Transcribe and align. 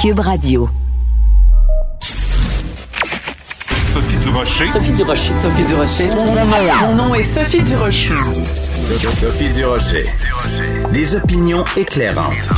Cube 0.00 0.20
Radio. 0.20 0.68
Sophie 3.92 4.16
Durocher. 4.18 4.66
Sophie 4.66 4.92
Durocher. 4.92 5.34
Sophie 5.34 5.64
Durocher. 5.64 6.10
Mon 6.82 6.94
nom 6.94 7.14
est 7.14 7.24
Sophie 7.24 7.62
Durocher. 7.62 8.10
Sophie 9.12 9.48
Durocher. 9.54 10.06
Des 10.92 11.14
opinions 11.14 11.64
éclairantes 11.76 12.48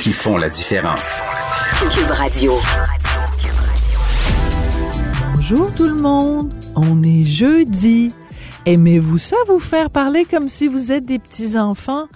qui 0.00 0.12
font 0.12 0.36
la 0.38 0.48
différence. 0.48 1.22
Cube 1.90 2.10
Radio. 2.10 2.58
Bonjour 5.34 5.72
tout 5.74 5.88
le 5.88 5.94
monde, 5.94 6.52
on 6.74 7.02
est 7.02 7.24
jeudi. 7.24 8.12
Aimez-vous 8.66 9.18
ça 9.18 9.36
vous 9.46 9.60
faire 9.60 9.90
parler 9.90 10.24
comme 10.24 10.48
si 10.48 10.66
vous 10.66 10.90
êtes 10.90 11.06
des 11.06 11.20
petits-enfants? 11.20 12.06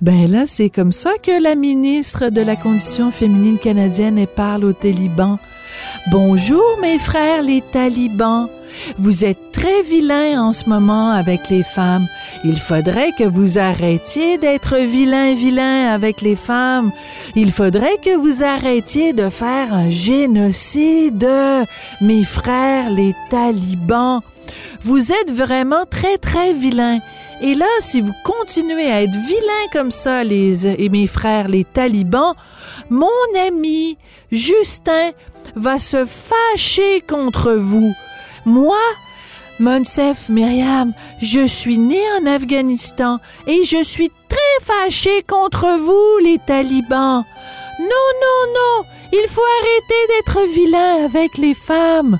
Ben 0.00 0.28
là, 0.28 0.46
c'est 0.46 0.68
comme 0.68 0.90
ça 0.90 1.12
que 1.22 1.40
la 1.40 1.54
ministre 1.54 2.28
de 2.28 2.40
la 2.40 2.56
Condition 2.56 3.12
féminine 3.12 3.56
canadienne 3.56 4.26
parle 4.26 4.64
aux 4.64 4.72
talibans. 4.72 5.38
Bonjour 6.10 6.64
mes 6.80 6.98
frères 6.98 7.42
les 7.42 7.62
talibans. 7.62 8.48
Vous 8.98 9.24
êtes 9.24 9.52
très 9.52 9.82
vilains 9.82 10.42
en 10.42 10.50
ce 10.50 10.68
moment 10.68 11.10
avec 11.10 11.48
les 11.50 11.62
femmes. 11.62 12.08
Il 12.42 12.58
faudrait 12.58 13.12
que 13.16 13.24
vous 13.24 13.58
arrêtiez 13.58 14.38
d'être 14.38 14.76
vilains 14.76 15.34
vilains 15.34 15.88
avec 15.92 16.20
les 16.20 16.36
femmes. 16.36 16.90
Il 17.36 17.52
faudrait 17.52 17.98
que 18.02 18.16
vous 18.16 18.42
arrêtiez 18.42 19.12
de 19.12 19.28
faire 19.28 19.72
un 19.72 19.88
génocide. 19.88 21.28
Mes 22.00 22.24
frères 22.24 22.90
les 22.90 23.14
talibans. 23.30 24.20
Vous 24.82 25.12
êtes 25.12 25.30
vraiment 25.30 25.84
très 25.86 26.18
très 26.18 26.52
vilains. 26.52 27.00
Et 27.40 27.54
là, 27.54 27.66
si 27.80 28.00
vous 28.00 28.14
continuez 28.24 28.90
à 28.90 29.02
être 29.02 29.16
vilains 29.16 29.68
comme 29.72 29.90
ça, 29.90 30.22
les 30.22 30.66
et 30.66 30.88
mes 30.88 31.06
frères 31.06 31.48
les 31.48 31.64
talibans, 31.64 32.34
mon 32.88 33.08
ami 33.46 33.98
Justin 34.30 35.10
va 35.56 35.78
se 35.78 36.04
fâcher 36.04 37.00
contre 37.00 37.52
vous. 37.52 37.92
Moi, 38.44 38.78
Monsef 39.58 40.28
Myriam, 40.28 40.92
je 41.20 41.46
suis 41.46 41.78
né 41.78 42.00
en 42.20 42.26
Afghanistan 42.26 43.18
et 43.46 43.64
je 43.64 43.82
suis 43.82 44.10
très 44.28 44.38
fâché 44.60 45.22
contre 45.22 45.78
vous, 45.78 46.24
les 46.24 46.38
talibans. 46.38 47.24
Non, 47.78 47.86
non, 48.22 48.52
non, 48.54 48.84
il 49.12 49.26
faut 49.28 49.42
arrêter 49.60 50.06
d'être 50.08 50.54
vilain 50.54 51.04
avec 51.04 51.38
les 51.38 51.54
femmes. 51.54 52.18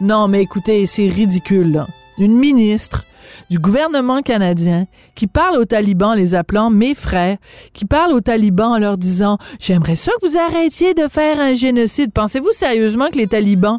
Non, 0.00 0.28
mais 0.28 0.40
écoutez, 0.40 0.86
c'est 0.86 1.08
ridicule. 1.08 1.72
Là. 1.72 1.86
Une 2.16 2.34
ministre 2.34 3.04
du 3.50 3.58
gouvernement 3.58 4.22
canadien 4.22 4.86
qui 5.14 5.26
parle 5.26 5.58
aux 5.58 5.66
talibans 5.66 6.16
les 6.16 6.34
appelant 6.34 6.70
mes 6.70 6.94
frères, 6.94 7.36
qui 7.74 7.84
parle 7.84 8.12
aux 8.12 8.22
talibans 8.22 8.72
en 8.72 8.78
leur 8.78 8.96
disant 8.96 9.36
j'aimerais 9.58 9.96
ça 9.96 10.12
que 10.20 10.26
vous 10.26 10.38
arrêtiez 10.38 10.94
de 10.94 11.06
faire 11.06 11.38
un 11.38 11.52
génocide. 11.52 12.12
Pensez-vous 12.12 12.52
sérieusement 12.52 13.08
que 13.08 13.18
les 13.18 13.26
talibans 13.26 13.78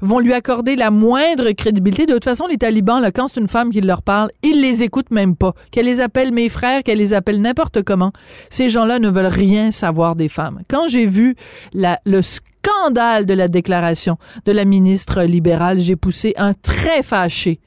vont 0.00 0.18
lui 0.18 0.32
accorder 0.32 0.76
la 0.76 0.90
moindre 0.90 1.50
crédibilité. 1.52 2.06
De 2.06 2.14
toute 2.14 2.24
façon, 2.24 2.46
les 2.46 2.56
talibans, 2.56 3.02
quand 3.14 3.28
c'est 3.28 3.40
une 3.40 3.48
femme 3.48 3.70
qui 3.70 3.80
leur 3.80 4.02
parle, 4.02 4.30
ils 4.42 4.60
les 4.60 4.82
écoutent 4.82 5.10
même 5.10 5.36
pas. 5.36 5.54
Qu'elle 5.70 5.86
les 5.86 6.00
appelle 6.00 6.32
mes 6.32 6.48
frères, 6.48 6.82
qu'elle 6.82 6.98
les 6.98 7.14
appelle 7.14 7.40
n'importe 7.40 7.82
comment. 7.82 8.12
Ces 8.50 8.70
gens-là 8.70 8.98
ne 8.98 9.08
veulent 9.08 9.26
rien 9.26 9.70
savoir 9.72 10.16
des 10.16 10.28
femmes. 10.28 10.60
Quand 10.68 10.88
j'ai 10.88 11.06
vu 11.06 11.36
le 11.74 12.22
scandale 12.22 13.26
de 13.26 13.34
la 13.34 13.48
déclaration 13.48 14.16
de 14.44 14.52
la 14.52 14.64
ministre 14.64 15.22
libérale, 15.22 15.80
j'ai 15.80 15.96
poussé 15.96 16.34
un 16.36 16.54
très 16.54 17.02
fâché 17.02 17.60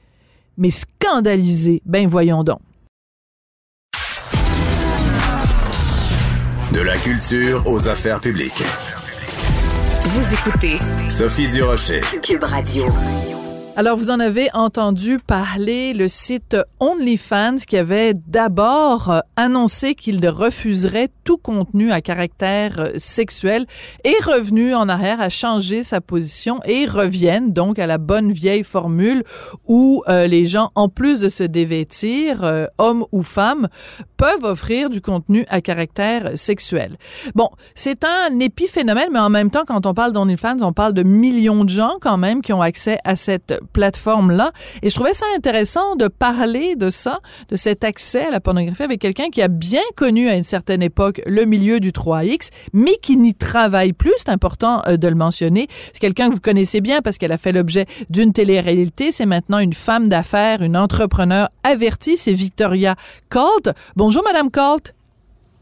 mais 0.56 0.70
scandalisé. 0.70 1.82
Ben 1.84 2.06
voyons 2.06 2.44
donc. 2.44 2.60
De 6.72 6.80
la 6.80 6.96
culture 6.98 7.62
aux 7.66 7.88
affaires 7.88 8.20
publiques. 8.20 8.64
Vous 10.06 10.34
écoutez 10.34 10.76
Sophie 11.10 11.48
Durocher. 11.48 12.00
Cube 12.22 12.44
Radio. 12.44 12.86
Alors, 13.78 13.98
vous 13.98 14.10
en 14.10 14.20
avez 14.20 14.48
entendu 14.54 15.18
parler, 15.18 15.92
le 15.92 16.08
site 16.08 16.56
OnlyFans 16.80 17.56
qui 17.68 17.76
avait 17.76 18.14
d'abord 18.14 19.10
euh, 19.10 19.20
annoncé 19.36 19.94
qu'il 19.94 20.26
refuserait 20.26 21.10
tout 21.24 21.36
contenu 21.36 21.92
à 21.92 22.00
caractère 22.00 22.80
euh, 22.80 22.92
sexuel 22.96 23.66
est 24.02 24.24
revenu 24.24 24.74
en 24.74 24.88
arrière, 24.88 25.20
a 25.20 25.28
changé 25.28 25.82
sa 25.82 26.00
position 26.00 26.58
et 26.64 26.86
reviennent 26.86 27.52
donc 27.52 27.78
à 27.78 27.86
la 27.86 27.98
bonne 27.98 28.32
vieille 28.32 28.62
formule 28.62 29.24
où 29.68 30.02
euh, 30.08 30.26
les 30.26 30.46
gens, 30.46 30.70
en 30.74 30.88
plus 30.88 31.20
de 31.20 31.28
se 31.28 31.42
dévêtir, 31.42 32.50
hommes 32.78 33.04
ou 33.12 33.20
femmes, 33.20 33.68
peuvent 34.16 34.44
offrir 34.44 34.88
du 34.88 35.02
contenu 35.02 35.44
à 35.50 35.60
caractère 35.60 36.30
sexuel. 36.36 36.96
Bon, 37.34 37.50
c'est 37.74 38.04
un 38.04 38.38
épiphénomène, 38.40 39.10
mais 39.12 39.18
en 39.18 39.28
même 39.28 39.50
temps, 39.50 39.64
quand 39.66 39.84
on 39.84 39.92
parle 39.92 40.12
d'OnlyFans, 40.12 40.62
on 40.62 40.72
parle 40.72 40.94
de 40.94 41.02
millions 41.02 41.62
de 41.62 41.68
gens 41.68 41.96
quand 42.00 42.16
même 42.16 42.40
qui 42.40 42.54
ont 42.54 42.62
accès 42.62 42.98
à 43.04 43.16
cette 43.16 43.52
plateforme-là. 43.66 44.52
Et 44.82 44.90
je 44.90 44.94
trouvais 44.94 45.14
ça 45.14 45.26
intéressant 45.36 45.96
de 45.96 46.08
parler 46.08 46.76
de 46.76 46.90
ça, 46.90 47.20
de 47.50 47.56
cet 47.56 47.84
accès 47.84 48.26
à 48.26 48.30
la 48.30 48.40
pornographie 48.40 48.82
avec 48.82 49.00
quelqu'un 49.00 49.28
qui 49.30 49.42
a 49.42 49.48
bien 49.48 49.82
connu 49.96 50.28
à 50.28 50.36
une 50.36 50.44
certaine 50.44 50.82
époque 50.82 51.20
le 51.26 51.44
milieu 51.44 51.80
du 51.80 51.92
3X, 51.92 52.48
mais 52.72 52.96
qui 53.02 53.16
n'y 53.16 53.34
travaille 53.34 53.92
plus. 53.92 54.12
C'est 54.18 54.30
important 54.30 54.82
euh, 54.86 54.96
de 54.96 55.08
le 55.08 55.14
mentionner. 55.14 55.68
C'est 55.92 56.00
quelqu'un 56.00 56.28
que 56.28 56.34
vous 56.34 56.40
connaissez 56.40 56.80
bien 56.80 57.00
parce 57.02 57.18
qu'elle 57.18 57.32
a 57.32 57.38
fait 57.38 57.52
l'objet 57.52 57.86
d'une 58.10 58.32
télé-réalité. 58.32 59.12
C'est 59.12 59.26
maintenant 59.26 59.58
une 59.58 59.72
femme 59.72 60.08
d'affaires, 60.08 60.62
une 60.62 60.76
entrepreneur 60.76 61.48
avertie. 61.62 62.16
C'est 62.16 62.32
Victoria 62.32 62.96
Colt. 63.28 63.70
Bonjour, 63.96 64.22
Madame 64.24 64.50
Colt. 64.50 64.95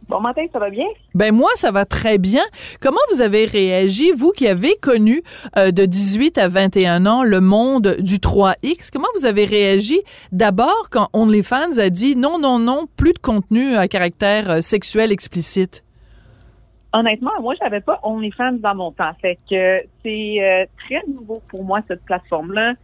Bon 0.09 0.20
matin, 0.20 0.42
ça 0.53 0.59
va 0.59 0.70
bien? 0.70 0.87
Ben 1.15 1.34
moi, 1.34 1.48
ça 1.54 1.70
va 1.70 1.84
très 1.84 2.19
bien. 2.19 2.42
Comment 2.81 3.00
vous 3.12 3.22
avez 3.22 3.47
réagi, 3.47 4.12
vous 4.12 4.32
qui 4.32 4.47
avez 4.47 4.75
connu 4.76 5.22
euh, 5.56 5.70
de 5.70 5.87
18 5.87 6.37
à 6.37 6.48
21 6.48 7.06
ans 7.06 7.22
le 7.22 7.41
monde 7.41 7.97
du 8.00 8.16
3X? 8.16 8.91
Comment 8.92 9.09
vous 9.19 9.25
avez 9.25 9.47
réagi 9.47 10.00
d'abord 10.31 10.88
quand 10.91 11.09
OnlyFans 11.12 11.78
a 11.78 11.88
dit 11.88 12.16
non, 12.16 12.38
non, 12.38 12.59
non, 12.59 12.87
plus 12.97 13.15
de 13.15 13.19
contenu 13.19 13.76
à 13.76 13.88
caractère 13.88 14.50
euh, 14.50 14.60
sexuel 14.60 15.10
explicite? 15.10 15.84
Honnêtement, 16.92 17.32
moi, 17.41 17.54
j'avais 17.60 17.81
pas 17.81 17.98
OnlyFans 18.03 18.59
dans 18.60 18.75
mon 18.75 18.92
temps. 18.92 19.12
Fait 19.21 19.38
que 19.50 19.81
c'est 20.03 20.36
euh, 20.41 20.65
très 20.86 21.03
nouveau 21.09 21.42
pour 21.48 21.65
moi, 21.65 21.81
cette 21.88 22.04
plateforme-là. 22.04 22.75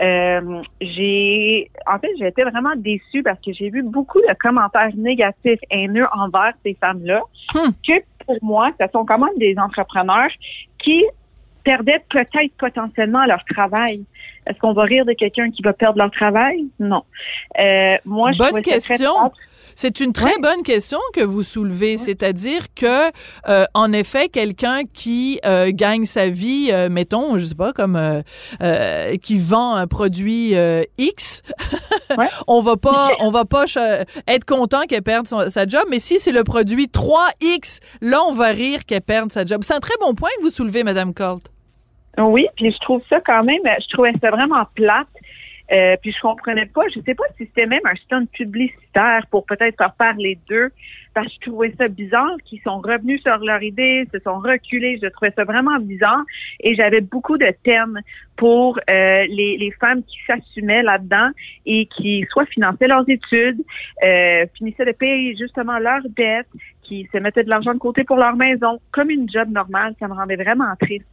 Euh, 0.00 0.62
j'ai 0.80 1.70
en 1.86 1.98
fait 1.98 2.10
j'ai 2.18 2.26
été 2.26 2.42
vraiment 2.42 2.76
déçue 2.76 3.22
parce 3.22 3.40
que 3.40 3.52
j'ai 3.54 3.70
vu 3.70 3.82
beaucoup 3.82 4.20
de 4.20 4.34
commentaires 4.38 4.90
négatifs 4.94 5.60
haineux 5.70 6.06
envers 6.12 6.52
ces 6.64 6.74
femmes-là 6.74 7.22
Hmm. 7.54 7.70
que 7.86 8.02
pour 8.26 8.36
moi 8.42 8.72
ce 8.78 8.86
sont 8.92 9.06
quand 9.06 9.18
même 9.18 9.38
des 9.38 9.56
entrepreneurs 9.58 10.30
qui 10.78 11.04
perdaient 11.64 12.02
peut-être 12.10 12.52
potentiellement 12.58 13.24
leur 13.24 13.44
travail. 13.44 14.04
Est-ce 14.46 14.58
qu'on 14.60 14.72
va 14.72 14.84
rire 14.84 15.04
de 15.04 15.12
quelqu'un 15.12 15.50
qui 15.50 15.62
va 15.62 15.72
perdre 15.72 15.98
leur 15.98 16.10
travail? 16.10 16.66
Non. 16.78 17.02
Euh, 17.58 17.96
moi 18.04 18.32
je 18.32 18.38
Bonne 18.38 18.62
question. 18.62 19.12
C'est 19.78 20.00
une 20.00 20.14
très 20.14 20.38
bonne 20.40 20.62
question 20.62 20.98
que 21.12 21.20
vous 21.20 21.42
soulevez, 21.42 21.98
c'est-à-dire 21.98 22.62
que, 22.74 23.10
euh, 23.48 23.64
en 23.74 23.92
effet, 23.92 24.30
quelqu'un 24.30 24.84
qui 24.90 25.38
euh, 25.44 25.70
gagne 25.70 26.06
sa 26.06 26.30
vie, 26.30 26.70
euh, 26.72 26.88
mettons, 26.88 27.36
je 27.36 27.44
sais 27.44 27.54
pas, 27.54 27.74
comme 27.74 27.94
euh, 27.94 28.22
euh, 28.62 29.16
qui 29.18 29.38
vend 29.38 29.74
un 29.74 29.86
produit 29.86 30.54
X, 30.96 31.42
on 32.46 32.62
va 32.62 32.76
pas, 32.76 33.10
on 33.20 33.30
va 33.30 33.44
pas 33.44 33.64
être 34.26 34.46
content 34.46 34.82
qu'elle 34.88 35.02
perde 35.02 35.28
son- 35.28 35.50
sa 35.50 35.66
job, 35.66 35.82
mais 35.90 35.98
si 36.00 36.18
c'est 36.20 36.32
le 36.32 36.42
produit 36.44 36.86
3X, 36.86 37.80
là, 38.00 38.22
on 38.26 38.32
va 38.32 38.46
rire 38.48 38.86
qu'elle 38.86 39.02
perde 39.02 39.30
sa 39.30 39.44
job. 39.44 39.60
C'est 39.62 39.74
un 39.74 39.80
très 39.80 39.96
bon 40.00 40.14
point 40.14 40.30
que 40.38 40.42
vous 40.44 40.50
soulevez, 40.50 40.84
Madame 40.84 41.12
Colt. 41.12 41.42
Oui, 42.18 42.46
puis 42.56 42.72
je 42.72 42.78
trouve 42.78 43.02
ça 43.08 43.20
quand 43.20 43.44
même, 43.44 43.60
je 43.64 43.88
trouvais 43.88 44.12
ça 44.20 44.30
vraiment 44.30 44.64
plate. 44.74 45.08
Euh, 45.72 45.96
puis 46.00 46.12
je 46.12 46.20
comprenais 46.20 46.66
pas, 46.66 46.82
je 46.94 47.00
sais 47.00 47.14
pas 47.14 47.24
si 47.36 47.44
c'était 47.46 47.66
même 47.66 47.84
un 47.84 47.96
stunt 47.96 48.26
publicitaire 48.26 49.26
pour 49.32 49.44
peut-être 49.46 49.82
faire 49.98 50.14
les 50.16 50.38
deux, 50.48 50.70
parce 51.12 51.26
que 51.26 51.32
je 51.34 51.50
trouvais 51.50 51.74
ça 51.76 51.88
bizarre 51.88 52.36
qu'ils 52.44 52.60
sont 52.60 52.78
revenus 52.78 53.20
sur 53.22 53.36
leur 53.38 53.60
idée, 53.60 54.06
se 54.12 54.20
sont 54.20 54.38
reculés, 54.38 55.00
je 55.02 55.08
trouvais 55.08 55.32
ça 55.34 55.42
vraiment 55.42 55.78
bizarre 55.80 56.22
et 56.60 56.76
j'avais 56.76 57.00
beaucoup 57.00 57.36
de 57.36 57.52
thèmes 57.64 57.98
pour 58.36 58.78
euh, 58.78 59.26
les, 59.28 59.56
les 59.58 59.72
femmes 59.72 60.04
qui 60.04 60.18
s'assumaient 60.24 60.84
là-dedans 60.84 61.30
et 61.64 61.86
qui 61.86 62.24
soit 62.30 62.46
finançaient 62.46 62.86
leurs 62.86 63.08
études, 63.08 63.60
euh, 64.04 64.46
finissaient 64.56 64.84
de 64.84 64.92
payer 64.92 65.34
justement 65.34 65.78
leurs 65.78 66.08
dettes, 66.10 66.46
qui 66.84 67.08
se 67.12 67.18
mettaient 67.18 67.42
de 67.42 67.50
l'argent 67.50 67.74
de 67.74 67.78
côté 67.78 68.04
pour 68.04 68.18
leur 68.18 68.36
maison, 68.36 68.78
comme 68.92 69.10
une 69.10 69.28
job 69.28 69.50
normale, 69.50 69.94
ça 69.98 70.06
me 70.06 70.14
rendait 70.14 70.36
vraiment 70.36 70.72
triste. 70.78 71.06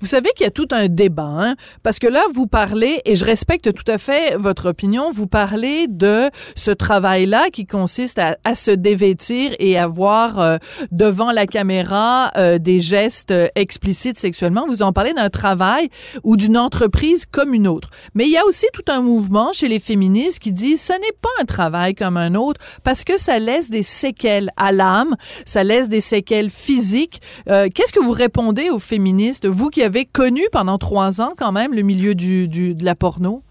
Vous 0.00 0.06
savez 0.06 0.30
qu'il 0.36 0.44
y 0.44 0.48
a 0.48 0.50
tout 0.50 0.68
un 0.70 0.88
débat, 0.88 1.22
hein, 1.22 1.56
parce 1.82 1.98
que 1.98 2.06
là, 2.06 2.22
vous 2.34 2.46
parlez, 2.46 3.00
et 3.04 3.16
je 3.16 3.24
respecte 3.24 3.72
tout 3.72 3.90
à 3.90 3.98
fait 3.98 4.36
votre 4.36 4.70
opinion, 4.70 5.10
vous 5.12 5.26
parlez 5.26 5.86
de 5.88 6.30
ce 6.56 6.70
travail-là 6.70 7.50
qui 7.52 7.66
consiste 7.66 8.18
à, 8.18 8.36
à, 8.44 8.54
se 8.54 8.70
dévêtir 8.70 9.52
et 9.58 9.78
avoir 9.78 10.38
euh, 10.38 10.56
devant 10.90 11.32
la 11.32 11.46
caméra 11.46 12.32
euh, 12.36 12.58
des 12.58 12.80
gestes 12.80 13.34
explicites 13.54 14.18
sexuellement. 14.18 14.66
Vous 14.66 14.82
en 14.82 14.92
parlez 14.92 15.14
d'un 15.14 15.30
travail 15.30 15.88
ou 16.22 16.36
d'une 16.36 16.56
entreprise 16.56 17.26
comme 17.26 17.54
une 17.54 17.66
autre. 17.66 17.90
Mais 18.14 18.24
il 18.24 18.30
y 18.30 18.36
a 18.36 18.46
aussi 18.46 18.66
tout 18.72 18.84
un 18.88 19.00
mouvement 19.00 19.52
chez 19.52 19.68
les 19.68 19.78
féministes 19.78 20.38
qui 20.38 20.52
dit 20.52 20.76
ce 20.76 20.92
n'est 20.92 21.16
pas 21.20 21.28
un 21.40 21.44
travail 21.44 21.94
comme 21.94 22.16
un 22.16 22.34
autre 22.34 22.60
parce 22.82 23.04
que 23.04 23.18
ça 23.18 23.38
laisse 23.38 23.70
des 23.70 23.82
séquelles 23.82 24.50
à 24.56 24.72
l'âme, 24.72 25.16
ça 25.44 25.64
laisse 25.64 25.88
des 25.88 26.00
séquelles 26.00 26.50
physiques. 26.50 27.20
Euh, 27.48 27.68
Qu'est-ce 27.74 27.92
que 27.92 28.00
vous 28.00 28.12
répondez 28.12 28.70
aux 28.70 28.78
féministes, 28.78 29.46
qui 29.70 29.82
avez 29.82 30.04
connu 30.04 30.42
pendant 30.52 30.78
trois 30.78 31.20
ans 31.20 31.32
quand 31.36 31.52
même 31.52 31.74
le 31.74 31.82
milieu 31.82 32.14
du, 32.14 32.48
du 32.48 32.74
de 32.74 32.84
la 32.84 32.94
porno? 32.94 33.42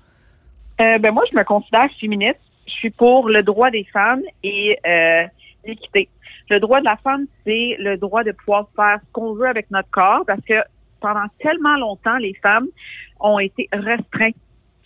Euh, 0.80 0.98
ben 1.00 1.12
moi, 1.12 1.24
je 1.32 1.38
me 1.38 1.44
considère 1.44 1.88
féministe. 2.00 2.40
Je 2.68 2.72
suis 2.74 2.90
pour 2.90 3.30
le 3.30 3.44
droit 3.44 3.70
des 3.70 3.86
femmes 3.92 4.22
et 4.44 4.78
euh, 4.88 5.24
l'équité. 5.66 6.10
Le 6.50 6.60
droit 6.60 6.80
de 6.80 6.86
la 6.86 6.98
femme, 6.98 7.26
c'est 7.46 7.76
le 7.80 7.98
droit 7.98 8.24
de 8.24 8.32
pouvoir 8.32 8.68
faire 8.76 8.98
ce 9.06 9.12
qu'on 9.14 9.34
veut 9.34 9.48
avec 9.48 9.70
notre 9.72 9.90
corps 9.92 10.24
parce 10.26 10.42
que 10.42 10.56
pendant 11.00 11.26
tellement 11.40 11.78
longtemps, 11.78 12.18
les 12.18 12.34
femmes 12.36 12.68
ont 13.20 13.40
été 13.40 13.68
restreintes 13.72 14.36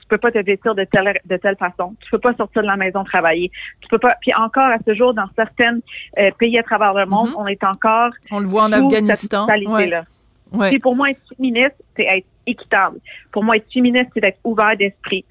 tu 0.06 0.10
peux 0.10 0.18
pas 0.19 0.31
te 0.31 0.38
vêtir 0.38 0.75
de 0.75 0.83
telle 0.83 1.19
de 1.25 1.38
telle 1.38 1.56
façon. 1.57 1.95
Tu 2.01 2.12
peux 2.12 2.19
pas 2.19 2.36
sortir 2.36 2.62
de 2.62 2.68
la 2.68 2.75
maison 2.77 3.04
travailler. 3.04 3.50
Tu 3.81 3.88
peux 3.88 3.98
pas. 3.98 4.13
Puis 4.22 4.31
encore 4.36 4.66
à 4.69 4.77
ce 4.86 4.94
jour, 4.94 5.16
dans 5.16 5.25
certains 5.36 5.80
euh, 6.19 6.30
pays 6.38 6.60
à 6.60 6.62
travers 6.63 6.94
le 6.94 7.07
monde, 7.07 7.30
Mhm. 7.30 7.36
on 7.39 7.48
est 7.48 7.63
encore. 7.63 8.12
On 8.30 8.38
le 8.38 8.45
voit 8.45 8.66
en 8.66 8.72
Afghanistan. 8.72 9.48
Cette 9.50 9.68
Ouais. 9.68 9.88
là 9.88 10.04
Ouais. 10.52 10.78
Pour 10.80 10.96
moi, 10.96 11.10
être 11.10 11.22
féministe, 11.36 11.76
c'est 11.96 12.06
être 12.06 12.28
équitable. 12.46 13.00
Pour 13.32 13.44
moi, 13.44 13.58
être 13.58 13.72
féministe, 13.72 14.10
c'est 14.14 14.24
être 14.24 14.40
ouvert 14.44 14.78
d'esprit. 14.78 15.26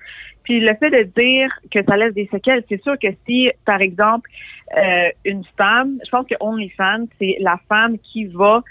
Puis 0.45 0.61
le 0.61 0.75
fait 0.75 0.91
de 0.91 1.03
dire 1.19 1.51
que 1.71 1.83
ça 1.83 1.97
laisse 1.97 2.15
des 2.15 2.29
séquelles, 2.31 2.63
c'est 2.69 2.83
sûr 2.83 2.99
que 2.99 3.09
si, 3.27 3.51
par 3.65 3.81
exemple, 3.81 4.29
euh, 4.77 5.09
une 5.25 5.45
femme, 5.57 5.99
je 6.05 6.11
pense 6.11 6.27
que 6.27 6.35
OnlyFans, 6.39 7.07
c'est 7.19 7.37
la 7.41 7.59
femme 7.69 7.99
qui 7.99 8.27
va 8.27 8.63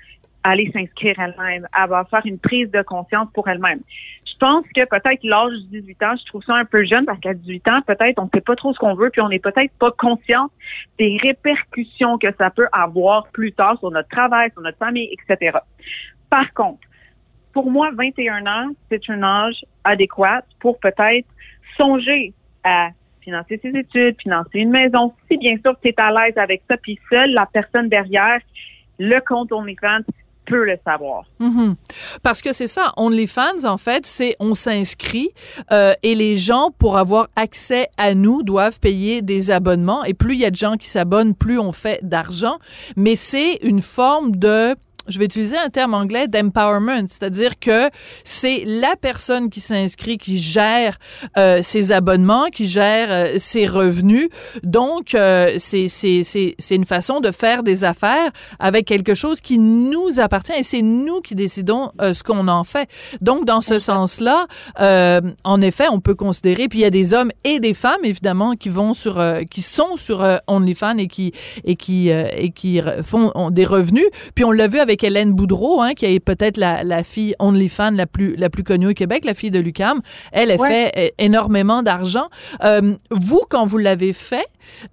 aller 0.44 0.70
s'inscrire 0.72 1.20
elle-même, 1.20 1.68
elle 1.78 1.90
va 1.90 2.04
faire 2.06 2.22
une 2.26 2.38
prise 2.38 2.70
de 2.70 2.82
conscience 2.82 3.30
pour 3.34 3.48
elle-même. 3.48 3.80
Je 4.26 4.38
pense 4.40 4.66
que 4.76 4.86
peut-être 4.86 5.24
l'âge 5.24 5.54
de 5.54 5.80
18 5.80 6.04
ans, 6.04 6.16
je 6.20 6.26
trouve 6.26 6.44
ça 6.44 6.56
un 6.56 6.66
peu 6.66 6.84
jeune 6.84 7.06
parce 7.06 7.20
qu'à 7.20 7.34
18 7.34 7.68
ans, 7.70 7.82
peut-être 7.88 8.20
on 8.20 8.26
ne 8.26 8.30
sait 8.34 8.42
pas 8.42 8.56
trop 8.56 8.74
ce 8.74 8.80
qu'on 8.80 8.94
veut, 8.94 9.10
puis 9.10 9.22
on 9.22 9.30
n'est 9.30 9.40
peut-être 9.40 9.72
pas 9.80 9.92
conscient 9.92 10.50
des 11.00 11.18
répercussions 11.22 12.18
que 12.18 12.28
ça 12.38 12.50
peut 12.50 12.68
avoir 12.74 13.28
plus 13.28 13.54
tard 13.54 13.80
sur 13.80 13.90
notre 13.90 14.10
travail, 14.10 14.52
sur 14.52 14.62
notre 14.62 14.78
famille, 14.78 15.10
etc. 15.14 15.58
Par 16.34 16.52
contre, 16.56 16.80
pour 17.52 17.70
moi, 17.70 17.92
21 17.96 18.48
ans, 18.48 18.72
c'est 18.90 19.08
un 19.08 19.22
âge 19.22 19.64
adéquat 19.84 20.42
pour 20.60 20.80
peut-être 20.80 21.28
songer 21.78 22.34
à 22.64 22.90
financer 23.22 23.60
ses 23.62 23.70
études, 23.70 24.16
financer 24.20 24.58
une 24.58 24.72
maison, 24.72 25.14
si 25.30 25.38
bien 25.38 25.56
sûr 25.64 25.76
tu 25.80 25.90
es 25.90 25.94
à 25.98 26.10
l'aise 26.10 26.36
avec 26.38 26.64
ça, 26.68 26.76
puis 26.78 27.00
seule 27.08 27.34
la 27.34 27.46
personne 27.46 27.88
derrière 27.88 28.40
le 28.98 29.20
compte 29.20 29.52
OnlyFans 29.52 30.02
peut 30.48 30.66
le 30.66 30.76
savoir. 30.84 31.26
Mhm. 31.40 31.76
Parce 32.24 32.42
que 32.42 32.52
c'est 32.52 32.66
ça, 32.66 32.94
OnlyFans, 32.98 33.66
en 33.66 33.78
fait, 33.78 34.08
c'est 34.08 34.36
on 34.40 34.56
s'inscrit 34.56 35.30
euh, 35.72 35.94
et 36.02 36.16
les 36.16 36.36
gens, 36.36 36.72
pour 36.80 36.98
avoir 36.98 37.28
accès 37.36 37.90
à 38.00 38.16
nous, 38.16 38.42
doivent 38.42 38.80
payer 38.80 39.22
des 39.22 39.52
abonnements. 39.52 40.04
Et 40.04 40.16
plus 40.16 40.34
il 40.34 40.40
y 40.40 40.46
a 40.46 40.52
de 40.52 40.56
gens 40.56 40.78
qui 40.78 40.88
s'abonnent, 40.88 41.36
plus 41.36 41.60
on 41.60 41.72
fait 41.72 42.00
d'argent. 42.02 42.58
Mais 42.98 43.16
c'est 43.16 43.58
une 43.58 43.84
forme 43.84 44.36
de 44.36 44.76
je 45.08 45.20
vais 45.20 45.26
utiliser 45.26 45.58
un 45.58 45.70
terme 45.70 45.94
anglais 45.94 46.28
d'empowerment, 46.28 47.08
c'est-à-dire 47.08 47.60
que 47.60 47.90
c'est 48.24 48.64
la 48.66 48.96
personne 48.96 49.50
qui 49.50 49.60
s'inscrit 49.60 50.18
qui 50.18 50.38
gère 50.38 50.98
euh, 51.38 51.62
ses 51.62 51.92
abonnements, 51.92 52.48
qui 52.48 52.68
gère 52.68 53.08
euh, 53.12 53.34
ses 53.38 53.68
revenus. 53.68 54.30
Donc, 54.64 55.16
euh, 55.16 55.56
c'est 55.58 55.88
c'est 55.88 56.24
c'est 56.24 56.56
c'est 56.60 56.76
une 56.76 56.86
façon 56.86 57.20
de 57.20 57.32
faire 57.32 57.64
des 57.64 57.84
affaires 57.84 58.32
avec 58.60 58.86
quelque 58.86 59.16
chose 59.16 59.42
qui 59.42 59.60
nous 59.60 60.20
appartient 60.20 60.54
et 60.54 60.64
c'est 60.64 60.82
nous 60.82 61.22
qui 61.22 61.36
décidons 61.36 61.92
euh, 62.02 62.14
ce 62.14 62.24
qu'on 62.24 62.48
en 62.48 62.64
fait. 62.64 62.90
Donc, 63.22 63.46
dans 63.46 63.62
ce 63.62 63.80
sens-là, 63.80 64.48
euh, 64.80 65.22
en 65.44 65.62
effet, 65.62 65.88
on 65.92 66.00
peut 66.00 66.16
considérer. 66.16 66.68
Puis 66.68 66.80
il 66.80 66.82
y 66.84 66.86
a 66.86 66.90
des 66.90 67.14
hommes 67.14 67.32
et 67.44 67.60
des 67.60 67.74
femmes 67.74 68.04
évidemment 68.04 68.56
qui 68.56 68.70
vont 68.70 68.94
sur, 68.94 69.20
euh, 69.20 69.42
qui 69.50 69.62
sont 69.62 69.98
sur 69.98 70.26
OnlyFans 70.48 70.98
et 70.98 71.08
qui 71.08 71.34
et 71.64 71.76
qui 71.76 72.12
euh, 72.12 72.28
et 72.36 72.52
qui 72.52 72.82
font 73.04 73.32
ont 73.36 73.52
des 73.52 73.66
revenus. 73.66 74.06
Puis 74.36 74.46
on 74.46 74.52
l'a 74.52 74.68
vu 74.68 74.80
avec 74.80 74.93
Hélène 75.02 75.34
Boudreau, 75.34 75.82
hein, 75.82 75.94
qui 75.94 76.06
est 76.06 76.20
peut-être 76.20 76.58
la, 76.58 76.84
la 76.84 77.04
fille 77.06 77.34
OnlyFans 77.40 77.92
la 77.92 78.06
plus 78.06 78.36
la 78.36 78.50
plus 78.50 78.64
connue 78.64 78.88
au 78.90 78.94
Québec, 78.94 79.24
la 79.24 79.34
fille 79.34 79.50
de 79.52 79.60
Lucam. 79.60 80.02
Elle 80.34 80.52
a 80.52 80.56
Ouais. 80.58 80.68
fait 80.68 80.92
euh, 80.98 81.10
énormément 81.18 81.82
d'argent. 81.84 82.28
Euh, 82.64 82.96
vous, 83.12 83.42
quand 83.50 83.66
vous 83.66 83.78
l'avez 83.78 84.12
fait, 84.12 84.46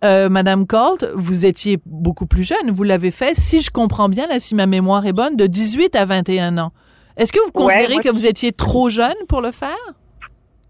euh, 0.04 0.28
Madame 0.28 0.66
Colt, 0.66 1.04
vous 1.14 1.44
étiez 1.44 1.78
beaucoup 1.86 2.26
plus 2.26 2.44
jeune. 2.44 2.70
Vous 2.70 2.84
l'avez 2.84 3.10
fait, 3.10 3.36
si 3.36 3.60
je 3.60 3.70
comprends 3.70 4.08
bien, 4.08 4.28
là, 4.28 4.38
si 4.38 4.54
ma 4.54 4.66
mémoire 4.66 5.04
est 5.06 5.12
bonne, 5.12 5.34
de 5.36 5.46
18 5.46 5.96
à 5.96 6.04
21 6.04 6.58
ans. 6.58 6.72
Est-ce 7.16 7.32
que 7.32 7.38
vous 7.40 7.46
Ouais, 7.46 7.66
considérez 7.74 7.94
moi, 7.94 8.02
que 8.02 8.08
vous 8.10 8.26
étiez 8.26 8.52
trop 8.52 8.88
jeune 8.88 9.14
pour 9.28 9.40
le 9.40 9.50
faire? 9.50 9.76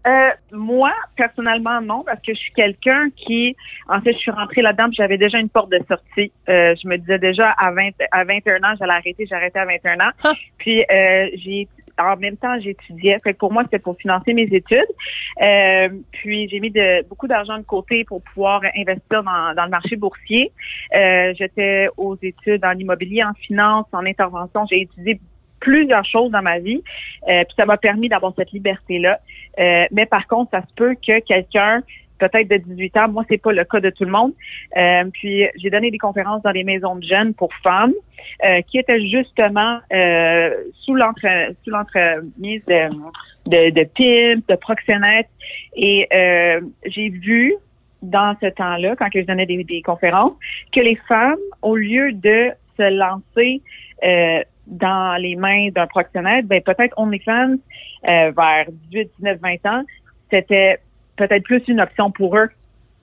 Euh, 0.07 0.29
moi, 0.51 0.91
personnellement, 1.15 1.79
non, 1.81 2.03
parce 2.03 2.21
que 2.21 2.33
je 2.33 2.39
suis 2.39 2.53
quelqu'un 2.53 3.09
qui, 3.15 3.55
en 3.87 4.01
fait, 4.01 4.13
je 4.13 4.17
suis 4.17 4.31
rentrée 4.31 4.61
là-dedans, 4.61 4.87
j'avais 4.91 5.17
déjà 5.17 5.37
une 5.37 5.49
porte 5.49 5.71
de 5.71 5.79
sortie. 5.87 6.31
Euh, 6.49 6.75
je 6.81 6.87
me 6.87 6.97
disais 6.97 7.19
déjà 7.19 7.51
à 7.51 7.71
20, 7.71 7.89
à 8.11 8.23
21 8.23 8.57
ans, 8.63 8.73
j'allais 8.79 8.93
arrêter, 8.93 9.25
j'ai 9.27 9.35
arrêté 9.35 9.59
à 9.59 9.65
21 9.65 9.99
ans. 9.99 10.11
Ah. 10.23 10.33
Puis 10.57 10.81
euh, 10.81 11.29
j'ai, 11.35 11.67
en 11.99 12.17
même 12.17 12.37
temps, 12.37 12.59
j'étudiais. 12.59 13.19
Fait 13.23 13.33
que 13.33 13.37
pour 13.37 13.51
moi, 13.51 13.63
c'était 13.63 13.79
pour 13.79 13.97
financer 13.97 14.33
mes 14.33 14.47
études. 14.51 14.85
Euh, 15.41 15.89
puis 16.11 16.49
j'ai 16.49 16.59
mis 16.59 16.71
de, 16.71 17.07
beaucoup 17.07 17.27
d'argent 17.27 17.57
de 17.57 17.63
côté 17.63 18.03
pour 18.05 18.21
pouvoir 18.21 18.61
investir 18.75 19.23
dans, 19.23 19.53
dans 19.55 19.65
le 19.65 19.69
marché 19.69 19.95
boursier. 19.95 20.51
Euh, 20.95 21.33
j'étais 21.37 21.89
aux 21.97 22.17
études 22.21 22.63
en 22.65 22.73
immobilier, 22.73 23.23
en 23.23 23.33
finance, 23.33 23.85
en 23.91 24.05
intervention. 24.05 24.65
J'ai 24.69 24.81
étudié 24.81 25.19
plusieurs 25.61 26.05
choses 26.05 26.31
dans 26.31 26.41
ma 26.41 26.59
vie. 26.59 26.83
Euh, 27.29 27.43
puis 27.45 27.55
ça 27.55 27.65
m'a 27.65 27.77
permis 27.77 28.09
d'avoir 28.09 28.33
cette 28.35 28.51
liberté-là. 28.51 29.19
Euh, 29.59 29.85
mais 29.91 30.05
par 30.05 30.27
contre, 30.27 30.51
ça 30.51 30.61
se 30.61 30.73
peut 30.75 30.95
que 30.95 31.19
quelqu'un, 31.19 31.81
peut-être 32.19 32.49
de 32.49 32.57
18 32.57 32.97
ans, 32.97 33.09
moi, 33.09 33.23
c'est 33.29 33.41
pas 33.41 33.51
le 33.51 33.63
cas 33.63 33.79
de 33.79 33.89
tout 33.89 34.03
le 34.03 34.11
monde. 34.11 34.33
Euh, 34.77 35.05
puis 35.13 35.45
j'ai 35.55 35.69
donné 35.69 35.91
des 35.91 35.97
conférences 35.97 36.41
dans 36.43 36.51
les 36.51 36.63
maisons 36.63 36.95
de 36.95 37.03
jeunes 37.03 37.33
pour 37.33 37.53
femmes 37.63 37.93
euh, 38.43 38.61
qui 38.67 38.77
étaient 38.77 39.05
justement 39.07 39.79
euh, 39.93 40.53
sous 40.81 40.95
l'entre 40.95 41.25
sous 41.63 41.69
l'entremise 41.69 42.63
de, 42.65 42.89
de, 43.47 43.69
de 43.71 43.83
pimps, 43.83 44.45
de 44.47 44.55
proxénètes. 44.55 45.29
Et 45.75 46.07
euh, 46.13 46.61
j'ai 46.85 47.09
vu 47.09 47.55
dans 48.01 48.35
ce 48.41 48.47
temps-là, 48.47 48.95
quand 48.95 49.07
je 49.13 49.21
donnais 49.21 49.45
des, 49.45 49.63
des 49.63 49.81
conférences, 49.81 50.33
que 50.73 50.79
les 50.79 50.95
femmes, 51.07 51.37
au 51.61 51.75
lieu 51.75 52.13
de 52.13 52.51
se 52.77 52.89
lancer 52.97 53.61
euh, 54.03 54.41
dans 54.67 55.19
les 55.19 55.35
mains 55.35 55.69
d'un 55.69 55.87
proxénète, 55.87 56.45
ben 56.45 56.61
peut-être 56.61 56.97
OnlyFans 56.97 57.55
euh, 58.07 58.31
vers 58.35 58.65
18, 58.91 59.11
19, 59.19 59.39
20 59.41 59.65
ans, 59.65 59.83
c'était 60.29 60.79
peut-être 61.17 61.43
plus 61.43 61.61
une 61.67 61.81
option 61.81 62.11
pour 62.11 62.37
eux 62.37 62.49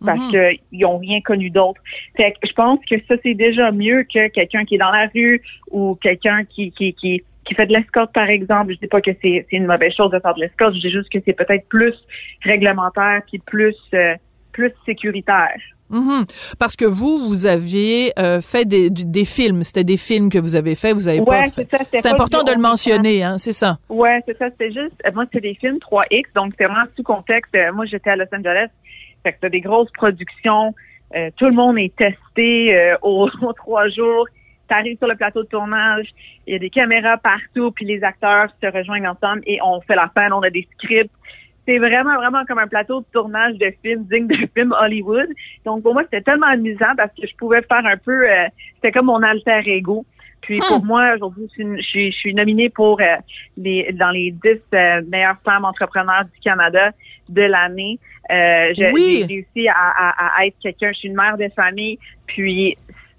parce 0.05 0.21
Mhm. 0.21 0.31
qu'ils 0.71 0.81
n'ont 0.81 0.99
rien 0.99 1.21
connu 1.21 1.51
d'autre. 1.51 1.81
Fait 2.17 2.33
que 2.33 2.47
je 2.47 2.53
pense 2.53 2.79
que 2.89 2.97
ça, 3.09 3.15
c'est 3.23 3.35
déjà 3.35 3.73
mieux 3.73 4.05
que 4.05 4.29
quelqu'un 4.29 4.65
qui 4.65 4.77
est 4.77 4.79
dans 4.79 4.93
la 4.93 5.09
rue 5.13 5.43
ou 5.71 5.97
quelqu'un 6.01 6.45
qui, 6.45 6.71
qui, 6.73 6.95
qui, 6.95 7.23
qui 7.45 7.55
fait 7.55 7.67
de 7.67 7.73
l'escorte, 7.73 8.13
par 8.13 8.29
exemple. 8.29 8.75
Je 8.75 8.79
dis 8.79 8.87
pas 8.87 9.01
que 9.01 9.11
c'est 9.21 9.47
c'est 9.51 9.57
une 9.57 9.67
mauvaise 9.67 9.93
chose 9.95 10.11
de 10.11 10.21
faire 10.21 10.35
de 10.35 10.41
l'escorte, 10.41 10.75
je 10.75 10.81
dis 10.81 10.91
juste 10.91 11.11
que 11.11 11.19
c'est 11.25 11.33
peut-être 11.33 11.67
plus 11.69 11.95
réglementaire 12.43 13.23
puis 13.29 13.39
plus, 13.41 13.77
euh, 13.95 14.15
plus 14.53 14.73
sécuritaire. 14.87 15.59
Mhm. 15.91 16.25
Parce 16.59 16.77
que 16.77 16.85
vous, 16.85 17.27
vous 17.29 17.47
aviez 17.47 18.13
euh, 18.19 18.41
fait 18.41 18.65
des, 18.65 18.91
des 18.91 19.25
films. 19.25 19.63
C'était 19.63 19.85
des 19.85 19.97
films 19.97 20.31
que 20.31 20.39
vous 20.39 20.57
avez 20.57 20.75
fait. 20.75 20.93
Vous 20.93 21.09
avez 21.09 21.23
pas 21.23 21.49
fait. 21.49 21.67
c'est 21.95 22.07
important 22.07 22.43
de 22.43 22.53
le 22.53 22.61
mentionner, 22.61 23.23
hein, 23.23 23.39
c'est 23.39 23.53
ça. 23.53 23.79
Ouais, 23.89 24.21
c'est 24.27 24.37
ça. 24.37 24.51
C'était 24.51 24.73
juste, 24.73 24.95
moi, 25.15 25.25
c'est 25.33 25.41
des 25.41 25.55
films 25.55 25.79
3X, 25.79 26.25
donc 26.35 26.55
c'est 26.59 26.65
vraiment 26.65 26.87
sous 26.97 27.03
contexte. 27.03 27.55
Euh, 27.55 27.73
Moi, 27.73 27.87
j'étais 27.87 28.11
à 28.11 28.17
Los 28.17 28.27
Angeles. 28.33 28.69
Fait 29.23 29.33
que 29.33 29.37
c'était 29.37 29.51
des 29.51 29.61
grosses 29.61 29.91
productions. 29.93 30.75
Euh, 31.17 31.31
tout 31.37 31.47
le 31.47 31.53
monde 31.53 31.79
est 31.79 31.95
testé 31.97 32.77
euh, 32.77 32.97
aux, 33.03 33.29
aux 33.43 33.53
trois 33.53 33.89
jours. 33.89 34.27
T'arrives 34.69 34.99
sur 34.99 35.09
le 35.09 35.17
plateau 35.17 35.43
de 35.43 35.49
tournage, 35.49 36.09
il 36.47 36.53
y 36.53 36.57
a 36.57 36.59
des 36.59 36.69
caméras 36.69 37.17
partout, 37.17 37.71
puis 37.73 37.87
les 37.87 38.05
acteurs 38.05 38.49
se 38.63 38.67
rejoignent 38.67 39.09
ensemble 39.09 39.41
et 39.47 39.59
on 39.65 39.81
fait 39.81 39.95
la 39.95 40.11
fin, 40.15 40.31
on 40.31 40.43
a 40.43 40.51
des 40.51 40.69
scripts. 40.75 41.11
C'est 41.69 41.79
vraiment, 41.79 42.15
vraiment 42.17 42.45
comme 42.47 42.59
un 42.59 42.67
plateau 42.67 43.01
de 43.01 43.07
tournage 43.13 43.57
de 43.59 43.71
film 43.83 44.05
digne 44.11 44.27
de 44.27 44.37
film 44.57 44.73
Hollywood. 44.81 45.29
Donc, 45.67 45.83
pour 45.83 45.93
moi, 45.93 46.03
c'était 46.05 46.23
tellement 46.23 46.47
amusant 46.47 46.95
parce 46.97 47.13
que 47.15 47.27
je 47.27 47.37
pouvais 47.37 47.61
faire 47.63 47.85
un 47.85 47.99
peu, 47.99 48.27
euh, 48.27 48.47
c'était 48.77 48.91
comme 48.93 49.07
mon 49.07 49.23
alter 49.23 49.61
ego. 49.67 50.07
Puis 50.41 50.61
pour 50.69 50.85
moi, 50.85 51.15
aujourd'hui, 51.17 51.45
je 51.49 51.53
suis, 51.53 51.63
une- 51.65 51.77
je 51.77 51.83
suis, 51.83 52.13
je 52.13 52.17
suis 52.17 52.33
nominée 52.35 52.71
pour 52.71 53.01
euh, 53.01 53.05
les, 53.59 53.93
dans 53.93 54.11
les 54.11 54.31
10 54.31 54.61
euh, 54.73 55.03
meilleures 55.09 55.37
femmes 55.45 55.65
entrepreneurs 55.67 56.25
du 56.25 56.41
Canada 56.41 56.93
de 57.29 57.43
l'année. 57.43 57.99
Oui. 58.93 59.17
J'ai 59.21 59.27
réussi 59.27 59.69
à, 59.69 59.75
à- 59.75 60.39
à 60.41 60.47
être 60.47 60.57
quelqu'un, 60.63 60.91
je 60.93 60.99
suis 61.01 61.09
une 61.09 61.17
mère 61.17 61.37
de 61.37 61.49
famille, 61.55 61.99
puis 62.29 62.79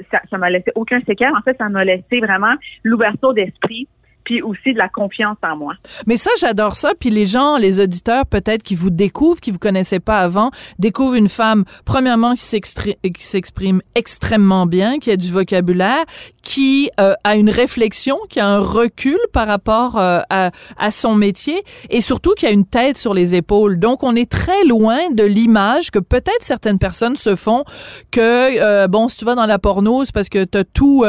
ça, 0.09 0.21
ça 0.29 0.37
m'a 0.37 0.49
laissé 0.49 0.71
aucun 0.75 1.01
séquel. 1.01 1.29
En 1.37 1.41
fait, 1.41 1.57
ça 1.57 1.67
m'a 1.69 1.83
laissé 1.83 2.19
vraiment 2.19 2.55
l'ouverture 2.83 3.33
d'esprit. 3.33 3.87
Puis 4.29 4.43
aussi 4.43 4.73
de 4.73 4.77
la 4.77 4.89
confiance 4.89 5.37
en 5.41 5.57
moi. 5.57 5.73
Mais 6.05 6.15
ça, 6.15 6.29
j'adore 6.39 6.75
ça. 6.75 6.91
Puis 6.99 7.09
les 7.09 7.25
gens, 7.25 7.57
les 7.57 7.79
auditeurs, 7.79 8.27
peut-être 8.27 8.61
qui 8.61 8.75
vous 8.75 8.91
découvrent, 8.91 9.39
qui 9.39 9.49
vous 9.49 9.57
connaissaient 9.57 9.99
pas 9.99 10.19
avant, 10.19 10.51
découvrent 10.77 11.15
une 11.15 11.29
femme, 11.29 11.65
premièrement, 11.83 12.35
qui 12.35 13.25
s'exprime 13.25 13.81
extrêmement 13.95 14.67
bien, 14.67 14.99
qui 14.99 15.09
a 15.09 15.17
du 15.17 15.31
vocabulaire, 15.31 16.05
qui 16.43 16.91
euh, 16.99 17.13
a 17.23 17.35
une 17.35 17.49
réflexion, 17.49 18.19
qui 18.29 18.39
a 18.39 18.47
un 18.47 18.59
recul 18.59 19.17
par 19.33 19.47
rapport 19.47 19.97
euh, 19.97 20.19
à, 20.29 20.51
son 20.91 21.15
métier 21.15 21.63
et 21.89 22.01
surtout 22.01 22.33
qui 22.35 22.45
a 22.45 22.51
une 22.51 22.65
tête 22.65 22.97
sur 22.97 23.15
les 23.15 23.33
épaules. 23.33 23.79
Donc, 23.79 24.03
on 24.03 24.15
est 24.15 24.29
très 24.29 24.63
loin 24.65 24.97
de 25.11 25.23
l'image 25.23 25.89
que 25.89 25.99
peut-être 25.99 26.41
certaines 26.41 26.77
personnes 26.77 27.15
se 27.15 27.35
font 27.35 27.63
que, 28.11 28.59
euh, 28.61 28.87
bon, 28.87 29.07
si 29.09 29.17
tu 29.17 29.25
vas 29.25 29.35
dans 29.35 29.45
la 29.47 29.57
porno, 29.57 30.05
c'est 30.05 30.13
parce 30.13 30.29
que 30.29 30.43
t'as 30.43 30.63
tout, 30.63 31.03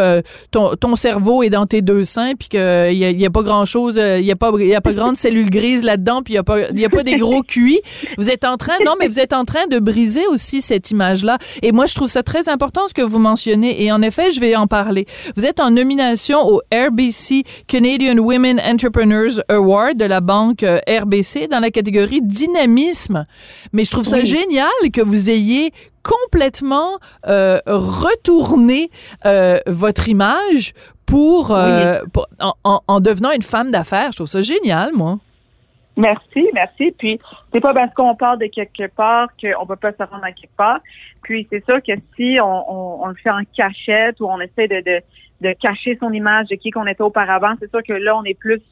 ton, 0.50 0.74
ton, 0.76 0.96
cerveau 0.96 1.42
est 1.42 1.50
dans 1.50 1.66
tes 1.66 1.82
deux 1.82 2.04
seins 2.04 2.34
puis 2.34 2.48
qu'il 2.48 2.58
y 2.60 3.04
a, 3.04 3.09
y 3.18 3.26
a, 3.26 3.30
pas 3.30 3.42
grand-chose, 3.42 4.00
il 4.18 4.24
y 4.24 4.32
a 4.32 4.36
pas, 4.36 4.50
il 4.58 4.66
y 4.66 4.74
a 4.74 4.80
pas 4.80 4.92
grande 4.92 5.16
cellule 5.16 5.50
grise 5.50 5.82
là-dedans 5.82 6.22
puis 6.22 6.34
il 6.34 6.36
y 6.36 6.38
a 6.38 6.42
pas, 6.42 6.68
il 6.70 6.78
y 6.78 6.84
a 6.84 6.90
pas 6.90 7.02
des 7.02 7.16
gros 7.16 7.42
cuits. 7.46 7.80
Vous 8.18 8.30
êtes 8.30 8.44
en 8.44 8.56
train, 8.56 8.74
non, 8.84 8.94
mais 8.98 9.08
vous 9.08 9.20
êtes 9.20 9.32
en 9.32 9.44
train 9.44 9.66
de 9.66 9.78
briser 9.78 10.26
aussi 10.26 10.60
cette 10.60 10.90
image-là. 10.90 11.38
Et 11.62 11.72
moi, 11.72 11.86
je 11.86 11.94
trouve 11.94 12.08
ça 12.08 12.22
très 12.22 12.48
important 12.48 12.88
ce 12.88 12.94
que 12.94 13.02
vous 13.02 13.18
mentionnez. 13.18 13.82
Et 13.82 13.92
en 13.92 14.02
effet, 14.02 14.30
je 14.30 14.40
vais 14.40 14.56
en 14.56 14.66
parler. 14.66 15.06
Vous 15.36 15.46
êtes 15.46 15.60
en 15.60 15.70
nomination 15.70 16.46
au 16.46 16.60
RBC 16.72 17.44
Canadian 17.66 18.16
Women 18.18 18.60
Entrepreneurs 18.60 19.42
Award 19.48 19.96
de 19.96 20.04
la 20.04 20.20
banque 20.20 20.62
euh, 20.62 20.78
RBC 20.88 21.48
dans 21.48 21.60
la 21.60 21.70
catégorie 21.70 22.20
dynamisme. 22.22 23.24
Mais 23.72 23.84
je 23.84 23.90
trouve 23.90 24.06
ça 24.06 24.24
génial 24.24 24.68
que 24.92 25.00
vous 25.00 25.30
ayez 25.30 25.72
complètement 26.02 26.98
euh, 27.26 27.58
retourné 27.66 28.90
euh, 29.26 29.58
votre 29.66 30.08
image 30.08 30.72
pour, 31.10 31.50
en, 31.50 32.80
en, 32.86 33.00
devenant 33.00 33.32
une 33.32 33.42
femme 33.42 33.70
d'affaires. 33.70 34.12
Je 34.12 34.16
trouve 34.16 34.28
ça 34.28 34.42
génial, 34.42 34.92
moi. 34.94 35.18
Merci, 35.96 36.48
merci. 36.54 36.94
Puis 36.98 37.20
c'est 37.52 37.60
pas 37.60 37.74
parce 37.74 37.92
qu'on 37.94 38.14
part 38.14 38.38
de 38.38 38.46
quelque 38.46 38.86
part 38.88 39.28
qu'on 39.40 39.66
peut 39.66 39.76
pas 39.76 39.92
se 39.92 40.02
rendre 40.02 40.24
à 40.24 40.32
quelque 40.32 40.56
part. 40.56 40.80
Puis 41.22 41.46
c'est 41.50 41.64
sûr 41.64 41.82
que 41.82 41.92
si 42.16 42.38
on, 42.40 43.02
on, 43.02 43.06
le 43.06 43.14
fait 43.16 43.30
en 43.30 43.42
cachette 43.54 44.20
ou 44.20 44.26
on 44.26 44.40
essaie 44.40 44.68
de, 44.68 44.80
de, 44.80 45.00
de 45.40 45.52
cacher 45.60 45.98
son 46.00 46.12
image 46.12 46.46
de 46.48 46.54
qui 46.54 46.70
qu'on 46.70 46.86
était 46.86 47.02
auparavant, 47.02 47.54
c'est 47.60 47.70
sûr 47.70 47.82
que 47.82 47.92
là 47.92 48.16
on 48.16 48.24
est 48.24 48.38
plus 48.38 48.62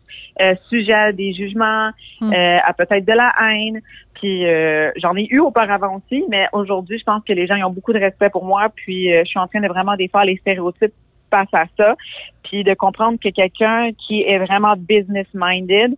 euh, 0.40 0.54
sujet 0.71 0.95
à 0.95 1.12
des 1.12 1.35
jugements, 1.35 1.90
hmm. 2.21 2.33
euh, 2.33 2.59
à 2.64 2.73
peut-être 2.73 3.04
de 3.04 3.12
la 3.12 3.30
haine. 3.42 3.80
Puis 4.14 4.47
euh, 4.47 4.90
j'en 4.97 5.14
ai 5.14 5.26
eu 5.28 5.40
auparavant 5.40 5.97
aussi, 5.97 6.25
mais 6.30 6.47
aujourd'hui 6.52 6.99
je 6.99 7.04
pense 7.04 7.23
que 7.25 7.33
les 7.33 7.47
gens 7.47 7.57
ont 7.66 7.73
beaucoup 7.73 7.92
de 7.92 8.00
respect 8.00 8.30
pour 8.30 8.45
moi. 8.45 8.68
Puis 8.75 9.11
je 9.11 9.25
suis 9.25 9.38
en 9.38 9.49
train 9.49 9.61
de 9.61 9.68
vraiment 9.68 9.97
défaire 9.97 10.25
les 10.25 10.37
stéréotypes 10.37 10.95
face 11.30 11.52
à 11.52 11.64
ça, 11.76 11.94
puis 12.42 12.64
de 12.64 12.75
comprendre 12.75 13.18
que 13.23 13.28
quelqu'un 13.28 13.90
qui 14.06 14.23
est 14.23 14.38
vraiment 14.38 14.75
business 14.76 15.26
minded 15.35 15.97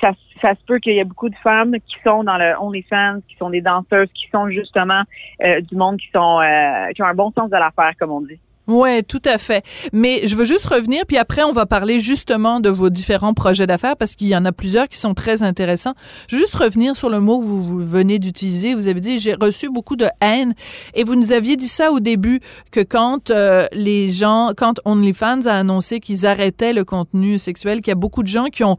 ça, 0.00 0.12
ça 0.40 0.54
se 0.54 0.64
peut 0.66 0.78
qu'il 0.78 0.94
y 0.94 0.98
ait 0.98 1.04
beaucoup 1.04 1.28
de 1.28 1.36
femmes 1.36 1.74
qui 1.74 1.96
sont 2.04 2.24
dans 2.24 2.36
le 2.36 2.54
OnlyFans, 2.58 3.20
qui 3.28 3.36
sont 3.36 3.50
des 3.50 3.60
danseuses, 3.60 4.08
qui 4.14 4.28
sont 4.30 4.48
justement 4.48 5.02
euh, 5.42 5.60
du 5.60 5.76
monde 5.76 5.98
qui 5.98 6.08
sont 6.12 6.40
euh, 6.40 6.90
qui 6.94 7.02
ont 7.02 7.06
un 7.06 7.14
bon 7.14 7.32
sens 7.32 7.50
de 7.50 7.56
l'affaire, 7.56 7.92
comme 7.98 8.10
on 8.10 8.20
dit. 8.20 8.38
Ouais, 8.66 9.02
tout 9.02 9.22
à 9.24 9.38
fait. 9.38 9.64
Mais 9.92 10.26
je 10.26 10.36
veux 10.36 10.44
juste 10.44 10.66
revenir, 10.66 11.02
puis 11.06 11.16
après 11.16 11.42
on 11.42 11.50
va 11.50 11.66
parler 11.66 11.98
justement 11.98 12.60
de 12.60 12.68
vos 12.68 12.88
différents 12.88 13.34
projets 13.34 13.66
d'affaires 13.66 13.96
parce 13.96 14.14
qu'il 14.14 14.28
y 14.28 14.36
en 14.36 14.44
a 14.44 14.52
plusieurs 14.52 14.86
qui 14.86 14.96
sont 14.96 15.14
très 15.14 15.42
intéressants. 15.42 15.94
Je 16.28 16.36
veux 16.36 16.42
juste 16.42 16.54
revenir 16.54 16.94
sur 16.94 17.10
le 17.10 17.18
mot 17.18 17.40
que 17.40 17.46
vous, 17.46 17.80
venez 17.80 18.18
d'utiliser. 18.18 18.74
Vous 18.74 18.86
avez 18.86 19.00
dit 19.00 19.18
j'ai 19.18 19.34
reçu 19.34 19.70
beaucoup 19.70 19.96
de 19.96 20.06
haine 20.20 20.54
et 20.94 21.02
vous 21.02 21.16
nous 21.16 21.32
aviez 21.32 21.56
dit 21.56 21.66
ça 21.66 21.90
au 21.90 21.98
début 21.98 22.40
que 22.70 22.80
quand 22.80 23.30
euh, 23.30 23.66
les 23.72 24.10
gens, 24.10 24.50
quand 24.56 24.74
OnlyFans 24.84 25.46
a 25.46 25.54
annoncé 25.54 25.98
qu'ils 25.98 26.24
arrêtaient 26.26 26.72
le 26.72 26.84
contenu 26.84 27.38
sexuel, 27.38 27.78
qu'il 27.80 27.88
y 27.88 27.92
a 27.92 27.96
beaucoup 27.96 28.22
de 28.22 28.28
gens 28.28 28.46
qui 28.46 28.62
ont 28.62 28.76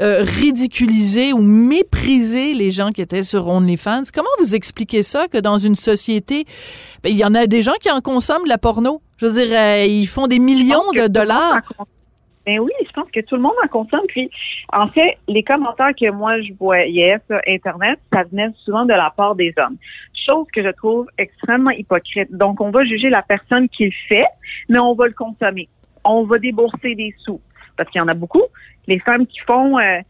euh, 0.00 0.22
ridiculisé 0.22 1.32
ou 1.32 1.38
méprisé 1.42 2.54
les 2.54 2.70
gens 2.70 2.90
qui 2.90 3.02
étaient 3.02 3.24
sur 3.24 3.48
OnlyFans. 3.48 4.02
Comment 4.14 4.28
vous 4.38 4.54
expliquez 4.54 5.02
ça 5.02 5.26
que 5.26 5.38
dans 5.38 5.58
une 5.58 5.74
société, 5.74 6.44
ben, 7.02 7.10
il 7.10 7.16
y 7.16 7.24
en 7.24 7.34
a 7.34 7.46
des 7.46 7.62
gens 7.62 7.74
qui 7.80 7.90
en 7.90 8.00
consomment 8.00 8.46
la 8.46 8.58
porno? 8.58 9.00
Je 9.22 9.26
veux 9.28 9.32
dire, 9.32 9.56
euh, 9.56 9.84
ils 9.84 10.06
font 10.06 10.26
des 10.26 10.40
millions 10.40 10.90
de 10.96 11.06
dollars. 11.06 11.60
Ben 12.44 12.58
oui, 12.58 12.72
je 12.84 12.90
pense 12.90 13.08
que 13.12 13.20
tout 13.20 13.36
le 13.36 13.42
monde 13.42 13.54
en 13.64 13.68
consomme. 13.68 14.04
Puis, 14.08 14.28
en 14.72 14.88
fait, 14.88 15.16
les 15.28 15.44
commentaires 15.44 15.92
que 15.98 16.10
moi 16.10 16.40
je 16.40 16.52
voyais 16.58 17.16
sur 17.28 17.38
Internet, 17.46 18.00
ça 18.12 18.24
venait 18.24 18.48
souvent 18.64 18.84
de 18.84 18.94
la 18.94 19.12
part 19.16 19.36
des 19.36 19.54
hommes. 19.58 19.76
Chose 20.26 20.46
que 20.52 20.60
je 20.60 20.70
trouve 20.70 21.06
extrêmement 21.18 21.70
hypocrite. 21.70 22.32
Donc, 22.32 22.60
on 22.60 22.70
va 22.70 22.84
juger 22.84 23.10
la 23.10 23.22
personne 23.22 23.68
qui 23.68 23.84
le 23.84 23.92
fait, 24.08 24.26
mais 24.68 24.80
on 24.80 24.94
va 24.94 25.06
le 25.06 25.12
consommer. 25.12 25.68
On 26.04 26.24
va 26.24 26.38
débourser 26.38 26.96
des 26.96 27.14
sous. 27.18 27.40
Parce 27.76 27.88
qu'il 27.90 28.00
y 28.00 28.02
en 28.02 28.08
a 28.08 28.14
beaucoup. 28.14 28.42
Les 28.88 28.98
femmes 28.98 29.26
qui 29.26 29.38
font 29.46 29.78
euh, 29.78 30.00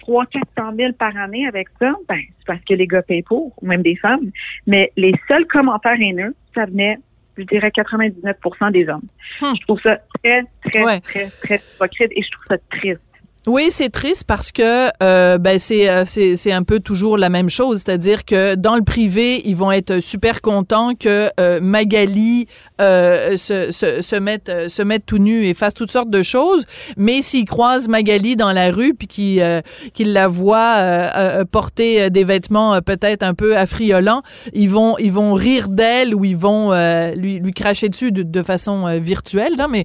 300 0.00 0.28
400 0.56 0.76
000 0.76 0.92
par 0.92 1.16
année 1.16 1.46
avec 1.46 1.68
ça, 1.80 1.92
ben, 2.06 2.20
c'est 2.38 2.46
parce 2.46 2.62
que 2.68 2.74
les 2.74 2.86
gars 2.86 3.00
payent 3.00 3.22
pour, 3.22 3.54
ou 3.62 3.66
même 3.66 3.82
des 3.82 3.96
femmes. 3.96 4.30
Mais 4.66 4.92
les 4.98 5.14
seuls 5.26 5.46
commentaires 5.46 5.98
haineux, 5.98 6.34
ça 6.54 6.66
venait 6.66 6.98
je 7.36 7.44
dirais 7.44 7.68
99% 7.68 8.72
des 8.72 8.88
hommes. 8.88 9.02
Hmm. 9.40 9.54
Je 9.58 9.62
trouve 9.62 9.80
ça 9.80 9.98
très, 10.22 10.44
très, 10.64 11.00
très, 11.00 11.30
très 11.30 11.62
hypocrite 11.74 12.12
et 12.12 12.22
je 12.22 12.30
trouve 12.30 12.44
ça 12.48 12.56
triste. 12.70 13.00
Oui, 13.48 13.68
c'est 13.70 13.88
triste 13.90 14.22
parce 14.22 14.52
que 14.52 14.88
euh, 15.02 15.36
ben 15.36 15.58
c'est 15.58 15.90
euh, 15.90 16.04
c'est 16.06 16.36
c'est 16.36 16.52
un 16.52 16.62
peu 16.62 16.78
toujours 16.78 17.18
la 17.18 17.28
même 17.28 17.50
chose, 17.50 17.82
c'est-à-dire 17.84 18.24
que 18.24 18.54
dans 18.54 18.76
le 18.76 18.82
privé, 18.82 19.42
ils 19.44 19.56
vont 19.56 19.72
être 19.72 19.98
super 19.98 20.42
contents 20.42 20.94
que 20.94 21.28
euh, 21.40 21.58
Magali 21.60 22.46
euh, 22.80 23.36
se, 23.36 23.72
se 23.72 24.00
se 24.00 24.14
mette 24.14 24.48
euh, 24.48 24.68
se 24.68 24.82
mette 24.82 25.06
tout 25.06 25.18
nu 25.18 25.44
et 25.44 25.54
fasse 25.54 25.74
toutes 25.74 25.90
sortes 25.90 26.08
de 26.08 26.22
choses, 26.22 26.66
mais 26.96 27.20
s'ils 27.20 27.44
croisent 27.44 27.88
Magali 27.88 28.36
dans 28.36 28.52
la 28.52 28.70
rue 28.70 28.94
puis 28.94 29.08
qu'ils 29.08 29.62
qu'ils 29.92 30.12
la 30.12 30.28
voient 30.28 31.10
porter 31.50 32.10
des 32.10 32.22
vêtements 32.22 32.80
peut-être 32.80 33.24
un 33.24 33.34
peu 33.34 33.56
affriolants, 33.56 34.22
ils 34.52 34.70
vont 34.70 34.96
ils 34.98 35.10
vont 35.10 35.32
rire 35.32 35.68
d'elle 35.68 36.14
ou 36.14 36.24
ils 36.24 36.36
vont 36.36 36.70
lui 37.16 37.40
lui 37.40 37.52
cracher 37.52 37.88
dessus 37.88 38.12
de, 38.12 38.22
de 38.22 38.42
façon 38.44 39.00
virtuelle, 39.00 39.56
là, 39.56 39.66
mais 39.66 39.84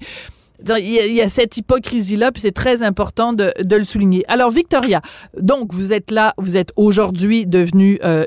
il 0.77 1.13
y, 1.13 1.21
a, 1.21 1.29
cette 1.29 1.57
hypocrisie-là, 1.57 2.31
puis 2.31 2.41
c'est 2.41 2.51
très 2.51 2.83
important 2.83 3.33
de, 3.33 3.51
de, 3.63 3.75
le 3.75 3.83
souligner. 3.83 4.23
Alors, 4.27 4.49
Victoria, 4.49 5.01
donc, 5.39 5.73
vous 5.73 5.93
êtes 5.93 6.11
là, 6.11 6.33
vous 6.37 6.57
êtes 6.57 6.71
aujourd'hui 6.75 7.45
devenue 7.45 7.99
euh, 8.03 8.25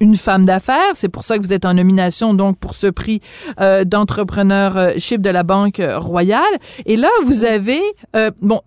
une 0.00 0.14
femme 0.14 0.44
d'affaires. 0.44 0.92
C'est 0.94 1.08
pour 1.08 1.24
ça 1.24 1.38
que 1.38 1.42
vous 1.42 1.52
êtes 1.52 1.64
en 1.64 1.74
nomination, 1.74 2.34
donc, 2.34 2.58
pour 2.58 2.74
ce 2.74 2.86
prix 2.86 3.20
euh, 3.60 3.84
d'entrepreneurship 3.84 5.20
de 5.20 5.30
la 5.30 5.42
Banque 5.42 5.82
Royale. 5.96 6.42
Et 6.86 6.96
là, 6.96 7.08
vous 7.24 7.44
avez, 7.44 7.80
euh, 8.16 8.30
bon, 8.40 8.60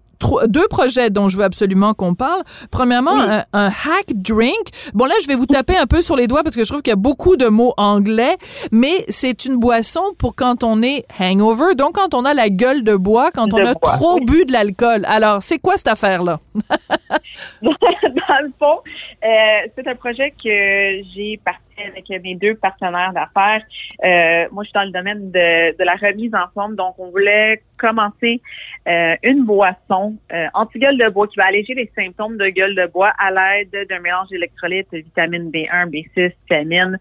deux 0.47 0.67
projets 0.67 1.09
dont 1.09 1.27
je 1.27 1.37
veux 1.37 1.43
absolument 1.43 1.93
qu'on 1.93 2.15
parle. 2.15 2.41
Premièrement, 2.71 3.43
un, 3.53 3.67
hack 3.67 4.07
drink. 4.15 4.69
Bon, 4.93 5.05
là, 5.05 5.15
je 5.21 5.27
vais 5.27 5.35
vous 5.35 5.45
taper 5.45 5.77
un 5.77 5.85
peu 5.85 6.01
sur 6.01 6.15
les 6.15 6.27
doigts 6.27 6.43
parce 6.43 6.55
que 6.55 6.63
je 6.63 6.69
trouve 6.69 6.81
qu'il 6.81 6.91
y 6.91 6.93
a 6.93 6.97
beaucoup 6.97 7.37
de 7.37 7.47
mots 7.47 7.73
anglais, 7.77 8.37
mais 8.71 9.05
c'est 9.09 9.45
une 9.45 9.57
boisson 9.57 10.01
pour 10.17 10.35
quand 10.35 10.63
on 10.63 10.81
est 10.81 11.05
hangover, 11.19 11.75
donc 11.75 11.95
quand 11.95 12.13
on 12.13 12.25
a 12.25 12.33
la 12.33 12.49
gueule 12.49 12.83
de 12.83 12.95
bois, 12.95 13.31
quand 13.31 13.53
on 13.53 13.65
a 13.65 13.75
trop 13.75 14.19
bu 14.19 14.45
de 14.45 14.51
l'alcool. 14.51 15.05
Alors, 15.05 15.41
c'est 15.41 15.59
quoi 15.59 15.77
cette 15.77 15.87
affaire-là? 15.87 16.39
Dans 17.61 18.41
le 18.41 18.51
fond, 18.59 18.79
euh, 19.23 19.67
c'est 19.75 19.87
un 19.87 19.95
projet 19.95 20.31
que 20.31 21.03
j'ai 21.13 21.39
parti 21.43 21.61
avec 21.87 22.09
mes 22.23 22.35
deux 22.35 22.55
partenaires 22.55 23.13
d'affaires. 23.13 23.61
Euh, 24.03 24.47
moi, 24.51 24.63
je 24.63 24.69
suis 24.69 24.73
dans 24.73 24.83
le 24.83 24.91
domaine 24.91 25.31
de, 25.31 25.77
de, 25.77 25.83
la 25.83 25.95
remise 25.95 26.33
en 26.33 26.47
forme, 26.53 26.75
donc 26.75 26.95
on 26.97 27.09
voulait 27.09 27.61
commencer 27.77 28.41
euh, 28.87 29.15
une 29.23 29.45
boisson 29.45 30.15
euh, 30.31 30.47
anti-gueule 30.53 30.97
de 30.97 31.09
bois 31.09 31.27
qui 31.27 31.37
va 31.37 31.45
alléger 31.45 31.73
les 31.73 31.91
symptômes 31.95 32.37
de 32.37 32.47
gueule 32.49 32.75
de 32.75 32.85
bois 32.87 33.11
à 33.17 33.31
l'aide 33.31 33.87
d'un 33.89 33.99
mélange 33.99 34.29
d'électrolytes, 34.29 34.93
vitamine 34.93 35.49
B1, 35.49 35.89
B6, 35.89 36.33
vitamine, 36.43 36.97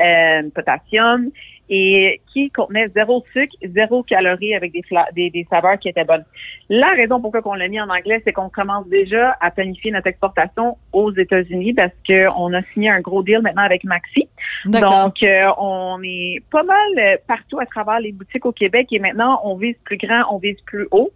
euh, 0.00 0.50
potassium 0.54 1.30
et 1.68 2.20
qui 2.32 2.50
contenait 2.50 2.88
zéro 2.88 3.24
sucre, 3.32 3.54
zéro 3.62 4.02
calories 4.02 4.54
avec 4.54 4.72
des, 4.72 4.82
des, 5.14 5.30
des, 5.30 5.46
saveurs 5.50 5.78
qui 5.78 5.88
étaient 5.88 6.04
bonnes. 6.04 6.24
La 6.68 6.88
raison 6.90 7.20
pourquoi 7.20 7.40
on 7.44 7.54
l'a 7.54 7.68
mis 7.68 7.80
en 7.80 7.88
anglais, 7.88 8.20
c'est 8.24 8.32
qu'on 8.32 8.48
commence 8.48 8.88
déjà 8.88 9.36
à 9.40 9.50
planifier 9.50 9.90
notre 9.90 10.06
exportation 10.06 10.76
aux 10.92 11.12
États-Unis 11.12 11.74
parce 11.74 11.92
qu'on 12.06 12.52
a 12.52 12.62
signé 12.62 12.90
un 12.90 13.00
gros 13.00 13.22
deal 13.22 13.40
maintenant 13.42 13.62
avec 13.62 13.84
Maxi. 13.84 14.28
Donc, 14.64 15.22
euh, 15.22 15.50
on 15.58 16.00
est 16.02 16.42
pas 16.50 16.62
mal 16.62 16.76
euh, 16.98 17.16
partout 17.26 17.60
à 17.60 17.66
travers 17.66 18.00
les 18.00 18.12
boutiques 18.12 18.44
au 18.46 18.52
Québec 18.52 18.88
et 18.90 18.98
maintenant, 18.98 19.40
on 19.44 19.56
vise 19.56 19.76
plus 19.84 19.96
grand, 19.96 20.22
on 20.30 20.38
vise 20.38 20.60
plus 20.66 20.86
haut. 20.90 21.10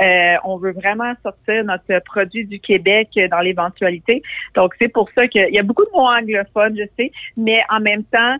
Euh, 0.00 0.34
on 0.44 0.56
veut 0.56 0.72
vraiment 0.72 1.12
sortir 1.22 1.64
notre 1.64 1.98
produit 2.04 2.46
du 2.46 2.60
Québec 2.60 3.08
dans 3.30 3.40
l'éventualité. 3.40 4.22
Donc, 4.54 4.74
c'est 4.78 4.88
pour 4.88 5.10
ça 5.14 5.26
qu'il 5.28 5.52
y 5.52 5.58
a 5.58 5.62
beaucoup 5.62 5.84
de 5.84 5.90
mots 5.92 6.08
anglophones, 6.08 6.76
je 6.76 6.84
sais, 6.96 7.12
mais 7.36 7.60
en 7.70 7.80
même 7.80 8.04
temps, 8.04 8.36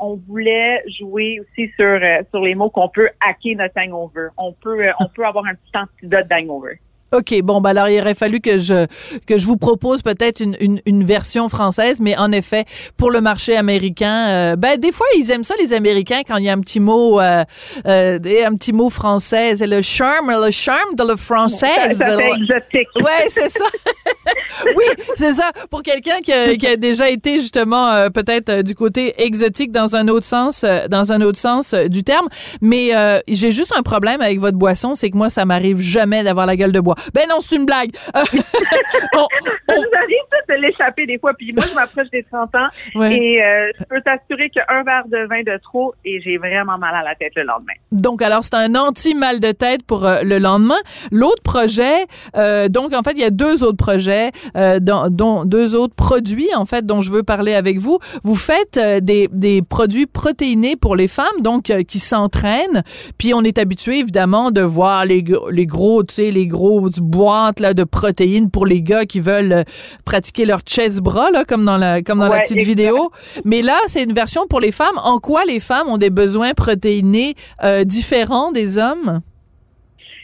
on 0.00 0.16
voulait 0.28 0.81
jouer 0.98 1.40
aussi 1.40 1.70
sur 1.76 1.86
euh, 1.86 2.22
sur 2.30 2.40
les 2.40 2.54
mots 2.54 2.70
qu'on 2.70 2.88
peut 2.88 3.08
hacker 3.20 3.56
notre 3.56 3.78
hangover. 3.78 4.28
On 4.36 4.52
peut 4.52 4.86
euh, 4.86 4.92
on 5.00 5.06
peut 5.06 5.24
avoir 5.24 5.46
un 5.46 5.54
petit 5.54 5.76
antidote 5.76 6.28
d'hangover. 6.28 6.80
OK, 7.12 7.42
bon, 7.42 7.60
ben 7.60 7.70
alors 7.70 7.90
il 7.90 8.00
aurait 8.00 8.14
fallu 8.14 8.40
que 8.40 8.58
je 8.58 8.86
que 9.26 9.36
je 9.36 9.46
vous 9.46 9.58
propose 9.58 10.02
peut-être 10.02 10.40
une, 10.40 10.56
une, 10.60 10.80
une, 10.86 11.04
version 11.04 11.50
française, 11.50 12.00
mais 12.00 12.16
en 12.16 12.32
effet, 12.32 12.64
pour 12.96 13.10
le 13.10 13.20
marché 13.20 13.54
américain, 13.54 14.28
euh, 14.30 14.56
ben 14.56 14.80
des 14.80 14.92
fois 14.92 15.06
ils 15.18 15.30
aiment 15.30 15.44
ça 15.44 15.54
les 15.60 15.74
Américains 15.74 16.22
quand 16.26 16.36
il 16.36 16.44
y 16.44 16.48
a 16.48 16.54
un 16.54 16.60
petit 16.60 16.80
mot 16.80 17.20
euh, 17.20 17.44
euh, 17.86 18.18
un 18.46 18.54
petit 18.54 18.72
mot 18.72 18.88
français, 18.88 19.56
c'est 19.56 19.66
le 19.66 19.82
charme, 19.82 20.30
le 20.30 20.50
charme 20.50 20.94
de 20.94 21.04
le 21.04 21.16
français. 21.16 21.92
Ça, 21.92 22.16
fait 22.16 22.30
exotique. 22.30 22.88
Ouais, 22.96 23.28
c'est 23.28 23.50
ça. 23.50 23.64
oui, 24.76 24.84
c'est 25.14 25.32
ça. 25.32 25.50
Pour 25.70 25.82
quelqu'un 25.82 26.20
qui, 26.22 26.32
a, 26.32 26.54
qui 26.56 26.66
a 26.66 26.76
déjà 26.76 27.08
été 27.08 27.38
justement 27.38 27.88
euh, 27.88 28.08
peut-être 28.10 28.48
euh, 28.48 28.62
du 28.62 28.74
côté 28.74 29.14
exotique 29.22 29.72
dans 29.72 29.96
un 29.96 30.08
autre 30.08 30.26
sens, 30.26 30.64
dans 30.88 31.12
un 31.12 31.20
autre 31.20 31.38
sens 31.38 31.74
du 31.74 32.04
terme, 32.04 32.28
mais 32.60 32.90
j'ai 33.28 33.52
juste 33.52 33.72
un 33.76 33.82
problème 33.82 34.20
avec 34.20 34.38
votre 34.38 34.58
boisson, 34.58 34.94
c'est 34.94 35.10
que 35.10 35.16
moi 35.16 35.30
ça 35.30 35.44
m'arrive 35.44 35.80
jamais 35.80 36.22
d'avoir 36.24 36.46
la 36.46 36.56
gueule 36.56 36.72
de 36.72 36.80
bois. 36.80 36.94
Ben 37.14 37.26
non, 37.28 37.40
c'est 37.40 37.56
une 37.56 37.66
blague. 37.66 37.90
on, 38.14 39.18
on... 39.18 39.26
Ça 39.68 39.74
nous 39.76 39.96
arrive 39.96 40.32
de 40.48 40.54
l'échapper 40.54 41.06
des 41.06 41.18
fois. 41.18 41.32
Puis 41.34 41.52
moi, 41.54 41.64
je 41.68 41.74
m'approche 41.74 42.10
des 42.10 42.24
30 42.24 42.54
ans 42.54 42.68
et 43.10 43.42
euh, 43.42 43.70
je 43.78 43.84
peux 43.84 44.00
t'assurer 44.02 44.50
qu'un 44.50 44.82
verre 44.84 45.06
de 45.06 45.26
vin 45.28 45.42
de 45.42 45.58
trop 45.62 45.94
et 46.04 46.20
j'ai 46.20 46.38
vraiment 46.38 46.78
mal 46.78 46.94
à 46.94 47.02
la 47.02 47.14
tête 47.14 47.32
le 47.36 47.42
lendemain. 47.42 47.72
Donc, 47.90 48.22
alors, 48.22 48.44
c'est 48.44 48.54
un 48.54 48.74
anti-mal 48.74 49.40
de 49.40 49.52
tête 49.52 49.84
pour 49.84 50.06
euh, 50.06 50.22
le 50.22 50.38
lendemain. 50.38 50.80
L'autre 51.10 51.42
projet, 51.42 52.06
euh, 52.36 52.68
donc, 52.68 52.92
en 52.92 53.02
fait, 53.02 53.12
il 53.12 53.20
y 53.20 53.24
a 53.24 53.30
deux 53.30 53.62
autres 53.62 53.76
projets, 53.76 54.11
dont, 54.54 55.08
dont, 55.10 55.44
deux 55.44 55.74
autres 55.74 55.94
produits, 55.94 56.54
en 56.54 56.66
fait, 56.66 56.86
dont 56.86 57.00
je 57.00 57.10
veux 57.10 57.22
parler 57.22 57.54
avec 57.54 57.78
vous. 57.78 57.98
Vous 58.22 58.36
faites 58.36 58.78
des, 59.02 59.28
des 59.32 59.62
produits 59.62 60.06
protéinés 60.06 60.76
pour 60.76 60.96
les 60.96 61.08
femmes, 61.08 61.26
donc, 61.40 61.72
qui 61.88 61.98
s'entraînent. 61.98 62.82
Puis, 63.18 63.34
on 63.34 63.42
est 63.42 63.58
habitué, 63.58 63.98
évidemment, 63.98 64.50
de 64.50 64.60
voir 64.60 65.04
les, 65.04 65.24
les 65.50 65.66
gros, 65.66 66.02
tu 66.02 66.14
sais, 66.14 66.30
les 66.30 66.46
gros 66.46 66.88
boîtes 67.00 67.60
là, 67.60 67.74
de 67.74 67.84
protéines 67.84 68.50
pour 68.50 68.66
les 68.66 68.82
gars 68.82 69.04
qui 69.04 69.20
veulent 69.20 69.52
euh, 69.52 69.64
pratiquer 70.04 70.44
leur 70.44 70.60
chest 70.60 71.00
bras, 71.00 71.30
là, 71.30 71.44
comme 71.44 71.64
dans 71.64 71.76
la, 71.76 72.02
comme 72.02 72.18
dans 72.18 72.28
la 72.28 72.40
petite 72.40 72.66
vidéo. 72.66 73.10
Mais 73.44 73.62
là, 73.62 73.78
c'est 73.86 74.02
une 74.02 74.12
version 74.12 74.46
pour 74.46 74.60
les 74.60 74.72
femmes. 74.72 74.98
En 75.02 75.18
quoi 75.18 75.44
les 75.44 75.60
femmes 75.60 75.88
ont 75.88 75.98
des 75.98 76.10
besoins 76.10 76.52
protéinés 76.54 77.34
euh, 77.62 77.84
différents 77.84 78.52
des 78.52 78.78
hommes? 78.78 79.20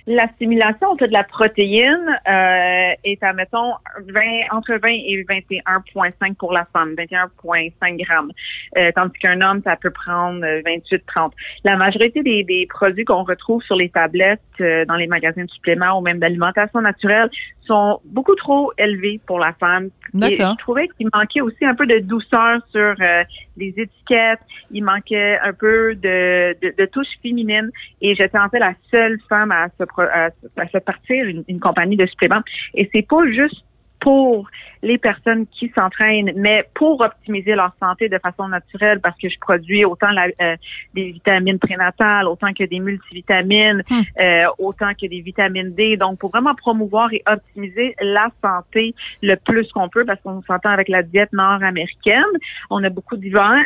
L'assimilation 0.09 0.95
de 0.95 1.05
la 1.05 1.23
protéine 1.23 2.19
euh, 2.27 2.95
est 3.05 3.23
à, 3.23 3.35
mettons, 3.35 3.75
20, 4.09 4.21
entre 4.53 4.73
20 4.83 4.89
et 4.89 5.23
21,5 5.29 6.35
pour 6.37 6.55
la 6.55 6.67
femme, 6.73 6.95
21,5 6.95 8.03
grammes. 8.03 8.33
Euh, 8.79 8.91
tandis 8.95 9.19
qu'un 9.19 9.43
homme, 9.43 9.61
ça 9.65 9.77
peut 9.77 9.91
prendre 9.91 10.41
28-30. 10.41 11.33
La 11.65 11.77
majorité 11.77 12.23
des, 12.23 12.43
des 12.43 12.67
produits 12.71 13.05
qu'on 13.05 13.23
retrouve 13.23 13.63
sur 13.65 13.77
les 13.77 13.91
tablettes 13.91 14.41
euh, 14.63 14.87
dans 14.87 14.97
les 14.97 15.09
magasins 15.09 15.45
de 15.45 15.51
suppléments 15.51 15.99
ou 15.99 16.01
même 16.01 16.21
d'alimentation 16.21 16.81
naturelle 16.81 17.29
sont 17.69 18.01
beaucoup 18.07 18.35
trop 18.35 18.73
élevés 18.79 19.21
pour 19.27 19.39
la 19.39 19.53
femme. 19.53 19.91
Et 20.23 20.37
je 20.37 20.57
trouvais 20.57 20.89
qu'il 20.89 21.09
manquait 21.13 21.43
aussi 21.43 21.65
un 21.67 21.75
peu 21.75 21.87
de 21.87 21.99
douceur 21.99 22.61
sur 22.71 22.95
euh, 22.99 23.23
les 23.57 23.75
étiquettes. 23.77 24.41
Il 24.71 24.83
manquait 24.83 25.39
un 25.41 25.53
peu 25.53 25.95
de, 25.95 26.57
de, 26.63 26.75
de 26.77 26.87
touche 26.87 27.07
féminine. 27.23 27.71
Et 28.01 28.15
j'étais 28.15 28.39
en 28.39 28.49
fait 28.49 28.59
la 28.59 28.73
seule 28.91 29.19
femme 29.29 29.53
à 29.53 29.69
se, 29.79 29.85
à, 29.99 30.31
se 30.69 30.79
partir 30.79 31.25
une, 31.25 31.45
une 31.49 31.61
compagnie 31.61 31.97
de 31.97 32.07
suppléments. 32.07 32.43
Et 32.75 32.89
c'est 32.93 33.07
pas 33.07 33.27
juste 33.31 33.65
pour 34.01 34.49
les 34.83 34.99
personnes 34.99 35.47
qui 35.47 35.71
s'entraînent, 35.75 36.33
mais 36.37 36.65
pour 36.75 37.01
optimiser 37.01 37.55
leur 37.55 37.73
santé 37.81 38.09
de 38.09 38.19
façon 38.19 38.49
naturelle, 38.49 39.01
parce 39.01 39.19
que 39.19 39.29
je 39.29 39.39
produis 39.39 39.85
autant 39.85 40.11
la, 40.11 40.27
euh, 40.41 40.57
des 40.95 41.13
vitamines 41.13 41.59
prénatales, 41.59 42.27
autant 42.27 42.53
que 42.53 42.65
des 42.65 42.81
multivitamines, 42.81 43.83
hmm. 43.89 44.01
euh, 44.21 44.45
autant 44.59 44.93
que 44.95 45.07
des 45.07 45.21
vitamines 45.21 45.75
D. 45.75 45.97
Donc, 45.97 46.19
pour 46.19 46.31
vraiment 46.31 46.55
promouvoir 46.55 47.13
et 47.13 47.23
optimiser 47.27 47.95
la 48.01 48.29
santé 48.43 48.95
le 49.23 49.37
plus 49.37 49.71
qu'on 49.73 49.89
peut, 49.89 50.05
parce 50.05 50.21
qu'on 50.23 50.43
s'entend 50.43 50.71
avec 50.71 50.89
la 50.89 51.03
diète 51.03 51.33
nord-américaine, 51.33 52.23
on 52.71 52.83
a 52.85 52.89
beaucoup 52.89 53.17
d'hiver, 53.17 53.57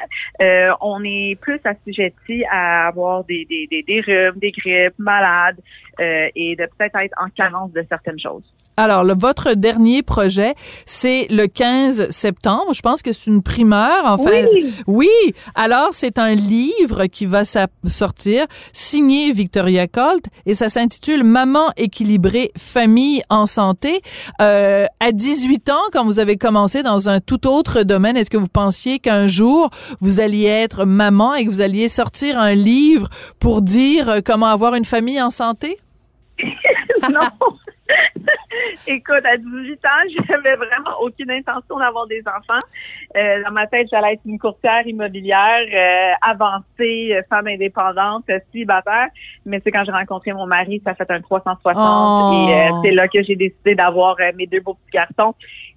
euh, 0.40 0.70
on 0.80 1.02
est 1.04 1.38
plus 1.40 1.60
assujetti 1.64 2.44
à 2.50 2.88
avoir 2.88 3.24
des, 3.24 3.44
des, 3.44 3.66
des, 3.70 3.82
des 3.82 4.00
rhumes, 4.00 4.38
des 4.38 4.52
grippes, 4.52 4.98
malades, 4.98 5.58
et 6.34 6.56
de 6.56 6.64
peut-être 6.66 6.96
être 6.96 7.14
en 7.20 7.28
carence 7.28 7.70
de 7.72 7.84
certaines 7.88 8.18
choses. 8.18 8.42
Alors, 8.76 9.04
le, 9.04 9.12
votre 9.14 9.52
dernier 9.54 10.02
projet, 10.02 10.54
c'est 11.02 11.26
le 11.30 11.48
15 11.48 12.10
septembre. 12.10 12.74
Je 12.74 12.80
pense 12.80 13.02
que 13.02 13.12
c'est 13.12 13.28
une 13.28 13.42
primeur, 13.42 14.04
en 14.04 14.18
fait. 14.18 14.46
Oui. 14.54 14.72
oui. 14.86 15.34
Alors, 15.56 15.88
c'est 15.90 16.16
un 16.16 16.34
livre 16.34 17.06
qui 17.06 17.26
va 17.26 17.42
sortir, 17.44 18.46
signé 18.72 19.32
Victoria 19.32 19.88
Colt, 19.88 20.24
et 20.46 20.54
ça 20.54 20.68
s'intitule 20.68 21.24
Maman 21.24 21.72
équilibrée, 21.76 22.52
famille 22.56 23.20
en 23.30 23.46
santé. 23.46 24.00
Euh, 24.40 24.86
à 25.00 25.10
18 25.10 25.70
ans, 25.70 25.82
quand 25.92 26.04
vous 26.04 26.20
avez 26.20 26.36
commencé 26.36 26.84
dans 26.84 27.08
un 27.08 27.18
tout 27.18 27.48
autre 27.48 27.82
domaine, 27.82 28.16
est-ce 28.16 28.30
que 28.30 28.36
vous 28.36 28.46
pensiez 28.46 29.00
qu'un 29.00 29.26
jour, 29.26 29.70
vous 30.00 30.20
alliez 30.20 30.46
être 30.46 30.84
maman 30.84 31.34
et 31.34 31.44
que 31.44 31.50
vous 31.50 31.62
alliez 31.62 31.88
sortir 31.88 32.38
un 32.38 32.54
livre 32.54 33.08
pour 33.40 33.60
dire 33.60 34.20
comment 34.24 34.46
avoir 34.46 34.76
une 34.76 34.84
famille 34.84 35.20
en 35.20 35.30
santé? 35.30 35.80
non. 37.12 37.28
Écoute, 38.86 39.24
à 39.24 39.36
18 39.36 39.84
ans, 39.84 40.24
j'avais 40.28 40.56
vraiment 40.56 41.00
aucune 41.00 41.30
intention 41.30 41.78
d'avoir 41.78 42.06
des 42.06 42.22
enfants. 42.26 42.64
Euh, 43.16 43.42
dans 43.44 43.52
ma 43.52 43.66
tête, 43.66 43.88
j'allais 43.90 44.14
être 44.14 44.22
une 44.26 44.38
courtière 44.38 44.86
immobilière 44.86 45.66
euh, 45.72 46.12
avancée, 46.22 47.14
euh, 47.14 47.22
femme 47.28 47.46
indépendante, 47.46 48.24
célibataire. 48.52 49.08
Mais 49.46 49.60
c'est 49.62 49.70
quand 49.70 49.84
j'ai 49.84 49.92
rencontré 49.92 50.32
mon 50.32 50.46
mari, 50.46 50.80
ça 50.84 50.94
fait 50.94 51.10
un 51.10 51.20
360 51.20 52.48
et 52.48 52.70
c'est 52.82 52.94
là 52.94 53.08
que 53.08 53.22
j'ai 53.22 53.36
décidé 53.36 53.74
d'avoir 53.74 54.16
mes 54.36 54.46
deux 54.46 54.60
beaux 54.60 54.74
petits 54.74 54.92
garçons. 54.92 55.34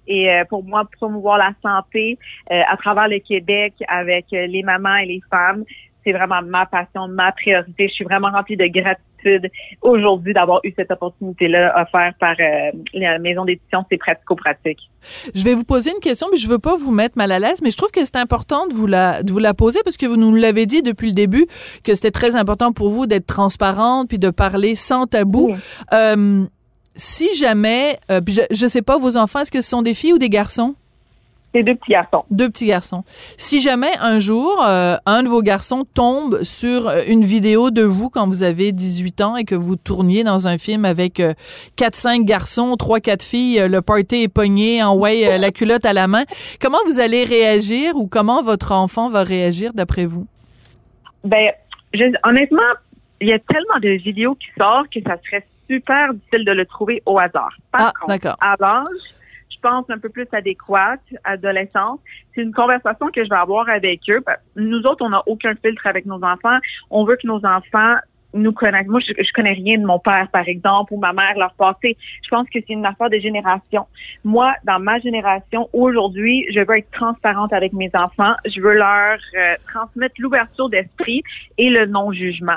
Et 0.08 0.28
pour 0.48 0.62
moi, 0.62 0.84
promouvoir 0.98 1.36
la 1.36 1.50
santé 1.64 2.16
à 2.48 2.76
travers 2.76 3.08
le 3.08 3.18
Québec 3.18 3.74
avec 3.88 4.26
les 4.30 4.62
mamans 4.62 4.96
et 4.96 5.06
les 5.06 5.20
femmes, 5.28 5.64
c'est 6.04 6.12
vraiment 6.12 6.40
ma 6.42 6.66
passion, 6.66 7.08
ma 7.08 7.32
priorité. 7.32 7.88
Je 7.88 7.94
suis 7.94 8.04
vraiment 8.04 8.30
remplie 8.30 8.56
de 8.56 8.66
gratitude 8.66 9.15
aujourd'hui 9.82 10.32
d'avoir 10.32 10.60
eu 10.64 10.72
cette 10.76 10.90
opportunité-là 10.90 11.74
offerte 11.82 12.16
par 12.18 12.34
euh, 12.40 12.70
la 12.94 13.18
maison 13.18 13.44
d'édition 13.44 13.84
C'est 13.90 13.98
pratico-pratique. 13.98 14.78
Je 15.34 15.44
vais 15.44 15.54
vous 15.54 15.64
poser 15.64 15.90
une 15.92 16.00
question, 16.00 16.26
mais 16.30 16.36
je 16.36 16.48
veux 16.48 16.58
pas 16.58 16.76
vous 16.76 16.90
mettre 16.90 17.16
mal 17.16 17.32
à 17.32 17.38
l'aise, 17.38 17.60
mais 17.62 17.70
je 17.70 17.76
trouve 17.76 17.90
que 17.90 18.04
c'est 18.04 18.16
important 18.16 18.66
de 18.66 18.74
vous 18.74 18.86
la 18.86 19.22
de 19.22 19.32
vous 19.32 19.38
la 19.38 19.54
poser 19.54 19.80
parce 19.84 19.96
que 19.96 20.06
vous 20.06 20.16
nous 20.16 20.34
l'avez 20.34 20.66
dit 20.66 20.82
depuis 20.82 21.08
le 21.08 21.14
début 21.14 21.46
que 21.84 21.94
c'était 21.94 22.10
très 22.10 22.36
important 22.36 22.72
pour 22.72 22.90
vous 22.90 23.06
d'être 23.06 23.26
transparente 23.26 24.08
puis 24.08 24.18
de 24.18 24.30
parler 24.30 24.74
sans 24.74 25.06
tabou. 25.06 25.54
Euh, 25.92 26.44
si 26.96 27.34
jamais, 27.34 27.98
euh, 28.10 28.20
je, 28.26 28.42
je 28.50 28.66
sais 28.66 28.82
pas, 28.82 28.96
vos 28.96 29.16
enfants, 29.16 29.40
est-ce 29.40 29.50
que 29.50 29.60
ce 29.60 29.68
sont 29.68 29.82
des 29.82 29.94
filles 29.94 30.14
ou 30.14 30.18
des 30.18 30.30
garçons? 30.30 30.74
Deux 31.62 31.74
petits 31.74 31.92
garçons. 31.92 32.24
Deux 32.30 32.48
petits 32.48 32.66
garçons. 32.66 33.04
Si 33.36 33.60
jamais 33.60 33.90
un 34.00 34.20
jour, 34.20 34.62
euh, 34.66 34.96
un 35.06 35.22
de 35.22 35.28
vos 35.28 35.42
garçons 35.42 35.84
tombe 35.84 36.42
sur 36.42 36.88
euh, 36.88 37.02
une 37.06 37.24
vidéo 37.24 37.70
de 37.70 37.82
vous 37.82 38.10
quand 38.10 38.26
vous 38.26 38.42
avez 38.42 38.72
18 38.72 39.20
ans 39.20 39.36
et 39.36 39.44
que 39.44 39.54
vous 39.54 39.76
tourniez 39.76 40.24
dans 40.24 40.48
un 40.48 40.58
film 40.58 40.84
avec 40.84 41.20
euh, 41.20 41.34
quatre, 41.76 41.96
4-5 41.96 42.24
garçons, 42.24 42.74
3-4 42.74 43.22
filles, 43.22 43.68
le 43.68 43.80
party 43.80 44.24
est 44.24 44.28
pogné, 44.28 44.82
en 44.82 44.96
way, 44.96 45.38
la 45.38 45.50
culotte 45.50 45.86
à 45.86 45.92
la 45.92 46.08
main, 46.08 46.24
comment 46.60 46.78
vous 46.86 47.00
allez 47.00 47.24
réagir 47.24 47.96
ou 47.96 48.06
comment 48.06 48.42
votre 48.42 48.72
enfant 48.72 49.08
va 49.08 49.22
réagir 49.22 49.72
d'après 49.72 50.04
vous? 50.04 50.26
Ben, 51.24 51.50
honnêtement, 52.24 52.62
il 53.20 53.28
y 53.28 53.32
a 53.32 53.38
tellement 53.38 53.78
de 53.80 53.90
vidéos 54.02 54.34
qui 54.34 54.48
sortent 54.58 54.90
que 54.92 55.00
ça 55.06 55.16
serait 55.24 55.46
super 55.68 56.14
difficile 56.14 56.44
de 56.44 56.52
le 56.52 56.66
trouver 56.66 57.02
au 57.06 57.18
hasard. 57.18 57.54
Par 57.72 57.92
ah, 58.02 58.06
d'accord. 58.08 58.36
à 58.40 58.54
l'âge, 58.58 59.14
un 59.66 59.98
peu 59.98 60.08
plus 60.08 60.26
adéquate, 60.32 61.00
adolescente, 61.24 62.00
c'est 62.34 62.42
une 62.42 62.52
conversation 62.52 63.08
que 63.08 63.24
je 63.24 63.28
vais 63.28 63.36
avoir 63.36 63.68
avec 63.68 64.00
eux. 64.08 64.22
Nous 64.56 64.82
autres, 64.82 65.04
on 65.04 65.10
n'a 65.10 65.22
aucun 65.26 65.54
filtre 65.54 65.86
avec 65.86 66.06
nos 66.06 66.22
enfants. 66.22 66.58
On 66.90 67.04
veut 67.04 67.16
que 67.16 67.26
nos 67.26 67.44
enfants 67.44 67.96
nous 68.34 68.52
connaissent. 68.52 68.86
Moi, 68.86 69.00
je, 69.00 69.12
je, 69.18 69.32
connais 69.32 69.52
rien 69.52 69.78
de 69.78 69.86
mon 69.86 69.98
père, 69.98 70.28
par 70.30 70.46
exemple, 70.46 70.92
ou 70.92 70.98
ma 70.98 71.12
mère, 71.12 71.38
leur 71.38 71.54
passé. 71.54 71.96
Je 72.22 72.28
pense 72.28 72.46
que 72.48 72.58
c'est 72.66 72.74
une 72.74 72.84
affaire 72.84 73.08
de 73.08 73.18
génération. 73.18 73.86
Moi, 74.24 74.52
dans 74.64 74.78
ma 74.78 74.98
génération, 74.98 75.68
aujourd'hui, 75.72 76.46
je 76.52 76.60
veux 76.60 76.78
être 76.78 76.90
transparente 76.90 77.52
avec 77.52 77.72
mes 77.72 77.90
enfants. 77.94 78.34
Je 78.44 78.60
veux 78.60 78.74
leur 78.74 79.18
euh, 79.36 79.54
transmettre 79.72 80.16
l'ouverture 80.18 80.68
d'esprit 80.68 81.22
et 81.56 81.70
le 81.70 81.86
non-jugement 81.86 82.56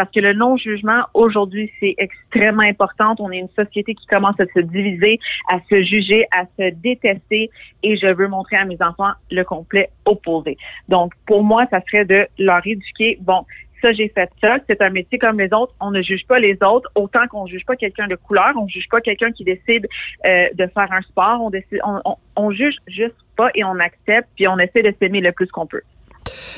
parce 0.00 0.12
que 0.12 0.20
le 0.20 0.32
non-jugement, 0.32 1.02
aujourd'hui, 1.12 1.70
c'est 1.78 1.94
extrêmement 1.98 2.62
important. 2.62 3.14
On 3.18 3.30
est 3.30 3.36
une 3.36 3.50
société 3.50 3.94
qui 3.94 4.06
commence 4.06 4.40
à 4.40 4.46
se 4.46 4.60
diviser, 4.60 5.20
à 5.46 5.58
se 5.68 5.82
juger, 5.82 6.24
à 6.32 6.46
se 6.58 6.70
détester, 6.76 7.50
et 7.82 7.96
je 7.98 8.06
veux 8.06 8.26
montrer 8.26 8.56
à 8.56 8.64
mes 8.64 8.78
enfants 8.80 9.10
le 9.30 9.44
complet 9.44 9.90
opposé. 10.06 10.56
Donc, 10.88 11.12
pour 11.26 11.44
moi, 11.44 11.66
ça 11.70 11.82
serait 11.82 12.06
de 12.06 12.26
leur 12.38 12.66
éduquer, 12.66 13.18
bon, 13.20 13.44
ça, 13.82 13.92
j'ai 13.92 14.08
fait 14.08 14.30
ça, 14.40 14.56
c'est 14.66 14.80
un 14.80 14.88
métier 14.88 15.18
comme 15.18 15.38
les 15.38 15.52
autres, 15.52 15.74
on 15.82 15.90
ne 15.90 16.00
juge 16.00 16.26
pas 16.26 16.38
les 16.38 16.56
autres, 16.62 16.90
autant 16.94 17.26
qu'on 17.28 17.46
juge 17.46 17.66
pas 17.66 17.76
quelqu'un 17.76 18.08
de 18.08 18.16
couleur, 18.16 18.52
on 18.56 18.66
juge 18.68 18.88
pas 18.90 19.02
quelqu'un 19.02 19.32
qui 19.32 19.44
décide 19.44 19.86
euh, 20.24 20.46
de 20.54 20.66
faire 20.68 20.90
un 20.90 21.02
sport, 21.02 21.42
on, 21.42 21.50
décide, 21.50 21.80
on, 21.84 22.16
on 22.36 22.50
juge 22.52 22.76
juste 22.86 23.16
pas 23.36 23.50
et 23.54 23.64
on 23.64 23.78
accepte, 23.78 24.30
puis 24.34 24.48
on 24.48 24.58
essaie 24.58 24.82
de 24.82 24.94
s'aimer 24.98 25.20
le 25.20 25.32
plus 25.32 25.50
qu'on 25.50 25.66
peut. 25.66 25.82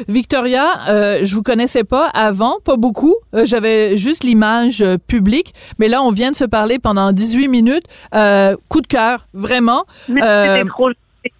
Victoria, 0.09 0.89
euh, 0.89 1.21
je 1.23 1.35
vous 1.35 1.43
connaissais 1.43 1.85
pas 1.85 2.07
avant, 2.09 2.59
pas 2.65 2.77
beaucoup. 2.77 3.17
Euh, 3.35 3.45
J'avais 3.45 3.97
juste 3.97 4.25
l'image 4.25 4.83
euh, 4.83 4.97
publique, 4.99 5.55
mais 5.79 5.89
là, 5.89 6.03
on 6.03 6.11
vient 6.11 6.31
de 6.31 6.37
se 6.37 6.45
parler 6.45 6.79
pendant 6.79 7.13
18 7.13 7.49
minutes. 7.49 7.85
Euh, 8.15 8.57
coup 8.69 8.81
de 8.81 8.87
cœur, 8.87 9.27
vraiment. 9.33 9.85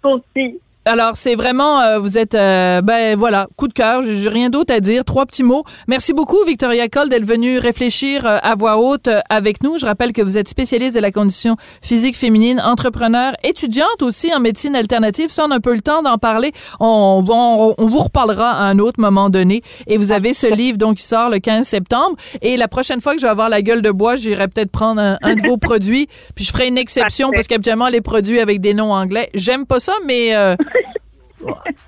Trop 0.01 0.15
aussi. 0.15 0.59
Alors, 0.85 1.11
c'est 1.15 1.35
vraiment, 1.35 1.79
euh, 1.79 1.97
vous 1.99 2.17
êtes, 2.17 2.35
euh, 2.35 2.81
ben 2.81 3.15
voilà, 3.17 3.47
coup 3.55 3.69
de 3.69 3.73
cœur, 3.73 4.01
j'ai 4.01 4.27
rien 4.27 4.49
d'autre 4.49 4.73
à 4.73 4.81
dire. 4.81 5.05
Trois 5.05 5.25
petits 5.25 5.43
mots. 5.43 5.63
Merci 5.87 6.11
beaucoup, 6.11 6.35
Victoria 6.45 6.89
Cole, 6.89 7.07
d'être 7.07 7.25
venue 7.25 7.57
réfléchir 7.57 8.25
euh, 8.25 8.37
à 8.43 8.55
voix 8.55 8.77
haute 8.77 9.07
euh, 9.07 9.21
avec 9.29 9.63
nous. 9.63 9.77
Je 9.77 9.85
rappelle 9.85 10.11
que 10.11 10.21
vous 10.21 10.37
êtes 10.37 10.49
spécialiste 10.49 10.97
de 10.97 10.99
la 10.99 11.11
condition 11.11 11.55
physique 11.81 12.17
féminine, 12.17 12.59
entrepreneur, 12.59 13.31
étudiante 13.45 14.01
aussi 14.01 14.33
en 14.33 14.41
médecine 14.41 14.75
alternative. 14.75 15.31
Ça, 15.31 15.45
on 15.47 15.51
a 15.51 15.55
un 15.55 15.59
peu 15.61 15.73
le 15.73 15.79
temps 15.79 16.01
d'en 16.01 16.17
parler. 16.17 16.51
On, 16.81 17.23
on, 17.29 17.75
on 17.77 17.85
vous 17.85 17.99
reparlera 17.99 18.51
à 18.51 18.63
un 18.63 18.77
autre 18.77 18.99
moment 18.99 19.29
donné. 19.29 19.61
Et 19.87 19.97
vous 19.97 20.11
avez 20.11 20.33
ce 20.33 20.47
livre, 20.47 20.77
donc, 20.77 20.97
qui 20.97 21.03
sort 21.03 21.29
le 21.29 21.39
15 21.39 21.65
septembre. 21.65 22.17
Et 22.41 22.57
la 22.57 22.67
prochaine 22.67 22.99
fois 22.99 23.13
que 23.13 23.21
je 23.21 23.25
vais 23.25 23.31
avoir 23.31 23.47
la 23.47 23.61
gueule 23.61 23.83
de 23.83 23.91
bois, 23.91 24.17
j'irai 24.17 24.49
peut-être 24.49 24.71
prendre 24.71 24.99
un, 24.99 25.17
un 25.21 25.35
de 25.35 25.47
vos 25.47 25.55
produits. 25.55 26.07
Puis 26.35 26.43
je 26.43 26.51
ferai 26.51 26.67
une 26.67 26.77
exception 26.77 27.31
parce 27.31 27.47
qu'habituellement, 27.47 27.87
les 27.87 28.01
produits 28.01 28.41
avec 28.41 28.59
des 28.59 28.73
noms 28.73 28.91
anglais, 28.91 29.29
j'aime 29.33 29.65
pas 29.65 29.79
ça, 29.79 29.93
mais... 30.05 30.33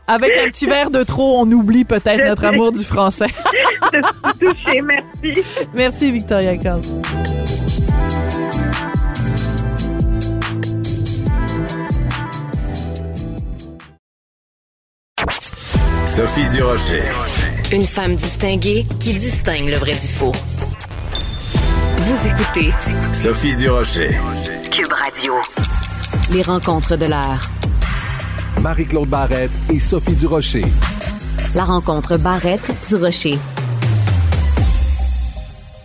avec 0.07 0.31
un 0.37 0.47
petit 0.47 0.65
verre 0.65 0.91
de 0.91 1.03
trop, 1.03 1.39
on 1.39 1.51
oublie 1.51 1.85
peut-être 1.85 2.27
notre 2.27 2.45
amour 2.45 2.71
du 2.71 2.83
français. 2.83 3.27
Je 3.93 3.97
suis 3.97 4.39
touchée, 4.39 4.81
merci. 4.81 5.43
Merci, 5.75 6.11
Victoria 6.11 6.57
Cole. 6.57 6.81
Sophie 16.05 16.47
Durocher. 16.49 17.01
Une 17.73 17.85
femme 17.85 18.15
distinguée 18.15 18.85
qui 19.01 19.13
distingue 19.15 19.67
le 19.67 19.75
vrai 19.75 19.95
du 19.95 20.07
faux. 20.07 20.31
Vous 21.97 22.27
écoutez 22.27 22.71
Sophie 23.13 23.53
Durocher. 23.55 24.11
Cube 24.71 24.93
Radio. 24.93 25.33
Les 26.31 26.41
rencontres 26.41 26.95
de 26.95 27.05
l'heure. 27.05 27.41
Marie-Claude 28.65 29.09
Barrette 29.09 29.51
et 29.71 29.77
Sophie 29.77 30.15
Durocher. 30.15 30.65
La 31.53 31.65
rencontre 31.65 32.17
Barrette 32.17 32.71
du 32.89 32.95
Rocher. 32.95 33.37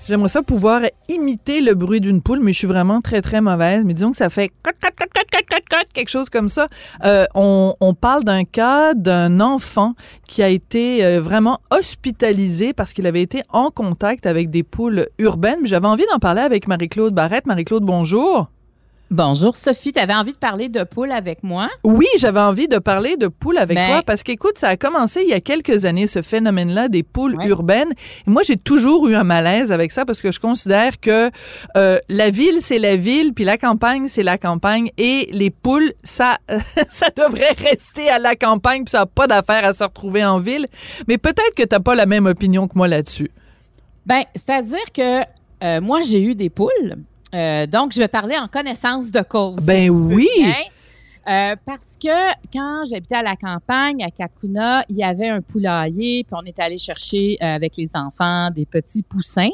J'aimerais 0.08 0.30
ça 0.30 0.42
pouvoir 0.42 0.80
imiter 1.10 1.60
le 1.60 1.74
bruit 1.74 2.00
d'une 2.00 2.22
poule, 2.22 2.40
mais 2.40 2.54
je 2.54 2.58
suis 2.58 2.66
vraiment 2.66 3.02
très, 3.02 3.20
très 3.20 3.42
mauvaise. 3.42 3.84
Mais 3.84 3.92
disons 3.92 4.12
que 4.12 4.16
ça 4.16 4.30
fait 4.30 4.48
cote, 4.62 4.76
cote, 4.80 4.94
cote, 4.96 5.10
cote, 5.14 5.30
cote, 5.30 5.46
cote, 5.50 5.68
cote, 5.68 5.92
quelque 5.92 6.08
chose 6.08 6.30
comme 6.30 6.48
ça. 6.48 6.68
Euh, 7.04 7.26
on, 7.34 7.74
on 7.80 7.92
parle 7.92 8.24
d'un 8.24 8.44
cas 8.44 8.94
d'un 8.94 9.40
enfant 9.40 9.92
qui 10.26 10.42
a 10.42 10.48
été 10.48 11.04
euh, 11.04 11.20
vraiment 11.20 11.58
hospitalisé 11.70 12.72
parce 12.72 12.94
qu'il 12.94 13.06
avait 13.06 13.20
été 13.20 13.42
en 13.50 13.70
contact 13.70 14.24
avec 14.24 14.48
des 14.48 14.62
poules 14.62 15.06
urbaines. 15.18 15.66
J'avais 15.66 15.86
envie 15.86 16.06
d'en 16.10 16.18
parler 16.18 16.40
avec 16.40 16.66
Marie-Claude 16.66 17.12
Barrette. 17.12 17.44
Marie-Claude, 17.44 17.84
bonjour. 17.84 18.48
Bonjour 19.10 19.56
Sophie, 19.56 19.92
tu 19.92 19.98
avais 19.98 20.14
envie 20.14 20.34
de 20.34 20.38
parler 20.38 20.68
de 20.68 20.84
poules 20.84 21.10
avec 21.10 21.42
moi? 21.42 21.68
Oui, 21.82 22.06
j'avais 22.18 22.38
envie 22.38 22.68
de 22.68 22.78
parler 22.78 23.16
de 23.16 23.26
poules 23.26 23.58
avec 23.58 23.76
Ben- 23.76 23.88
toi 23.88 24.02
parce 24.06 24.22
qu'écoute, 24.22 24.56
ça 24.56 24.68
a 24.68 24.76
commencé 24.76 25.22
il 25.22 25.28
y 25.28 25.32
a 25.32 25.40
quelques 25.40 25.84
années, 25.84 26.06
ce 26.06 26.22
phénomène-là 26.22 26.86
des 26.88 27.02
poules 27.02 27.34
Ouais. 27.34 27.48
urbaines. 27.48 27.90
Et 28.24 28.30
moi, 28.30 28.42
j'ai 28.44 28.56
toujours 28.56 29.08
eu 29.08 29.16
un 29.16 29.24
malaise 29.24 29.72
avec 29.72 29.90
ça 29.90 30.04
parce 30.04 30.22
que 30.22 30.30
je 30.30 30.38
considère 30.38 31.00
que 31.00 31.28
euh, 31.76 31.98
la 32.08 32.30
ville, 32.30 32.58
c'est 32.60 32.78
la 32.78 32.94
ville, 32.94 33.34
puis 33.34 33.42
la 33.42 33.58
campagne, 33.58 34.06
c'est 34.06 34.22
la 34.22 34.38
campagne. 34.38 34.90
Et 34.96 35.28
les 35.32 35.50
poules, 35.50 35.92
ça, 36.04 36.38
ça 36.88 37.08
devrait 37.16 37.54
rester 37.58 38.08
à 38.10 38.20
la 38.20 38.36
campagne, 38.36 38.84
puis 38.84 38.92
ça 38.92 39.00
n'a 39.00 39.06
pas 39.06 39.26
d'affaire 39.26 39.64
à 39.64 39.72
se 39.72 39.82
retrouver 39.82 40.24
en 40.24 40.38
ville. 40.38 40.68
Mais 41.08 41.18
peut-être 41.18 41.54
que 41.56 41.64
tu 41.64 41.68
n'as 41.74 41.80
pas 41.80 41.96
la 41.96 42.06
même 42.06 42.26
opinion 42.26 42.68
que 42.68 42.74
moi 42.76 42.86
là-dessus. 42.86 43.32
Ben, 44.06 44.22
c'est-à-dire 44.36 44.92
que 44.94 45.22
euh, 45.64 45.80
moi, 45.80 46.00
j'ai 46.02 46.22
eu 46.22 46.36
des 46.36 46.48
poules. 46.48 46.94
Euh, 47.34 47.66
donc, 47.66 47.92
je 47.92 47.98
vais 47.98 48.08
parler 48.08 48.36
en 48.36 48.48
connaissance 48.48 49.10
de 49.10 49.20
cause. 49.20 49.64
Ben 49.64 49.84
si 49.84 49.90
oui. 49.90 50.28
Euh, 51.28 51.54
parce 51.66 51.96
que 52.02 52.08
quand 52.52 52.84
j'habitais 52.90 53.16
à 53.16 53.22
la 53.22 53.36
campagne, 53.36 54.02
à 54.02 54.10
Kakuna, 54.10 54.84
il 54.88 54.96
y 54.96 55.04
avait 55.04 55.28
un 55.28 55.42
poulailler, 55.42 56.24
puis 56.24 56.34
on 56.34 56.44
est 56.44 56.58
allé 56.58 56.78
chercher 56.78 57.36
euh, 57.42 57.46
avec 57.54 57.76
les 57.76 57.90
enfants 57.94 58.50
des 58.50 58.64
petits 58.64 59.02
poussins. 59.02 59.50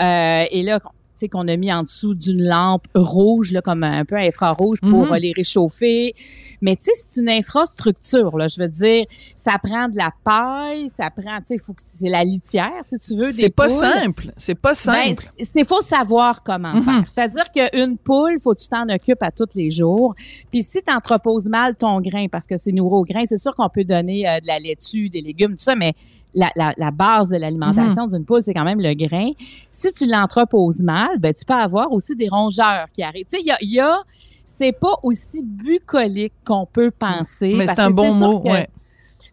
Euh, 0.00 0.44
et 0.50 0.62
là, 0.62 0.80
qu'on 1.28 1.46
a 1.48 1.56
mis 1.56 1.72
en 1.72 1.82
dessous 1.82 2.14
d'une 2.14 2.42
lampe 2.42 2.86
rouge, 2.94 3.52
là, 3.52 3.62
comme 3.62 3.82
un 3.84 4.04
peu 4.04 4.16
infrarouge 4.16 4.80
pour 4.80 5.06
Mhm. 5.06 5.12
euh, 5.12 5.18
les 5.18 5.32
réchauffer. 5.36 6.14
Mais 6.60 6.76
tu 6.76 6.84
sais, 6.84 6.90
c'est 6.94 7.20
une 7.20 7.28
infrastructure, 7.28 8.36
là. 8.36 8.46
Je 8.48 8.60
veux 8.60 8.68
dire, 8.68 9.04
ça 9.36 9.52
prend 9.62 9.88
de 9.88 9.96
la 9.96 10.10
paille, 10.24 10.88
ça 10.88 11.10
prend, 11.10 11.38
tu 11.38 11.46
sais, 11.46 11.58
faut 11.58 11.72
que 11.72 11.82
c'est 11.82 12.08
la 12.08 12.24
litière, 12.24 12.70
si 12.84 12.98
tu 12.98 13.16
veux. 13.16 13.28
des 13.28 13.32
C'est 13.32 13.50
pas 13.50 13.68
simple. 13.68 14.32
C'est 14.36 14.54
pas 14.54 14.70
Ben, 14.70 14.74
simple. 14.74 15.22
c'est- 15.38 15.44
c'est 15.44 15.64
faut 15.66 15.80
savoir 15.82 16.42
comment 16.42 16.74
Mhm. 16.74 16.82
faire. 16.84 17.04
C'est-à-dire 17.06 17.44
qu'une 17.52 17.96
poule, 17.98 18.38
faut 18.42 18.54
que 18.54 18.60
tu 18.60 18.68
t'en 18.68 18.88
occupes 18.88 19.22
à 19.22 19.30
tous 19.30 19.54
les 19.54 19.70
jours. 19.70 20.14
Puis 20.50 20.62
si 20.62 20.82
tu 20.82 20.92
entreposes 20.92 21.48
mal 21.48 21.74
ton 21.76 22.00
grain, 22.00 22.26
parce 22.30 22.46
que 22.46 22.56
c'est 22.56 22.72
nourri 22.72 22.94
au 22.96 23.04
grain, 23.04 23.24
c'est 23.26 23.38
sûr 23.38 23.54
qu'on 23.54 23.68
peut 23.68 23.84
donner 23.84 24.28
euh, 24.28 24.40
de 24.40 24.46
la 24.46 24.58
laitue, 24.58 25.08
des 25.10 25.20
légumes, 25.20 25.52
tout 25.52 25.62
ça, 25.64 25.76
mais 25.76 25.94
la, 26.34 26.50
la, 26.56 26.72
la 26.76 26.90
base 26.90 27.28
de 27.30 27.36
l'alimentation 27.36 28.06
d'une 28.08 28.24
poule, 28.24 28.42
c'est 28.42 28.54
quand 28.54 28.64
même 28.64 28.80
le 28.80 28.94
grain. 28.94 29.30
Si 29.70 29.92
tu 29.92 30.06
l'entreposes 30.06 30.82
mal, 30.82 31.18
ben 31.18 31.32
tu 31.32 31.44
peux 31.44 31.54
avoir 31.54 31.92
aussi 31.92 32.16
des 32.16 32.28
rongeurs 32.28 32.86
qui 32.92 33.02
arrivent. 33.02 33.26
Tu 33.26 33.36
sais, 33.36 33.42
il 33.42 33.46
y 33.46 33.50
a, 33.52 33.56
il 33.60 33.70
y 33.72 33.80
a 33.80 33.96
c'est 34.44 34.72
pas 34.72 34.94
aussi 35.02 35.42
bucolique 35.42 36.34
qu'on 36.44 36.66
peut 36.66 36.90
penser. 36.90 37.54
Mais 37.54 37.66
c'est 37.66 37.80
un 37.80 37.90
bon 37.90 38.02
mot, 38.18 38.40
que- 38.40 38.48
ouais. 38.50 38.68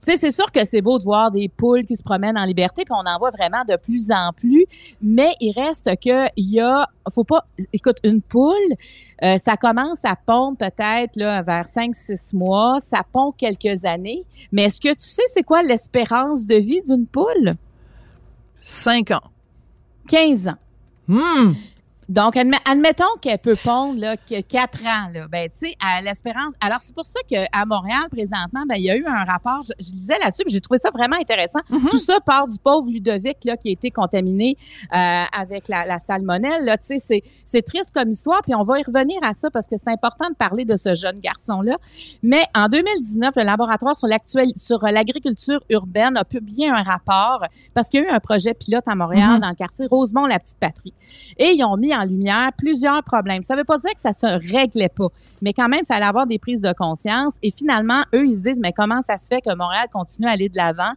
Tu 0.03 0.11
sais, 0.11 0.17
c'est 0.17 0.31
sûr 0.31 0.51
que 0.51 0.65
c'est 0.65 0.81
beau 0.81 0.97
de 0.97 1.03
voir 1.03 1.29
des 1.29 1.47
poules 1.47 1.85
qui 1.85 1.95
se 1.95 2.01
promènent 2.01 2.37
en 2.37 2.45
liberté, 2.45 2.83
puis 2.85 2.93
on 2.93 3.07
en 3.07 3.19
voit 3.19 3.29
vraiment 3.29 3.63
de 3.67 3.75
plus 3.75 4.09
en 4.09 4.31
plus. 4.33 4.65
Mais 4.99 5.33
il 5.39 5.53
reste 5.53 5.91
que 6.03 6.27
il 6.35 6.51
y 6.51 6.59
a, 6.59 6.87
faut 7.13 7.23
pas, 7.23 7.45
écoute, 7.71 7.97
une 8.03 8.21
poule, 8.21 8.55
euh, 9.23 9.37
ça 9.37 9.57
commence 9.57 10.03
à 10.03 10.15
pondre 10.15 10.57
peut-être 10.57 11.15
là 11.17 11.43
vers 11.43 11.65
5-6 11.65 12.35
mois, 12.35 12.79
ça 12.79 13.03
pond 13.11 13.31
quelques 13.31 13.85
années. 13.85 14.23
Mais 14.51 14.63
est-ce 14.63 14.81
que 14.81 14.89
tu 14.89 15.07
sais 15.07 15.21
c'est 15.27 15.43
quoi 15.43 15.61
l'espérance 15.61 16.47
de 16.47 16.55
vie 16.55 16.81
d'une 16.81 17.05
poule? 17.05 17.53
Cinq 18.59 19.11
ans. 19.11 19.29
15 20.09 20.47
ans. 20.47 20.57
Hmm. 21.07 21.53
Donc, 22.09 22.35
admet- 22.35 22.59
admettons 22.69 23.05
qu'elle 23.21 23.37
peut 23.37 23.55
pondre 23.63 23.99
là, 23.99 24.17
que 24.17 24.41
4 24.41 24.81
ans. 24.85 25.11
Là, 25.13 25.27
ben, 25.29 25.49
tu 25.49 25.59
sais, 25.69 25.75
à 25.79 26.01
l'espérance. 26.01 26.53
Alors, 26.59 26.79
c'est 26.81 26.93
pour 26.93 27.05
ça 27.05 27.19
qu'à 27.27 27.65
Montréal, 27.65 28.03
présentement, 28.11 28.63
ben, 28.67 28.75
il 28.75 28.83
y 28.83 28.89
a 28.89 28.97
eu 28.97 29.05
un 29.07 29.23
rapport. 29.23 29.61
Je, 29.63 29.71
je 29.79 29.91
lisais 29.93 30.17
là-dessus, 30.19 30.43
puis 30.43 30.53
j'ai 30.53 30.59
trouvé 30.61 30.77
ça 30.79 30.89
vraiment 30.91 31.15
intéressant. 31.15 31.59
Tout 31.89 31.97
ça 31.97 32.19
part 32.25 32.47
du 32.47 32.57
pauvre 32.59 32.89
Ludovic 32.89 33.37
là, 33.45 33.55
qui 33.55 33.69
a 33.69 33.71
été 33.71 33.91
contaminé 33.91 34.57
euh, 34.93 35.23
avec 35.31 35.67
la, 35.69 35.85
la 35.85 35.99
salmonelle. 35.99 36.65
Tu 36.85 36.99
sais, 36.99 37.23
c'est, 37.45 37.61
triste 37.61 37.91
comme 37.93 38.09
histoire, 38.09 38.41
puis 38.41 38.55
on 38.55 38.63
va 38.63 38.79
y 38.79 38.83
revenir 38.83 39.19
à 39.23 39.33
ça 39.33 39.49
parce 39.51 39.67
que 39.67 39.77
c'est 39.77 39.89
important 39.89 40.29
de 40.29 40.35
parler 40.35 40.65
de 40.65 40.75
ce 40.75 40.93
jeune 40.95 41.19
garçon-là. 41.19 41.77
Mais 42.23 42.43
en 42.55 42.67
2019, 42.67 43.35
le 43.37 43.43
laboratoire 43.43 43.95
sur, 43.95 44.07
l'agriculture 44.87 45.63
urbaine 45.69 46.17
a 46.17 46.23
publié 46.25 46.69
un 46.69 46.83
rapport 46.83 47.45
parce 47.73 47.87
qu'il 47.89 48.01
y 48.01 48.03
a 48.05 48.07
eu 48.07 48.09
un 48.11 48.19
projet 48.19 48.53
pilote 48.53 48.83
à 48.87 48.95
Montréal 48.95 49.33
Mhm. 49.35 49.39
dans 49.39 49.49
le 49.49 49.55
quartier 49.55 49.85
Rosemont, 49.85 50.25
la 50.25 50.39
petite 50.39 50.57
patrie. 50.59 50.93
Et 51.37 51.51
ils 51.51 51.63
ont 51.63 51.77
mis 51.77 51.93
en 51.95 52.00
lumière 52.05 52.51
plusieurs 52.57 53.03
problèmes. 53.03 53.41
Ça 53.41 53.55
veut 53.55 53.63
pas 53.63 53.77
dire 53.77 53.93
que 53.93 54.01
ça 54.01 54.13
se 54.13 54.25
réglait 54.51 54.89
pas, 54.89 55.07
mais 55.41 55.53
quand 55.53 55.69
même, 55.69 55.81
il 55.83 55.85
fallait 55.85 56.05
avoir 56.05 56.27
des 56.27 56.39
prises 56.39 56.61
de 56.61 56.73
conscience. 56.73 57.35
Et 57.41 57.51
finalement, 57.51 58.03
eux, 58.13 58.25
ils 58.25 58.37
se 58.37 58.41
disent, 58.41 58.59
mais 58.61 58.73
comment 58.73 59.01
ça 59.01 59.17
se 59.17 59.27
fait 59.27 59.41
que 59.41 59.55
Montréal 59.55 59.87
continue 59.91 60.27
à 60.27 60.31
aller 60.31 60.49
de 60.49 60.57
l'avant? 60.57 60.91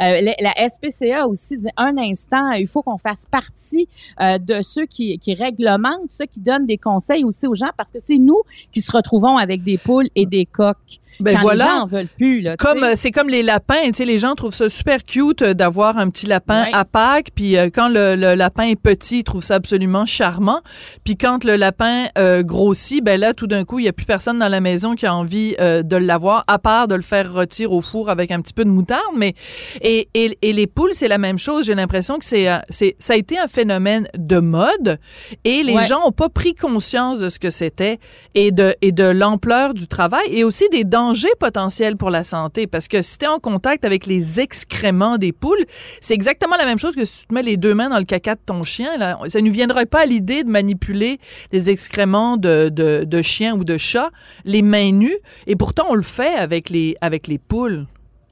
Euh, 0.00 0.20
la, 0.40 0.68
SPCA 0.68 1.26
aussi 1.26 1.58
dit, 1.58 1.68
un 1.76 1.96
instant, 1.98 2.50
il 2.52 2.66
faut 2.66 2.82
qu'on 2.82 2.98
fasse 2.98 3.26
partie 3.30 3.88
euh, 4.20 4.38
de 4.38 4.62
ceux 4.62 4.86
qui, 4.86 5.18
qui 5.18 5.34
réglementent, 5.34 6.10
ceux 6.10 6.26
qui 6.26 6.40
donnent 6.40 6.66
des 6.66 6.78
conseils 6.78 7.24
aussi 7.24 7.46
aux 7.46 7.54
gens, 7.54 7.70
parce 7.76 7.90
que 7.90 7.98
c'est 7.98 8.18
nous 8.18 8.42
qui 8.72 8.80
se 8.80 8.92
retrouvons 8.92 9.36
avec 9.36 9.62
des 9.62 9.78
poules 9.78 10.08
et 10.14 10.26
des 10.26 10.46
coques. 10.46 11.00
Ben 11.20 11.34
quand 11.34 11.42
voilà. 11.42 11.64
les 11.64 11.70
gens 11.70 11.80
en 11.82 11.86
veulent 11.86 12.06
plus, 12.16 12.40
là. 12.40 12.56
Comme 12.56 12.84
euh, 12.84 12.92
c'est 12.94 13.10
comme 13.10 13.28
les 13.28 13.42
lapins, 13.42 13.82
tu 13.86 13.94
sais, 13.94 14.04
les 14.04 14.18
gens 14.18 14.34
trouvent 14.34 14.54
ça 14.54 14.68
super 14.68 15.04
cute 15.04 15.42
euh, 15.42 15.54
d'avoir 15.54 15.98
un 15.98 16.10
petit 16.10 16.26
lapin 16.26 16.66
à 16.72 16.84
Pâques, 16.84 17.30
puis 17.34 17.56
euh, 17.56 17.70
quand 17.74 17.88
le, 17.88 18.14
le 18.14 18.34
lapin 18.34 18.64
est 18.64 18.76
petit, 18.80 19.18
ils 19.20 19.24
trouvent 19.24 19.42
ça 19.44 19.56
absolument 19.56 20.06
charmant. 20.06 20.60
Puis 21.04 21.16
quand 21.16 21.42
le 21.44 21.56
lapin 21.56 22.06
euh, 22.18 22.42
grossit, 22.42 23.02
ben 23.02 23.18
là 23.18 23.34
tout 23.34 23.46
d'un 23.46 23.64
coup, 23.64 23.78
il 23.78 23.84
y 23.86 23.88
a 23.88 23.92
plus 23.92 24.06
personne 24.06 24.38
dans 24.38 24.48
la 24.48 24.60
maison 24.60 24.94
qui 24.94 25.06
a 25.06 25.14
envie 25.14 25.54
euh, 25.60 25.82
de 25.82 25.96
l'avoir 25.96 26.44
à 26.46 26.58
part 26.58 26.88
de 26.88 26.94
le 26.94 27.02
faire 27.02 27.32
rôtir 27.32 27.72
au 27.72 27.80
four 27.80 28.10
avec 28.10 28.30
un 28.30 28.40
petit 28.40 28.52
peu 28.54 28.64
de 28.64 28.70
moutarde, 28.70 29.02
mais 29.16 29.34
et, 29.80 30.08
et, 30.14 30.38
et 30.42 30.52
les 30.52 30.66
poules, 30.66 30.90
c'est 30.92 31.08
la 31.08 31.18
même 31.18 31.38
chose, 31.38 31.66
j'ai 31.66 31.74
l'impression 31.74 32.18
que 32.18 32.24
c'est 32.24 32.48
euh, 32.48 32.58
c'est 32.70 32.94
ça 32.98 33.14
a 33.14 33.16
été 33.16 33.38
un 33.38 33.48
phénomène 33.48 34.08
de 34.16 34.38
mode 34.38 34.98
et 35.44 35.62
les 35.62 35.74
Ouais. 35.74 35.84
gens 35.86 36.00
ont 36.06 36.12
pas 36.12 36.28
pris 36.28 36.54
conscience 36.54 37.18
de 37.20 37.28
ce 37.28 37.38
que 37.38 37.50
c'était 37.50 37.98
et 38.34 38.50
de 38.52 38.74
et 38.82 38.90
de 38.92 39.04
l'ampleur 39.04 39.74
du 39.74 39.86
travail 39.86 40.26
et 40.30 40.42
aussi 40.44 40.68
des 40.70 40.82
dangers 40.98 41.28
potentiels 41.38 41.96
pour 41.96 42.10
la 42.10 42.24
santé 42.24 42.66
parce 42.66 42.88
que 42.88 43.02
si 43.02 43.18
tu 43.18 43.24
es 43.24 43.28
en 43.28 43.38
contact 43.38 43.84
avec 43.84 44.06
les 44.06 44.40
excréments 44.40 45.16
des 45.18 45.32
poules, 45.32 45.64
c'est 46.00 46.14
exactement 46.14 46.56
la 46.56 46.64
même 46.66 46.78
chose 46.78 46.94
que 46.94 47.04
si 47.04 47.20
tu 47.20 47.26
te 47.28 47.34
mets 47.34 47.42
les 47.42 47.56
deux 47.56 47.74
mains 47.74 47.88
dans 47.88 47.98
le 47.98 48.04
caca 48.04 48.34
de 48.34 48.40
ton 48.44 48.62
chien 48.64 48.96
là, 48.96 49.18
ça 49.28 49.40
ne 49.40 49.50
viendrait 49.50 49.86
pas 49.86 50.00
à 50.00 50.06
l'idée 50.06 50.42
de 50.44 50.50
manipuler 50.50 51.18
des 51.50 51.70
excréments 51.70 52.36
de, 52.36 52.68
de, 52.68 53.04
de 53.04 53.22
chiens 53.22 53.54
ou 53.54 53.64
de 53.64 53.78
chats 53.78 54.10
les 54.44 54.62
mains 54.62 54.92
nues 54.92 55.18
et 55.46 55.56
pourtant 55.56 55.86
on 55.90 55.94
le 55.94 56.02
fait 56.02 56.34
avec 56.34 56.68
les 56.70 56.96
avec 57.00 57.26
les 57.28 57.38
poules. 57.38 57.86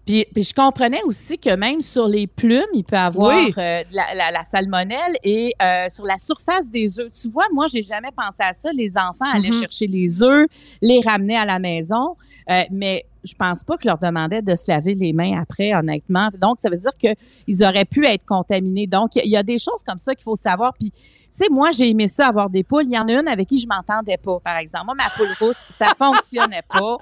Puis, 0.07 0.25
puis 0.33 0.45
je 0.45 0.55
comprenais 0.55 1.03
aussi 1.05 1.37
que 1.37 1.53
même 1.57 1.81
sur 1.81 2.07
les 2.07 2.29
plumes, 2.29 2.73
il 2.75 2.85
peut 2.85 2.97
avoir 2.97 3.37
Oui. 3.37 3.53
euh, 3.59 3.83
la, 3.91 4.15
la- 4.15 4.31
la 4.31 4.45
salmonelle 4.45 5.15
et 5.25 5.53
euh, 5.61 5.87
sur 5.91 6.05
la 6.07 6.17
surface 6.17 6.71
des 6.71 7.01
œufs. 7.01 7.11
Tu 7.13 7.29
vois, 7.29 7.47
moi, 7.53 7.67
j'ai 7.73 7.83
jamais 7.83 8.13
pensé 8.17 8.41
à 8.45 8.53
ça. 8.53 8.71
Les 8.73 8.97
enfants 8.97 9.31
allaient 9.35 9.49
Mhm. 9.51 9.61
chercher 9.63 9.89
les 9.89 10.23
œufs, 10.23 10.47
les 10.81 11.01
ramener 11.05 11.37
à 11.37 11.45
la 11.45 11.59
maison, 11.59 12.15
euh, 12.51 12.63
mais 12.71 13.05
je 13.25 13.35
pense 13.35 13.65
pas 13.65 13.77
que 13.77 13.83
je 13.83 13.89
leur 13.89 13.99
demandais 13.99 14.43
de 14.43 14.55
se 14.55 14.71
laver 14.71 14.95
les 14.95 15.13
mains 15.13 15.41
après, 15.41 15.75
honnêtement. 15.75 16.31
Donc, 16.41 16.59
ça 16.61 16.71
veut 16.71 16.77
dire 16.77 16.93
qu'ils 16.99 17.65
auraient 17.65 17.85
pu 17.85 18.07
être 18.07 18.25
contaminés. 18.25 18.87
Donc, 18.87 19.17
il 19.17 19.29
y 19.29 19.37
a 19.37 19.43
des 19.43 19.59
choses 19.59 19.83
comme 19.85 19.99
ça 19.99 20.15
qu'il 20.15 20.23
faut 20.25 20.37
savoir. 20.37 20.73
Puis, 20.79 20.93
tu 21.37 21.45
sais, 21.45 21.51
moi, 21.51 21.71
j'ai 21.73 21.91
aimé 21.91 22.09
ça 22.09 22.29
avoir 22.29 22.49
des 22.49 22.63
poules. 22.63 22.85
Il 22.85 22.95
y 22.95 22.99
en 22.99 23.09
a 23.09 23.13
une 23.13 23.29
avec 23.29 23.49
qui 23.49 23.59
je 23.59 23.67
m'entendais 23.67 24.17
pas, 24.17 24.39
par 24.41 24.57
exemple. 24.57 24.87
Moi, 24.87 24.95
ma 24.95 25.11
poule 25.11 25.35
rousse, 25.39 25.61
ça 25.71 25.93
fonctionnait 25.99 26.63
pas. 26.67 26.97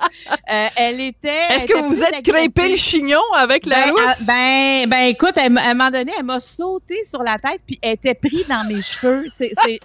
Euh, 0.50 0.66
elle 0.76 1.00
était. 1.00 1.46
Est-ce 1.50 1.66
que 1.66 1.82
vous 1.84 2.02
êtes 2.02 2.24
crêpé 2.24 2.70
le 2.70 2.76
chignon 2.76 3.20
avec 3.36 3.66
la 3.66 3.84
Ben, 3.84 3.90
rousse? 3.92 4.00
ah, 4.06 4.24
ben, 4.26 4.88
ben, 4.88 5.02
écoute, 5.08 5.34
elle 5.36 5.56
à 5.58 5.70
un 5.70 5.74
moment 5.74 5.90
donné, 5.90 6.10
elle 6.18 6.24
m'a 6.24 6.40
sauté 6.40 7.04
sur 7.04 7.22
la 7.22 7.38
tête 7.38 7.60
puis 7.66 7.78
elle 7.80 7.92
était 7.92 8.14
prise 8.14 8.48
dans 8.48 8.66
mes 8.66 8.82
cheveux. 8.82 9.24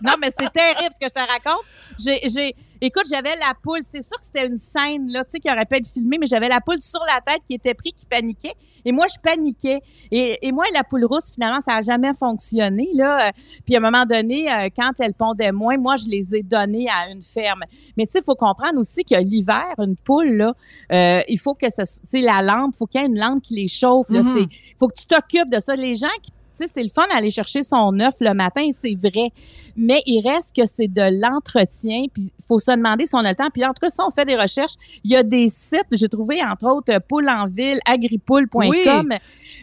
Non, 0.01 0.13
mais 0.19 0.29
c'est 0.31 0.51
terrible 0.51 0.95
ce 0.99 1.05
que 1.05 1.13
je 1.13 1.13
te 1.13 1.19
raconte. 1.19 1.65
J'ai, 1.99 2.55
écoute, 2.81 3.05
j'avais 3.09 3.35
la 3.35 3.53
poule. 3.61 3.81
C'est 3.83 4.01
sûr 4.01 4.17
que 4.19 4.25
c'était 4.25 4.47
une 4.47 4.57
scène, 4.57 5.09
là, 5.11 5.23
tu 5.23 5.31
sais, 5.31 5.39
qui 5.39 5.49
aurait 5.49 5.65
pu 5.65 5.77
être 5.77 5.87
filmée, 5.87 6.17
mais 6.19 6.27
j'avais 6.27 6.49
la 6.49 6.61
poule 6.61 6.81
sur 6.81 7.01
la 7.05 7.21
tête 7.21 7.41
qui 7.47 7.53
était 7.55 7.73
prise, 7.73 7.93
qui 7.95 8.05
paniquait. 8.05 8.53
Et 8.85 8.91
moi, 8.91 9.05
je 9.13 9.19
paniquais. 9.21 9.81
Et, 10.11 10.47
et 10.47 10.51
moi, 10.51 10.65
la 10.73 10.83
poule 10.83 11.05
rousse, 11.05 11.31
finalement, 11.33 11.61
ça 11.61 11.75
a 11.75 11.81
jamais 11.81 12.13
fonctionné, 12.17 12.89
là. 12.93 13.27
Euh, 13.27 13.31
Puis 13.65 13.75
à 13.75 13.79
un 13.79 13.81
moment 13.81 14.05
donné, 14.05 14.51
euh, 14.51 14.69
quand 14.75 14.91
elle 14.99 15.13
pondait 15.13 15.51
moins, 15.51 15.77
moi, 15.77 15.95
je 15.97 16.07
les 16.07 16.35
ai 16.35 16.43
données 16.43 16.87
à 16.89 17.11
une 17.11 17.23
ferme. 17.23 17.63
Mais 17.97 18.05
tu 18.05 18.13
sais, 18.13 18.19
il 18.19 18.23
faut 18.23 18.35
comprendre 18.35 18.79
aussi 18.79 19.03
que 19.03 19.15
l'hiver, 19.15 19.73
une 19.77 19.95
poule, 19.95 20.31
là, 20.37 20.53
euh, 20.91 21.21
il 21.27 21.39
faut 21.39 21.55
que 21.55 21.69
ça, 21.69 21.85
sais, 21.85 22.21
la 22.21 22.41
lampe, 22.41 22.75
faut 22.75 22.87
qu'il 22.87 23.01
y 23.01 23.03
ait 23.03 23.07
une 23.07 23.19
lampe 23.19 23.43
qui 23.43 23.55
les 23.55 23.67
chauffe. 23.67 24.09
Là, 24.09 24.21
c'est, 24.23 24.47
faut 24.79 24.87
que 24.87 24.99
tu 24.99 25.05
t'occupes 25.05 25.49
de 25.49 25.59
ça. 25.59 25.75
Les 25.75 25.95
gens 25.95 26.07
qui 26.21 26.31
c'est 26.67 26.83
le 26.83 26.89
fun 26.89 27.03
d'aller 27.11 27.31
chercher 27.31 27.63
son 27.63 27.99
œuf 27.99 28.15
le 28.19 28.33
matin, 28.33 28.69
c'est 28.73 28.95
vrai. 28.95 29.31
Mais 29.75 30.01
il 30.05 30.21
reste 30.27 30.55
que 30.55 30.65
c'est 30.65 30.87
de 30.87 31.21
l'entretien, 31.21 32.05
puis 32.13 32.31
il 32.37 32.45
faut 32.47 32.59
se 32.59 32.71
demander 32.71 33.05
si 33.05 33.15
on 33.15 33.19
a 33.19 33.29
le 33.29 33.35
temps. 33.35 33.49
Puis 33.53 33.63
en 33.63 33.69
tout 33.69 33.81
cas, 33.81 33.89
si 33.89 34.01
on 34.01 34.09
fait 34.11 34.25
des 34.25 34.35
recherches, 34.35 34.73
il 35.03 35.11
y 35.11 35.15
a 35.15 35.23
des 35.23 35.49
sites, 35.49 35.85
j'ai 35.91 36.09
trouvé 36.09 36.43
entre 36.43 36.67
autres 36.67 36.93
euh, 36.93 36.99
Poule 36.99 37.29
en 37.29 37.47
ville, 37.47 37.79
agripoule.com. 37.85 39.13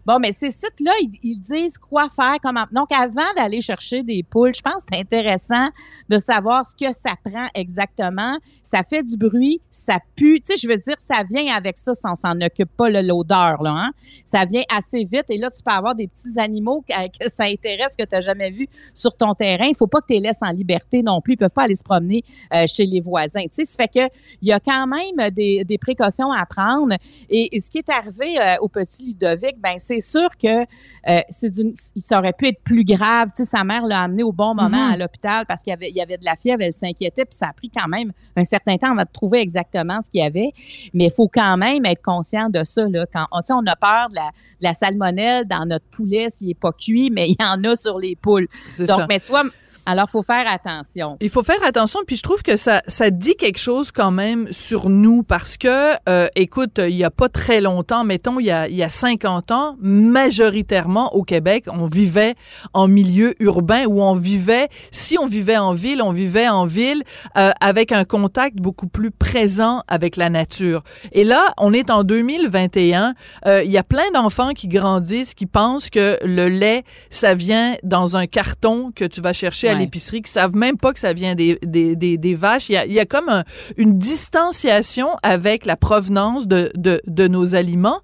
Bon, 0.06 0.18
mais 0.20 0.32
ces 0.32 0.50
sites-là, 0.50 0.92
ils, 1.02 1.18
ils 1.22 1.38
disent 1.38 1.78
quoi 1.78 2.08
faire, 2.08 2.36
comment. 2.42 2.64
Donc, 2.72 2.92
avant 2.92 3.32
d'aller 3.36 3.60
chercher 3.60 4.02
des 4.02 4.22
poules, 4.22 4.54
je 4.54 4.62
pense 4.62 4.84
que 4.84 4.90
c'est 4.92 5.00
intéressant 5.00 5.68
de 6.08 6.18
savoir 6.18 6.64
ce 6.66 6.74
que 6.74 6.92
ça 6.92 7.14
prend 7.24 7.46
exactement. 7.54 8.38
Ça 8.62 8.82
fait 8.82 9.02
du 9.02 9.16
bruit, 9.16 9.60
ça 9.70 9.98
pue. 10.14 10.40
Tu 10.40 10.52
sais, 10.52 10.58
je 10.60 10.68
veux 10.68 10.78
dire, 10.78 10.96
ça 10.98 11.22
vient 11.30 11.54
avec 11.54 11.76
ça, 11.78 11.94
ça, 11.94 12.10
on 12.12 12.14
s'en 12.14 12.40
occupe 12.40 12.70
pas, 12.76 12.88
l'odeur, 12.88 13.62
là, 13.62 13.70
hein. 13.70 13.90
Ça 14.24 14.44
vient 14.44 14.62
assez 14.74 15.04
vite 15.04 15.26
et 15.30 15.38
là, 15.38 15.50
tu 15.50 15.62
peux 15.62 15.72
avoir 15.72 15.94
des 15.94 16.08
petits 16.08 16.38
animaux 16.38 16.84
que, 16.88 17.24
que 17.24 17.30
ça 17.30 17.44
intéresse 17.44 17.94
que 17.96 18.04
tu 18.04 18.14
n'as 18.14 18.20
jamais 18.20 18.50
vu 18.50 18.68
sur 18.94 19.16
ton 19.16 19.34
terrain. 19.34 19.66
Il 19.66 19.76
faut 19.76 19.86
pas 19.86 20.00
que 20.00 20.06
tu 20.08 20.14
les 20.14 20.20
laisses 20.20 20.42
en 20.42 20.50
liberté 20.50 21.02
non 21.02 21.20
plus. 21.20 21.34
Ils 21.34 21.38
peuvent 21.38 21.52
pas 21.54 21.64
aller 21.64 21.74
se 21.74 21.84
promener 21.84 22.22
euh, 22.54 22.66
chez 22.66 22.86
les 22.86 23.00
voisins. 23.00 23.42
Tu 23.42 23.48
sais, 23.52 23.64
ça 23.64 23.82
fait 23.84 23.88
que 23.88 24.14
il 24.42 24.48
y 24.48 24.52
a 24.52 24.60
quand 24.60 24.86
même 24.86 25.30
des, 25.30 25.64
des 25.64 25.78
précautions 25.78 26.30
à 26.32 26.44
prendre. 26.46 26.94
Et, 27.28 27.56
et 27.56 27.60
ce 27.60 27.70
qui 27.70 27.78
est 27.78 27.88
arrivé 27.90 28.38
euh, 28.40 28.56
au 28.60 28.68
petit 28.68 29.06
Ludovic, 29.06 29.60
ben 29.60 29.74
c'est 29.78 30.00
sûr 30.00 30.28
que 30.40 30.62
euh, 30.62 31.20
c'est 31.28 31.52
ça 32.00 32.18
aurait 32.18 32.32
pu 32.32 32.48
être 32.48 32.62
plus 32.62 32.84
grave. 32.84 33.28
Tu 33.36 33.44
sais, 33.44 33.50
sa 33.50 33.64
mère 33.64 33.86
l'a 33.86 34.02
amené 34.02 34.22
au 34.22 34.32
bon 34.32 34.54
moment 34.54 34.66
Mhm. 34.66 34.92
à 34.92 34.96
l'hôpital 34.96 35.46
parce 35.46 35.62
qu'il 35.62 35.70
y 35.70 35.74
avait, 35.74 35.90
il 35.90 35.96
y 35.96 36.00
avait 36.00 36.18
de 36.18 36.24
la 36.24 36.34
fièvre, 36.36 36.62
elle 36.62 36.72
s'inquiétait, 36.72 37.24
puis 37.24 37.36
ça 37.36 37.48
a 37.48 37.52
pris 37.52 37.70
quand 37.70 37.88
même 37.88 38.12
un 38.36 38.44
certain 38.44 38.76
temps 38.76 38.92
avant 38.92 39.02
de 39.02 39.12
trouver 39.12 39.40
exactement 39.40 40.00
ce 40.02 40.10
qu'il 40.10 40.20
y 40.20 40.24
avait. 40.24 40.52
Mais 40.92 41.04
il 41.06 41.10
faut 41.10 41.28
quand 41.28 41.56
même 41.56 41.84
être 41.86 42.02
conscient 42.02 42.48
de 42.50 42.64
ça. 42.64 42.86
Là. 42.88 43.06
Quand, 43.12 43.26
on, 43.32 43.40
tu 43.40 43.46
sais, 43.46 43.52
on 43.52 43.66
a 43.66 43.76
peur 43.76 44.08
de 44.10 44.16
la, 44.16 44.30
de 44.60 44.64
la 44.64 44.74
salmonelle 44.74 45.46
dans 45.46 45.64
notre 45.66 45.86
poulet 45.86 46.28
s'il 46.28 46.48
n'est 46.48 46.54
pas 46.54 46.72
cuit, 46.76 47.10
mais 47.10 47.28
il 47.30 47.36
y 47.40 47.44
en 47.44 47.62
a 47.64 47.76
sur 47.76 47.98
les 47.98 48.16
poules. 48.16 48.48
Donc, 48.78 48.86
ça. 48.86 49.06
mais 49.08 49.20
tu 49.20 49.28
vois, 49.28 49.44
alors 49.86 50.10
faut 50.10 50.22
faire 50.22 50.44
attention. 50.48 51.16
Il 51.20 51.30
faut 51.30 51.44
faire 51.44 51.64
attention, 51.64 52.00
puis 52.06 52.16
je 52.16 52.22
trouve 52.22 52.42
que 52.42 52.56
ça, 52.56 52.82
ça 52.88 53.10
dit 53.10 53.36
quelque 53.36 53.58
chose 53.58 53.92
quand 53.92 54.10
même 54.10 54.48
sur 54.50 54.90
nous 54.90 55.22
parce 55.22 55.56
que, 55.56 55.94
euh, 56.08 56.26
écoute, 56.34 56.78
il 56.78 56.96
y 56.96 57.04
a 57.04 57.10
pas 57.10 57.28
très 57.28 57.60
longtemps, 57.60 58.04
mettons, 58.04 58.40
il 58.40 58.46
y 58.46 58.50
a, 58.50 58.68
il 58.68 58.74
y 58.74 58.82
a 58.82 58.88
50 58.88 59.52
ans, 59.52 59.76
majoritairement 59.80 61.14
au 61.14 61.22
Québec, 61.22 61.66
on 61.72 61.86
vivait 61.86 62.34
en 62.74 62.88
milieu 62.88 63.34
urbain 63.40 63.84
où 63.86 64.02
on 64.02 64.14
vivait, 64.14 64.68
si 64.90 65.18
on 65.18 65.26
vivait 65.26 65.56
en 65.56 65.72
ville, 65.72 66.02
on 66.02 66.12
vivait 66.12 66.48
en 66.48 66.66
ville 66.66 67.02
euh, 67.36 67.52
avec 67.60 67.92
un 67.92 68.04
contact 68.04 68.56
beaucoup 68.56 68.88
plus 68.88 69.12
présent 69.12 69.82
avec 69.86 70.16
la 70.16 70.30
nature. 70.30 70.82
Et 71.12 71.22
là, 71.22 71.54
on 71.58 71.72
est 71.72 71.90
en 71.90 72.02
2021, 72.02 73.14
euh, 73.46 73.62
il 73.62 73.70
y 73.70 73.78
a 73.78 73.84
plein 73.84 74.10
d'enfants 74.12 74.52
qui 74.52 74.66
grandissent, 74.66 75.34
qui 75.34 75.46
pensent 75.46 75.90
que 75.90 76.18
le 76.24 76.48
lait, 76.48 76.82
ça 77.08 77.34
vient 77.34 77.76
dans 77.84 78.16
un 78.16 78.26
carton 78.26 78.90
que 78.94 79.04
tu 79.04 79.20
vas 79.20 79.32
chercher 79.32 79.68
à 79.68 79.75
L'épicerie, 79.78 80.22
qui 80.22 80.30
savent 80.30 80.54
même 80.56 80.76
pas 80.76 80.92
que 80.92 81.00
ça 81.00 81.12
vient 81.12 81.34
des, 81.34 81.58
des, 81.62 81.96
des, 81.96 82.34
vaches. 82.34 82.68
Il 82.68 82.92
y 82.92 83.00
a, 83.00 83.04
comme 83.06 83.28
un- 83.28 83.44
une 83.76 83.98
distanciation 83.98 85.08
avec 85.22 85.66
la 85.66 85.76
provenance 85.76 86.46
de, 86.46 86.70
de, 86.74 87.00
de 87.06 87.28
nos 87.28 87.54
aliments. 87.54 88.00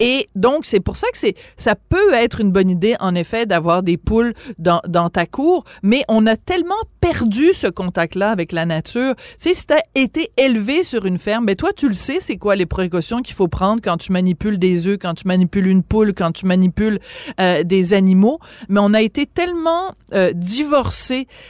Et 0.00 0.28
donc, 0.34 0.64
c'est 0.66 0.80
pour 0.80 0.96
ça 0.96 1.06
que 1.12 1.18
c'est, 1.18 1.34
ça 1.56 1.74
peut 1.74 2.12
être 2.14 2.40
une 2.40 2.50
bonne 2.52 2.70
idée, 2.70 2.96
en 3.00 3.14
effet, 3.14 3.46
d'avoir 3.46 3.82
des 3.82 3.96
poules 3.96 4.32
dans, 4.58 4.80
dans 4.88 5.10
ta 5.10 5.26
cour, 5.26 5.64
mais 5.82 6.04
on 6.08 6.26
a 6.26 6.36
tellement 6.36 6.74
perdu 7.00 7.52
ce 7.52 7.66
contact-là 7.66 8.30
avec 8.30 8.52
la 8.52 8.66
nature. 8.66 9.14
Tu 9.16 9.22
sais, 9.38 9.54
si 9.54 9.66
t'as 9.66 9.80
été 9.94 10.30
élevé 10.36 10.82
sur 10.84 11.06
une 11.06 11.18
ferme, 11.18 11.46
ben 11.46 11.54
toi, 11.56 11.72
tu 11.72 11.88
le 11.88 11.94
sais, 11.94 12.18
c'est 12.20 12.36
quoi 12.36 12.56
les 12.56 12.66
précautions 12.66 13.22
qu'il 13.22 13.34
faut 13.34 13.48
prendre 13.48 13.80
quand 13.82 13.96
tu 13.98 14.12
manipules 14.12 14.58
des 14.58 14.86
œufs, 14.86 14.98
quand 15.00 15.14
tu 15.14 15.26
manipules 15.28 15.66
une 15.66 15.82
poule, 15.82 16.14
quand 16.14 16.32
tu 16.32 16.46
manipules 16.46 16.98
euh, 17.40 17.62
des 17.62 17.94
animaux. 17.94 18.38
Mais 18.68 18.80
on 18.82 18.94
a 18.94 19.02
été 19.02 19.26
tellement 19.26 19.94
euh, 20.14 20.32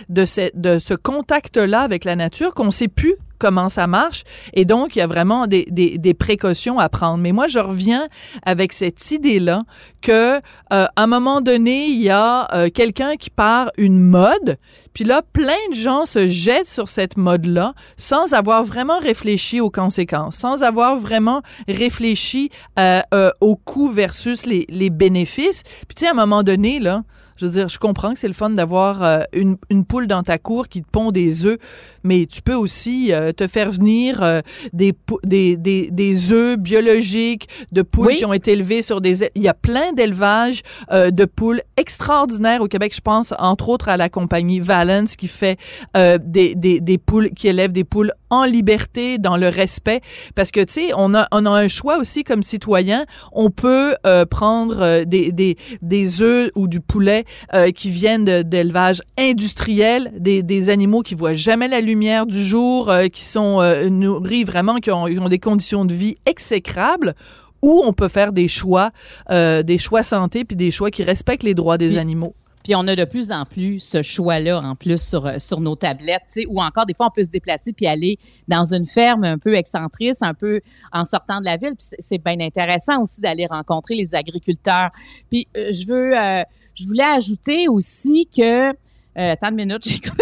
de, 0.09 0.25
ce- 0.25 0.95
contact-là 0.95 1.81
avec 1.81 2.05
la 2.05 2.17
nature 2.17 2.55
qu'on 2.55 2.71
sait 2.71 2.89
plus 2.89 3.17
comment 3.39 3.69
ça 3.69 3.87
marche. 3.87 4.25
Et 4.55 4.65
donc, 4.65 4.97
il 4.97 5.01
y 5.01 5.03
a 5.03 5.07
vraiment 5.07 5.47
des, 5.47 6.17
précautions 6.19 6.79
à 6.79 6.89
prendre. 6.89 7.19
Mais 7.19 7.33
moi, 7.33 7.47
je 7.47 7.59
reviens 7.59 8.09
avec 8.45 8.73
cette 8.73 9.11
idée-là 9.11 9.65
que, 10.01 10.41
euh, 10.73 10.87
un 10.97 11.07
moment 11.07 11.41
donné, 11.43 11.87
il 11.87 12.01
y 12.01 12.11
a 12.11 12.49
euh, 12.55 12.71
quelqu'un 12.71 13.17
qui 13.17 13.29
part 13.29 13.71
une 13.77 14.01
mode, 14.01 14.57
puis 14.97 15.05
là, 15.05 15.21
plein 15.35 15.53
de 15.69 15.75
gens 15.75 16.07
se 16.07 16.27
jettent 16.27 16.71
sur 16.71 16.89
cette 16.89 17.19
mode-là 17.19 17.75
sans 17.99 18.33
avoir 18.33 18.65
vraiment 18.65 18.99
réfléchi 18.99 19.61
aux 19.61 19.69
conséquences, 19.69 20.37
sans 20.37 20.63
avoir 20.63 20.97
vraiment 20.97 21.43
réfléchi 21.69 22.51
euh, 22.79 23.03
euh, 23.13 23.31
aux 23.43 23.57
coûts 23.57 23.93
versus 23.93 24.47
les, 24.47 24.65
les 24.71 24.89
bénéfices. 24.89 25.65
Puis 25.87 25.97
tu 25.97 26.01
sais, 26.01 26.07
à 26.07 26.13
un 26.13 26.15
moment 26.15 26.43
donné, 26.43 26.79
là, 26.79 27.03
je 27.37 27.47
veux 27.47 27.53
dire, 27.53 27.69
je 27.69 27.79
comprends 27.79 28.13
que 28.15 28.19
c'est 28.19 28.29
le 28.29 28.35
fun 28.35 28.51
d'avoir 28.51 29.03
euh, 29.03 29.21
une, 29.33 29.57
une 29.71 29.85
poule 29.85 30.07
dans 30.07 30.23
ta 30.23 30.39
cour 30.39 30.69
qui 30.69 30.83
te 30.83 30.89
pond 30.91 31.11
des 31.13 31.45
œufs, 31.47 31.59
mais 32.03 32.27
tu 32.27 32.43
peux 32.43 32.55
aussi 32.55 33.13
euh, 33.13 33.33
te 33.33 33.47
faire 33.47 33.71
venir 33.71 34.23
euh, 34.23 34.41
des, 34.73 34.95
des, 35.25 35.57
des, 35.57 35.91
des 35.91 36.33
œufs 36.33 36.57
biologiques 36.59 37.49
de 37.73 37.83
poules 37.83 38.07
Oui. 38.07 38.17
qui 38.17 38.25
ont 38.25 38.33
été 38.33 38.53
élevées 38.53 38.83
sur 38.83 39.01
des... 39.01 39.25
Il 39.35 39.43
y 39.43 39.49
a 39.49 39.55
plein 39.55 39.93
d'élevages 39.93 40.63
euh, 40.93 41.11
de 41.11 41.25
poules 41.25 41.63
extraordinaires 41.77 42.63
au 42.63 42.69
Québec. 42.69 42.95
Je 42.95 43.01
pense, 43.01 43.35
entre 43.39 43.69
autres, 43.69 43.89
à 43.89 43.97
la 43.97 44.09
compagnie 44.09 44.61
Valence 44.61 45.17
qui 45.17 45.29
fait 45.29 45.59
euh, 45.97 46.19
des, 46.23 46.55
des, 46.55 46.81
des 46.81 46.99
poules, 46.99 47.31
qui 47.31 47.49
élève 47.49 47.73
des 47.73 47.85
poules 47.85 48.13
en 48.31 48.45
liberté, 48.45 49.19
dans 49.19 49.37
le 49.37 49.49
respect. 49.49 50.01
Parce 50.35 50.51
que, 50.51 50.61
tu 50.61 50.73
sais, 50.73 50.91
on 50.97 51.15
a, 51.15 51.29
on 51.33 51.45
a 51.47 51.51
un 51.51 51.69
choix 51.69 51.99
aussi 51.99 52.25
comme 52.25 52.43
citoyen. 52.43 53.05
On 53.33 53.51
peut 53.51 53.95
euh, 54.07 54.25
prendre 54.25 54.81
euh, 54.81 55.05
des, 55.05 55.33
des, 55.33 55.57
des 55.83 56.23
œufs 56.23 56.51
ou 56.55 56.67
du 56.69 56.81
poulet 56.81 57.25
euh, 57.55 57.71
qui 57.71 57.91
viennent 57.91 58.25
de- 58.25 58.43
d'élevage 58.43 59.03
industriel, 59.19 60.13
des, 60.19 60.43
des 60.43 60.71
animaux 60.71 61.03
qui 61.03 61.15
voient 61.15 61.35
jamais 61.35 61.69
la 61.69 61.81
lumière 61.81 62.27
du 62.27 62.43
jour, 62.45 62.91
euh, 62.91 63.07
qui 63.09 63.23
sont 63.23 63.61
euh, 63.61 63.89
nourris 63.89 64.45
vraiment, 64.45 64.77
qui 64.77 64.91
ont, 64.91 65.05
qui 65.07 65.19
ont 65.19 65.29
des 65.29 65.39
conditions 65.39 65.85
de 65.85 65.95
vie 65.95 66.17
exécrables, 66.27 67.15
ou 67.63 67.83
on 67.85 67.93
peut 67.93 68.09
faire 68.09 68.33
des 68.33 68.49
choix, 68.49 68.91
euh, 69.31 69.63
des 69.63 69.79
choix 69.79 70.03
santé, 70.03 70.45
puis 70.45 70.57
des 70.57 70.71
choix 70.71 70.91
qui 70.91 71.03
respectent 71.03 71.43
les 71.45 71.55
droits 71.55 71.79
des 71.79 71.89
Puis- 71.89 71.99
animaux. 71.99 72.35
Puis 72.65 72.75
on 72.75 72.89
a 72.89 72.97
de 72.97 73.05
plus 73.05 73.31
en 73.31 73.45
plus 73.45 73.79
ce 73.79 74.03
choix-là 74.03 74.59
en 74.61 74.75
plus 74.75 75.01
sur, 75.01 75.31
sur 75.41 75.61
nos 75.61 75.77
tablettes, 75.77 76.23
tu 76.33 76.41
sais, 76.41 76.47
ou 76.49 76.61
encore 76.61 76.85
des 76.85 76.95
fois 76.95 77.07
on 77.07 77.11
peut 77.15 77.23
se 77.23 77.31
déplacer 77.31 77.73
puis 77.73 77.87
aller 77.87 78.19
dans 78.49 78.75
une 78.75 78.85
ferme 78.85 79.23
un 79.23 79.39
peu 79.39 79.55
excentrice, 79.55 80.21
un 80.21 80.35
peu 80.35 80.61
en 80.93 81.05
sortant 81.05 81.39
de 81.39 81.45
la 81.45 81.59
ville. 81.59 81.75
Puis 81.79 81.87
c'est- 81.91 81.97
c'est 82.01 82.19
bien 82.19 82.41
intéressant 82.41 83.01
aussi 83.03 83.21
d'aller 83.21 83.47
rencontrer 83.47 83.95
les 83.95 84.17
agriculteurs. 84.17 84.91
Puis 85.31 85.47
euh, 85.57 85.71
je 85.73 85.87
veux, 85.87 86.19
euh, 86.19 86.43
je 86.77 86.87
voulais 86.87 87.05
ajouter 87.05 87.69
aussi 87.69 88.29
que 88.35 88.71
euh, 89.19 89.33
attends 89.33 89.49
une 89.49 89.57
minute, 89.57 89.83
j'ai 89.89 89.99
perdu 89.99 90.15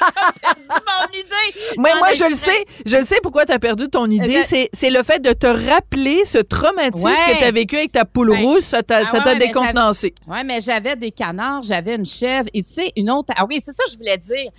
mon 0.00 1.08
idée. 1.12 1.76
Mais 1.78 1.94
moi, 1.98 2.08
mais 2.10 2.14
je 2.16 2.28
le 2.28 2.34
sais, 2.34 2.64
je 2.84 2.96
le 2.96 3.04
sais 3.04 3.20
pourquoi 3.22 3.46
tu 3.46 3.52
as 3.52 3.58
perdu 3.60 3.88
ton 3.88 4.10
idée. 4.10 4.38
Euh, 4.38 4.66
C'est, 4.72 4.90
le 4.90 5.02
fait 5.04 5.20
de 5.20 5.32
te 5.32 5.46
rappeler 5.46 6.24
ce 6.24 6.38
traumatisme 6.38 7.06
Ouais. 7.06 7.34
que 7.34 7.38
tu 7.38 7.44
as 7.44 7.50
vécu 7.52 7.76
avec 7.76 7.92
ta 7.92 8.04
poule 8.04 8.30
Ben, 8.30 8.42
rousse. 8.42 8.64
Ça 8.64 8.82
t'a, 8.82 8.98
ah 8.98 9.12
ouais, 9.12 9.18
ouais, 9.18 9.38
mais 9.38 9.46
décontenancé. 9.46 10.12
Ouais, 10.26 10.42
mais 10.42 10.60
j'avais 10.60 10.96
des 10.96 11.12
canards, 11.12 11.62
j'avais 11.62 11.94
une 11.94 12.06
chèvre 12.06 12.48
et 12.52 12.64
tu 12.64 12.72
sais 12.72 12.92
une 12.96 13.10
autre. 13.10 13.32
Ah 13.36 13.44
oui, 13.48 13.60
c'est 13.60 13.72
ça 13.72 13.84
que 13.84 13.92
je 13.92 13.96
voulais 13.96 14.18
dire. 14.18 14.50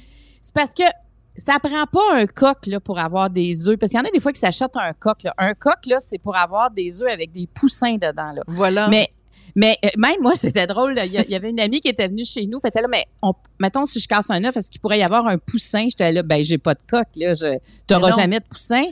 C'est 0.42 0.54
parce 0.54 0.74
que 0.74 0.84
ça 1.36 1.60
prend 1.60 1.86
pas 1.86 2.14
un 2.14 2.26
coq 2.26 2.66
là, 2.68 2.80
pour 2.80 3.00
avoir 3.00 3.30
des 3.30 3.68
œufs. 3.68 3.78
Parce 3.78 3.92
qu'il 3.92 4.00
y 4.00 4.02
en 4.02 4.06
a 4.06 4.12
des 4.12 4.20
fois 4.22 4.32
qui 4.32 4.40
s'achètent 4.40 4.78
un 4.78 4.94
coq. 4.94 5.24
Là. 5.24 5.34
Un 5.38 5.54
coq, 5.56 5.86
là, 5.88 6.00
c'est 6.00 6.20
pour 6.20 6.38
avoir 6.38 6.72
des 6.72 7.02
œufs 7.02 7.12
avec 7.12 7.32
des 7.32 7.48
poussins 7.48 7.96
dedans. 7.96 8.32
Là. 8.32 8.42
Voilà. 8.48 8.88
Mais, 8.88 9.10
mais 9.56 9.78
euh, 9.86 9.90
même 9.98 10.22
moi, 10.22 10.36
c'était 10.36 10.68
drôle. 10.68 11.00
Il 11.06 11.12
y, 11.12 11.36
avait 11.36 11.50
une 11.50 11.60
amie 11.60 11.82
qui 11.82 11.90
était 11.90 12.08
venue 12.08 12.26
chez 12.26 12.46
nous. 12.48 12.60
puis 12.60 12.66
Elle 12.66 12.70
était 12.70 12.82
là, 12.82 12.88
mais 12.88 13.06
on, 13.22 13.34
mettons, 13.60 13.86
si 13.86 14.00
je 14.00 14.08
casse 14.08 14.30
un 14.30 14.44
œuf, 14.44 14.58
est-ce 14.58 14.70
qu'il 14.70 14.82
pourrait 14.82 15.00
y 15.00 15.04
avoir 15.04 15.28
un 15.28 15.38
poussin? 15.38 15.86
J'étais 15.90 16.12
là, 16.12 16.24
ben, 16.24 16.44
j'ai 16.44 16.58
pas 16.58 16.74
de 16.74 16.80
coq. 16.90 17.08
là. 17.18 17.34
T'auras 17.88 18.10
non. 18.10 18.18
jamais 18.18 18.40
de 18.40 18.46
poussin. 18.46 18.84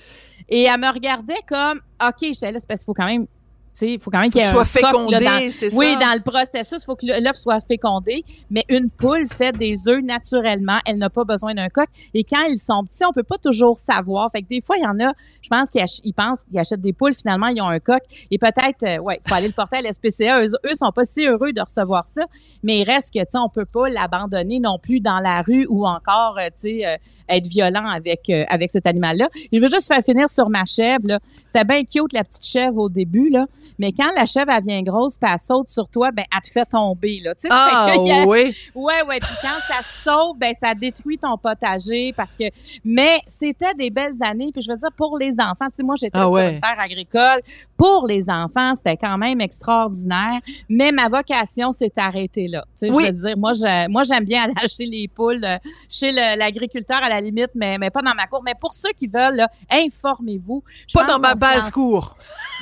Et 0.50 0.63
elle 0.63 0.80
me 0.80 0.91
regardait 0.91 1.41
comme, 1.47 1.80
OK, 2.06 2.15
j'étais 2.21 2.52
là, 2.52 2.60
c'est 2.60 2.67
parce 2.67 2.82
qu'il 2.82 2.86
faut 2.86 2.93
quand 2.93 3.06
même, 3.06 3.26
tu 3.26 3.32
il 3.81 3.99
faut 3.99 4.12
quand 4.12 4.19
même 4.19 4.31
qu'il 4.31 4.41
que 4.41 4.49
soit 4.49 4.65
fécondé, 4.65 5.51
c'est 5.51 5.73
oui, 5.75 5.93
ça? 5.93 5.99
dans 5.99 6.13
le 6.13 6.21
processus, 6.21 6.81
il 6.81 6.86
faut 6.86 6.95
que 6.95 7.05
l'œuf 7.05 7.36
soit 7.36 7.60
fécondé, 7.62 8.23
mais 8.49 8.65
une 8.69 8.89
poule 8.89 9.27
fait 9.27 9.55
des 9.57 9.88
œufs 9.88 10.03
naturellement, 10.03 10.79
elle 10.86 10.97
n'a 10.97 11.10
pas 11.10 11.23
besoin 11.23 11.53
d'un 11.53 11.69
coq. 11.69 11.88
Et 12.13 12.23
quand 12.23 12.43
ils 12.49 12.57
sont 12.57 12.84
petits, 12.84 13.05
on 13.05 13.13
peut 13.13 13.23
pas 13.23 13.38
toujours 13.38 13.77
savoir. 13.77 14.29
Fait 14.31 14.41
que 14.41 14.47
des 14.47 14.62
fois, 14.62 14.77
il 14.77 14.84
y 14.84 14.88
en 14.88 14.99
a, 14.99 15.13
je 15.41 15.49
pense 15.49 15.71
qu'ils 15.71 16.13
pensent 16.13 16.43
qu'ils 16.43 16.60
achètent 16.60 16.81
des 16.81 16.93
poules, 16.93 17.13
finalement, 17.13 17.47
ils 17.47 17.62
ont 17.62 17.67
un 17.67 17.79
coq. 17.79 18.01
Et 18.29 18.38
peut-être, 18.38 18.84
euh, 18.84 18.97
ouais, 18.99 19.21
faut 19.25 19.36
aller 19.36 19.47
le 19.47 19.53
porter 19.53 19.77
à 19.77 19.81
l'SPCA. 19.81 20.43
Eux, 20.43 20.51
eux 20.65 20.73
sont 20.73 20.91
pas 20.91 21.05
si 21.05 21.25
heureux 21.25 21.53
de 21.53 21.62
recevoir 21.62 22.05
ça, 22.05 22.23
mais 22.63 22.79
il 22.79 22.84
reste 22.84 23.13
que, 23.13 23.19
tu 23.19 23.25
sais, 23.29 23.38
on 23.38 23.49
peut 23.49 23.65
pas 23.65 23.89
l'abandonner 23.89 24.60
non 24.60 24.79
plus 24.79 24.99
dans 24.99 25.19
la 25.19 25.41
rue 25.41 25.65
ou 25.69 25.88
encore, 25.88 26.38
euh, 26.39 26.47
tu 26.47 26.79
sais, 26.79 26.86
euh, 26.86 26.95
être 27.29 27.47
violent 27.47 27.88
avec 27.88 28.29
euh, 28.29 28.43
avec 28.47 28.71
cet 28.71 28.86
animal-là. 28.86 29.29
Je 29.51 29.60
veux 29.60 29.67
juste 29.67 29.88
faire 29.88 30.03
finir 30.03 30.29
sur 30.29 30.49
ma 30.49 30.65
chèvre, 30.65 31.05
là. 31.05 31.19
C'est 31.47 31.65
bien 31.65 31.84
cute, 31.84 32.13
la 32.13 32.23
petite 32.23 32.45
chèvre 32.45 32.77
au 32.77 32.89
début, 32.89 33.29
là. 33.29 33.47
Mais 33.80 33.91
quand 33.91 34.10
la 34.15 34.26
chèvre, 34.26 34.52
elle 34.52 34.63
vient 34.63 34.82
grosse, 34.82 35.17
puis 35.17 35.30
elle 35.32 35.39
saute 35.39 35.69
sur 35.69 35.88
toi, 35.89 36.12
ben, 36.12 36.26
elle 36.34 36.41
te 36.41 36.50
fait 36.52 36.65
tomber, 36.65 37.19
là. 37.24 37.34
Tu 37.36 37.41
sais, 37.41 37.50
Ah 37.52 37.88
fait 37.89 37.97
a- 38.12 38.26
oui. 38.26 38.56
Ouais, 38.76 39.02
ouais. 39.08 39.19
Puis 39.19 39.36
quand 39.41 39.60
ça 39.67 39.82
sauve, 39.84 40.38
ben 40.38 40.54
ça 40.54 40.74
détruit 40.76 41.17
ton 41.17 41.38
potager 41.38 42.13
parce 42.13 42.36
que. 42.36 42.45
Mais 42.84 43.19
c'était 43.28 43.74
des 43.74 43.89
belles 43.89 44.21
années. 44.21 44.50
Puis 44.52 44.62
je 44.62 44.71
veux 44.71 44.78
dire 44.78 44.91
pour 44.95 45.17
les 45.17 45.34
enfants. 45.39 45.67
Tu 45.69 45.78
sais, 45.78 45.84
moi 45.84 45.95
j'étais 45.97 46.17
Ah 46.17 46.24
sur 46.24 46.32
ouais. 46.32 46.54
une 46.56 46.62
terre 46.62 46.80
agricole. 46.80 47.41
Pour 47.81 48.05
les 48.05 48.29
enfants, 48.29 48.75
c'était 48.75 48.95
quand 48.95 49.17
même 49.17 49.41
extraordinaire. 49.41 50.39
Mais 50.69 50.91
ma 50.91 51.09
vocation 51.09 51.71
s'est 51.71 51.91
arrêtée 51.97 52.47
là. 52.47 52.63
Tu 52.77 52.85
sais, 52.85 52.91
Oui. 52.91 53.05
je 53.07 53.11
veux 53.11 53.27
dire, 53.27 53.37
moi, 53.39 53.53
je, 53.53 53.89
moi 53.89 54.03
j'aime 54.03 54.23
bien 54.23 54.43
aller 54.43 54.53
acheter 54.63 54.85
les 54.85 55.07
poules 55.07 55.43
euh, 55.43 55.57
chez 55.89 56.11
l'agriculteur 56.11 57.01
à 57.01 57.09
la 57.09 57.19
limite, 57.21 57.49
mais, 57.55 57.79
mais 57.79 57.89
pas 57.89 58.03
dans 58.03 58.13
ma 58.13 58.27
cour. 58.27 58.43
Mais 58.45 58.53
pour 58.59 58.75
ceux 58.75 58.91
qui 58.91 59.07
veulent, 59.07 59.47
informez-vous. 59.69 60.63
Pas 60.93 61.05
dans 61.05 61.17
ma 61.17 61.29
lance 61.31 61.39
basse-cour. 61.39 62.15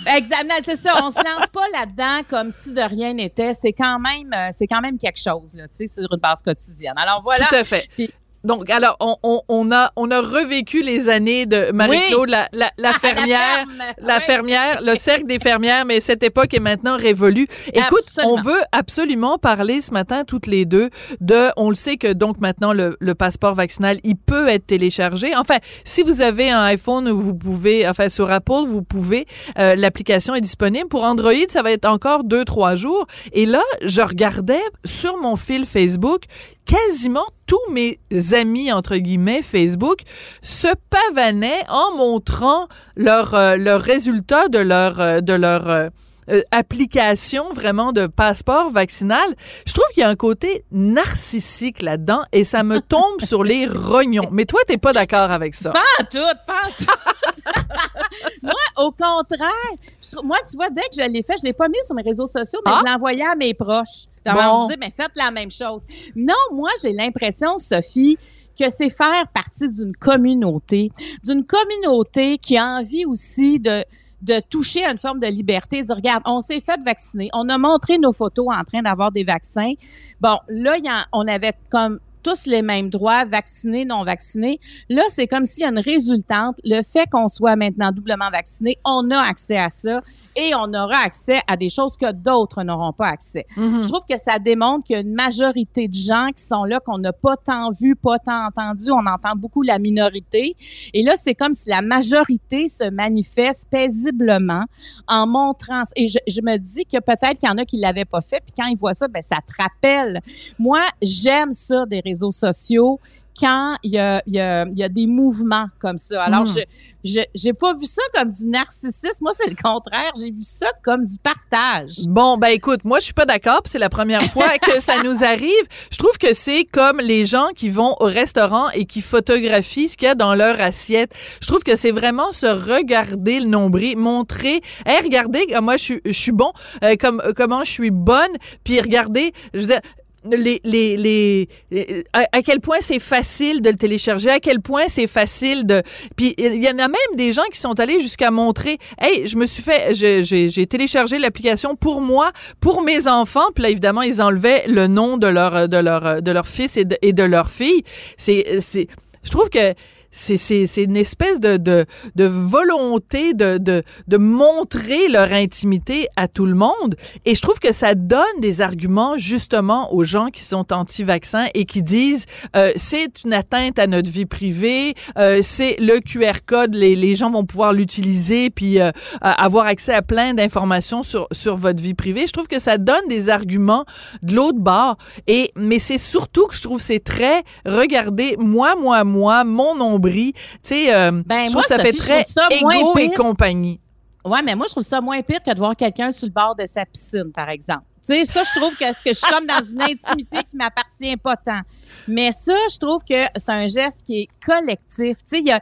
Exactement, 0.08 0.53
c'est 0.63 0.77
ça. 0.77 0.93
On 1.03 1.12
se 1.12 1.17
lance 1.17 1.47
pas 1.51 1.65
là-dedans 1.73 2.21
comme 2.29 2.51
si 2.51 2.71
de 2.71 2.82
rien 2.82 3.13
n'était. 3.13 3.53
C'est 3.53 3.73
quand 3.73 3.99
même, 3.99 4.32
euh, 4.34 4.49
c'est 4.58 4.67
quand 4.67 4.79
même 4.82 4.97
quelque 4.97 5.19
chose, 5.19 5.53
là, 5.55 5.67
tu 5.67 5.86
sais, 5.86 5.88
sur 5.88 6.08
une 6.13 6.19
base 6.19 6.41
quotidienne. 6.41 6.93
Alors 6.95 7.21
voilà. 7.23 7.45
Tout 7.47 7.55
à 7.55 7.63
fait. 7.65 7.89
Puis- 7.95 8.10
Donc, 8.43 8.69
alors, 8.69 8.95
on, 8.99 9.17
on, 9.23 9.41
on 9.49 9.71
a, 9.71 9.91
on 9.95 10.10
a 10.12 10.21
revécu 10.21 10.82
les 10.82 11.10
années 11.10 11.45
de 11.45 11.71
Marie-Claude, 11.71 12.30
la, 12.30 12.47
la, 12.54 12.71
la 12.78 12.89
À 12.89 12.93
fermière. 12.93 13.39
ferme. 13.39 13.84
La 13.99 14.19
fermière, 14.19 14.80
le 14.82 14.95
cercle 14.95 15.25
des 15.25 15.39
fermières, 15.39 15.86
mais 15.86 15.99
cette 15.99 16.23
époque 16.23 16.54
est 16.54 16.60
maintenant 16.60 16.95
révolue. 16.97 17.47
Écoute, 17.73 17.99
Absolument. 18.08 18.34
on 18.34 18.41
veut 18.41 18.62
absolument 18.71 19.38
parler 19.38 19.82
ce 19.82 19.91
matin 19.91 20.23
toutes 20.23 20.47
les 20.47 20.65
deux 20.65 20.89
de, 21.21 21.49
on 21.58 21.69
le 21.69 21.75
sait 21.75 21.97
que 21.97 22.12
donc 22.13 22.39
maintenant 22.39 22.71
le, 22.73 22.95
le 22.99 23.15
passeport 23.15 23.56
vaccinal, 23.56 23.99
il 24.04 24.15
peut 24.15 24.47
être 24.47 24.67
téléchargé. 24.67 25.36
Enfin, 25.36 25.58
si 25.84 26.02
vous 26.04 26.21
avez 26.21 26.49
un 26.49 26.63
iPhone, 26.63 27.10
vous 27.10 27.36
pouvez, 27.36 27.88
enfin 27.88 28.10
sur 28.10 28.32
Apple, 28.32 28.65
vous 28.67 28.84
pouvez, 28.84 29.25
euh, 29.58 29.75
l'application 29.75 30.34
est 30.36 30.41
disponible. 30.41 30.88
Pour 30.88 31.04
Android, 31.04 31.34
ça 31.49 31.62
va 31.62 31.71
être 31.71 31.86
encore 31.86 32.23
deux, 32.23 32.45
trois 32.45 32.75
jours. 32.75 33.06
Et 33.34 33.45
là, 33.45 33.63
je 33.84 34.02
regardais 34.02 34.62
sur 34.86 35.17
mon 35.17 35.36
fil 35.36 35.65
Facebook, 35.65 36.23
quasiment 36.65 37.25
tous 37.50 37.72
mes 37.72 38.00
amis, 38.34 38.72
entre 38.72 38.96
guillemets, 38.98 39.42
Facebook, 39.42 40.02
se 40.44 40.68
pavanaient 40.92 41.64
en 41.68 41.96
montrant 41.98 42.68
leurs 42.96 43.34
euh, 43.34 43.78
résultats 43.78 44.50
de 44.50 44.60
leur, 44.60 45.00
euh, 45.00 45.20
de 45.22 45.34
leur 45.34 45.68
euh, 45.68 45.90
euh, 46.30 46.44
application 46.52 47.52
vraiment 47.52 47.92
de 47.92 48.06
passeport 48.06 48.70
vaccinal. 48.70 49.28
Je 49.66 49.74
trouve 49.74 49.88
qu'il 49.96 50.02
y 50.02 50.04
a 50.04 50.10
un 50.10 50.16
côté 50.16 50.64
narcissique 50.72 51.82
là-dedans 51.82 52.22
et 52.32 52.44
ça 52.44 52.62
me 52.62 52.82
tombe 52.82 53.20
sur 53.24 53.44
les 53.44 53.66
rognons. 53.96 54.30
Mais 54.32 54.46
toi, 54.46 54.60
t'es 54.68 54.78
pas 54.78 54.94
d'accord 54.94 55.32
avec 55.32 55.56
ça. 55.56 55.72
Pas 55.72 56.04
tout, 56.12 56.20
pas 56.46 56.70
tout. 56.78 56.86
moi, 58.44 58.54
au 58.78 58.92
contraire, 58.92 59.72
je 60.04 60.22
moi, 60.24 60.38
tu 60.50 60.56
vois, 60.56 60.70
dès 60.70 60.84
que 60.84 61.02
je 61.04 61.12
l'ai 61.12 61.24
fait, 61.24 61.34
je 61.40 61.46
l'ai 61.46 61.54
pas 61.54 61.68
mis 61.68 61.84
sur 61.84 61.96
mes 61.96 62.04
réseaux 62.04 62.28
sociaux, 62.28 62.60
mais 62.64 62.74
Ah. 62.76 62.78
je 62.82 62.86
l'ai 62.86 62.92
envoyé 62.92 63.24
à 63.26 63.36
mes 63.36 63.56
proches. 63.56 64.06
Je 64.25 64.32
Bon. 64.34 64.65
disais, 64.67 64.77
mais 64.79 64.91
faites 64.95 65.12
la 65.15 65.32
même 65.32 65.51
chose. 65.51 65.84
Non, 66.15 66.34
moi, 66.53 66.69
j'ai 66.84 66.93
l'impression, 66.93 67.58
Sophie, 67.58 68.17
que 68.60 68.69
c'est 68.69 68.89
faire 68.89 69.27
partie 69.34 69.71
d'une 69.71 69.95
communauté, 69.95 70.89
d'une 71.23 71.45
communauté 71.45 72.38
qui 72.38 72.58
a 72.58 72.65
envie 72.65 73.05
aussi 73.05 73.60
de 73.60 73.84
de 74.21 74.41
toucher 74.49 74.84
à 74.84 74.91
une 74.91 74.97
forme 74.97 75.19
de 75.21 75.27
liberté, 75.27 75.79
de 75.79 75.86
dire, 75.86 75.95
regarde, 75.95 76.23
on 76.25 76.41
s'est 76.41 76.60
fait 76.60 76.77
vacciner, 76.84 77.29
on 77.32 77.47
a 77.47 77.58
montré 77.58 77.97
nos 77.97 78.12
photos 78.12 78.47
en 78.49 78.65
train 78.65 78.82
d'avoir 78.82 79.13
des 79.13 79.23
vaccins. 79.23 79.71
Bon, 80.19 80.36
là, 80.49 80.75
y 80.77 80.89
a- 80.89 81.05
on 81.13 81.25
avait 81.25 81.53
comme 81.69 81.99
tous 82.21 82.45
les 82.45 82.62
mêmes 82.62 82.89
droits, 82.89 83.23
vaccinés, 83.23 83.86
non 83.86 84.03
vaccinés. 84.03 84.60
Là, 84.89 85.03
c'est 85.10 85.25
comme 85.25 85.45
s'il 85.45 85.63
y 85.63 85.65
a 85.65 85.69
une 85.69 85.79
résultante. 85.79 86.58
Le 86.65 86.82
fait 86.84 87.10
qu'on 87.10 87.29
soit 87.29 87.55
maintenant 87.55 87.93
doublement 87.93 88.29
vacciné, 88.29 88.77
on 88.84 89.10
a 89.10 89.17
accès 89.21 89.58
à 89.58 89.69
ça 89.69 90.01
et 90.39 90.56
on 90.56 90.73
aura 90.73 90.99
accès 91.04 91.41
à 91.47 91.58
des 91.58 91.69
choses 91.69 91.97
que 91.97 92.12
d'autres 92.12 92.63
n'auront 92.63 92.93
pas 92.93 93.08
accès. 93.08 93.45
Mhm. 93.58 93.84
Je 93.84 93.88
trouve 93.88 94.06
que 94.10 94.17
ça 94.17 94.39
démontre 94.39 94.86
qu'il 94.86 94.95
y 94.95 94.97
a 94.97 95.02
une 95.02 95.13
majorité 95.13 95.88
de 95.88 95.93
gens 95.93 96.30
qui 96.36 96.43
sont 96.43 96.63
là, 96.63 96.80
qu'on 96.80 96.97
n'a 96.97 97.12
pas 97.12 97.36
tant 97.36 97.71
vu, 97.71 97.95
pas 97.95 98.19
tant 98.19 98.47
entendu. 98.47 98.89
On 98.91 99.06
entend 99.06 99.36
beaucoup 99.36 99.62
la 99.62 99.80
minorité. 99.80 100.56
Et 100.93 101.04
là, 101.04 101.15
c'est 101.17 101.36
comme 101.36 101.54
si 101.54 101.69
la 101.69 101.82
majorité 101.82 102.67
se 102.69 102.89
manifeste 102.89 103.67
paisiblement 103.69 104.63
en 105.08 105.28
montrant. 105.28 105.84
Et 105.95 106.08
je, 106.08 106.19
je 106.28 106.41
me 106.41 106.58
dis 106.58 106.86
que 106.86 106.99
peut-être 106.99 107.39
qu'il 107.39 107.49
y 107.49 107.52
en 107.52 107.58
a 107.58 107.65
qui 107.65 107.78
l'avaient 107.78 108.06
pas 108.06 108.21
fait, 108.21 108.41
puis 108.45 108.54
quand 108.58 108.67
ils 108.67 108.78
voient 108.78 108.93
ça, 108.93 109.08
ben 109.08 109.21
ça 109.21 109.38
te 109.45 109.62
rappelle. 109.62 110.21
Moi, 110.58 110.82
j'aime 111.02 111.52
ça 111.52 111.86
des 111.86 111.99
réseaux 111.99 112.32
sociaux 112.32 112.99
quand 113.39 113.75
il 113.84 113.91
y 113.91 113.99
a, 113.99 114.21
y, 114.28 114.39
a, 114.39 114.65
y 114.75 114.84
a 114.84 114.89
des 114.89 115.08
mouvements 115.08 115.67
comme 115.80 115.97
ça. 115.97 116.23
Alors, 116.23 116.43
Mm. 116.43 116.63
je 117.04 117.21
j'ai 117.34 117.54
pas 117.54 117.73
vu 117.73 117.86
ça 117.86 118.02
comme 118.13 118.32
du 118.32 118.47
narcissisme. 118.47 119.19
Moi, 119.21 119.32
c'est 119.34 119.49
le 119.49 119.56
contraire. 119.56 120.12
J'ai 120.21 120.32
vu 120.32 120.43
ça 120.43 120.67
comme 120.84 121.04
du 121.06 121.15
partage. 121.21 122.06
Bon, 122.08 122.38
ben 122.38 122.49
écoute, 122.49 122.84
moi 122.84 122.99
je 122.99 123.06
suis 123.06 123.13
pas 123.13 123.25
d'accord, 123.25 123.62
c'est 123.65 123.80
la 123.80 123.89
première 123.89 124.23
fois 124.23 124.58
que 124.62 124.80
ça 124.80 125.02
nous 125.04 125.23
arrive. 125.23 125.65
Je 125.91 125.97
trouve 125.97 126.17
que 126.17 126.34
c'est 126.34 126.65
comme 126.65 126.99
les 126.99 127.25
gens 127.25 127.49
qui 127.56 127.69
vont 127.69 127.95
au 127.99 128.06
restaurant 128.06 128.69
et 128.71 128.86
qui 128.86 129.02
photographient 129.02 129.88
ce 129.88 129.97
qu'il 129.97 130.08
y 130.08 130.12
a 130.12 130.15
dans 130.15 130.36
leur 130.36 130.60
assiette. 130.60 131.13
Je 131.41 131.47
trouve 131.47 131.63
que 131.63 131.75
c'est 131.75 131.91
vraiment 131.91 132.32
se 132.32 132.47
regarder 132.47 133.39
le 133.39 133.47
nombril, 133.47 133.97
montrer, 133.97 134.62
hey, 134.86 135.02
regardez, 135.02 135.45
euh, 135.54 135.62
moi 135.62 135.78
je 135.78 135.84
suis 135.84 136.02
je 136.06 136.12
suis 136.12 136.32
bon, 136.32 136.52
euh, 136.84 136.95
comme 136.99 137.21
euh, 137.25 137.34
comment 137.36 137.63
je 137.63 137.71
suis 137.71 137.91
bonne, 137.91 138.32
puis 138.63 138.80
regardez, 138.82 139.32
je 139.54 139.60
veux 139.60 139.67
dire 139.67 139.82
les, 140.25 140.60
les, 140.63 140.97
les, 140.97 141.47
les- 141.71 142.03
à, 142.13 142.25
à 142.32 142.41
quel 142.41 142.60
point 142.60 142.77
c'est 142.82 142.99
facile 142.99 143.62
de 143.62 143.69
le 143.69 143.75
télécharger, 143.77 144.29
à 144.29 144.39
quel 144.39 144.62
point 144.62 144.84
c'est 144.88 145.08
facile 145.08 145.65
de... 145.65 145.82
Puis 146.15 146.36
il 146.38 146.63
y 146.63 146.67
en 146.67 146.77
a 146.79 146.88
même 146.88 147.15
des 147.15 147.34
gens 147.34 147.43
qui 147.51 147.60
sont 147.60 147.79
allés 147.79 147.99
jusqu'à 147.99 148.32
montrer, 148.32 148.77
hey, 148.99 149.27
je 149.27 149.38
me 149.38 149.45
suis 149.45 149.63
fait, 149.63 149.93
j'ai 149.95 150.67
téléchargé 150.67 151.19
l'application 151.19 151.75
pour 151.75 152.01
moi, 152.01 152.32
pour 152.60 152.82
mes 152.82 153.08
enfants, 153.08 153.47
puis 153.55 153.63
là 153.63 153.69
évidemment 153.69 154.01
ils 154.01 154.21
enlevaient 154.21 154.65
le 154.67 154.88
nom 154.88 155.17
de 155.17 155.27
leur 155.27 155.67
de 155.69 155.77
leur 155.77 156.21
de 156.21 156.32
leur 156.32 156.47
fils 156.47 156.77
et 156.77 156.86
de, 156.86 156.97
et 157.01 157.13
de 157.13 157.23
leur 157.23 157.49
fille. 157.49 157.84
C'est 158.17 158.60
c'est, 158.62 158.88
je 159.23 159.29
trouve 159.32 159.49
que 159.49 159.73
c'est 160.12 160.65
une 160.78 160.98
espèce 160.98 161.39
de 161.39 161.58
de 161.58 161.86
de 162.15 162.26
volonté 162.26 163.34
de 163.34 163.58
de 163.58 163.84
de 164.08 164.17
montrer 164.17 165.08
leur 165.08 165.32
intimité 165.32 166.08
à 166.15 166.28
tout 166.28 166.45
le 166.45 166.56
monde 166.56 166.95
et 167.26 167.36
je 167.36 167.41
trouve 167.41 167.60
que 167.60 167.72
ça 167.72 167.95
donne 167.95 168.24
des 168.39 168.62
arguments 168.62 169.17
justement 169.17 169.93
aux 169.93 170.04
gens 170.04 170.28
qui 170.28 170.43
sont 170.43 170.74
anti-vaccins 170.74 171.48
et 171.54 171.65
qui 171.65 171.82
disent 171.82 172.26
euh, 172.56 172.72
c'est 172.76 173.24
une 173.24 173.34
atteinte 173.34 173.80
à 173.80 173.88
notre 173.88 174.10
vie 174.10 174.26
privée, 174.26 174.95
euh, 175.17 175.39
c'est 175.41 175.76
le 175.80 176.00
QR 176.00 176.39
code, 176.45 176.74
les, 176.74 176.95
les 176.95 177.15
gens 177.15 177.30
vont 177.30 177.45
pouvoir 177.45 177.74
l'utiliser 177.74 178.50
puis 178.50 178.80
euh, 178.80 178.88
euh, 178.88 178.91
avoir 179.22 179.65
accès 179.65 179.93
à 179.93 180.02
plein 180.02 180.34
d'informations 180.34 181.04
sur 181.04 181.28
sur 181.32 181.56
votre 181.56 181.82
vie 181.82 181.93
privée. 181.93 182.26
Je 182.28 182.34
trouve 182.34 182.48
que 182.48 182.60
ça 182.60 182.78
donne 182.78 183.08
des 183.08 183.30
arguments 183.30 183.86
de 184.24 184.36
l'autre 184.36 184.60
bord 184.60 184.98
et 185.28 185.52
mais 185.56 185.80
c'est 185.80 185.98
surtout 185.98 186.48
que 186.48 186.56
je 186.56 186.63
trouve 186.63 186.82
c'est 186.82 187.04
très 187.04 187.43
regardez 187.65 188.36
moi 188.39 188.76
moi 188.76 189.04
moi 189.04 189.43
mon 189.43 189.80
nombril, 190.00 190.34
tu 190.34 190.42
sais 190.64 190.94
euh, 190.94 191.12
Ben, 191.26 191.48
je 191.48 191.54
moi, 191.54 191.64
ça 191.64 191.78
Sophie, 191.78 191.92
fait 191.92 191.98
très 191.98 192.24
ça 192.24 192.48
moins 192.62 192.74
égo 192.74 192.98
et 192.98 193.10
compagnie. 193.12 193.80
Ouais, 194.26 194.42
mais 194.44 194.56
moi, 194.56 194.66
je 194.68 194.74
trouve 194.74 194.84
ça 194.84 195.02
moins 195.02 195.22
pire 195.22 195.42
que 195.42 195.54
de 195.54 195.58
voir 195.58 195.76
quelqu'un 195.76 196.12
sur 196.12 196.28
le 196.28 196.34
bord 196.34 196.56
de 196.56 196.66
sa 196.66 196.86
piscine, 196.86 197.32
par 197.34 197.50
exemple. 197.50 197.84
Tu 198.02 198.14
sais, 198.14 198.26
ça, 198.26 198.44
je 198.44 198.60
trouve 198.60 198.76
que, 198.78 198.86
que 199.04 199.10
je 199.10 199.14
suis 199.14 199.30
comme 199.30 199.46
dans 199.46 199.62
une 199.62 199.82
intimité 199.82 200.40
qui 200.50 200.56
m'appartient 200.56 201.18
pas 201.18 201.36
tant. 201.36 201.62
Mais 202.08 202.32
ça, 202.32 202.54
je 202.72 202.78
trouve 202.78 203.02
que 203.04 203.26
c'est 203.36 203.50
un 203.50 203.68
geste 203.68 204.06
qui 204.06 204.22
est 204.22 204.28
collectif. 204.46 205.18
Tu 205.18 205.24
sais, 205.26 205.40
il 205.40 205.48
y 205.48 205.52
a, 205.52 205.62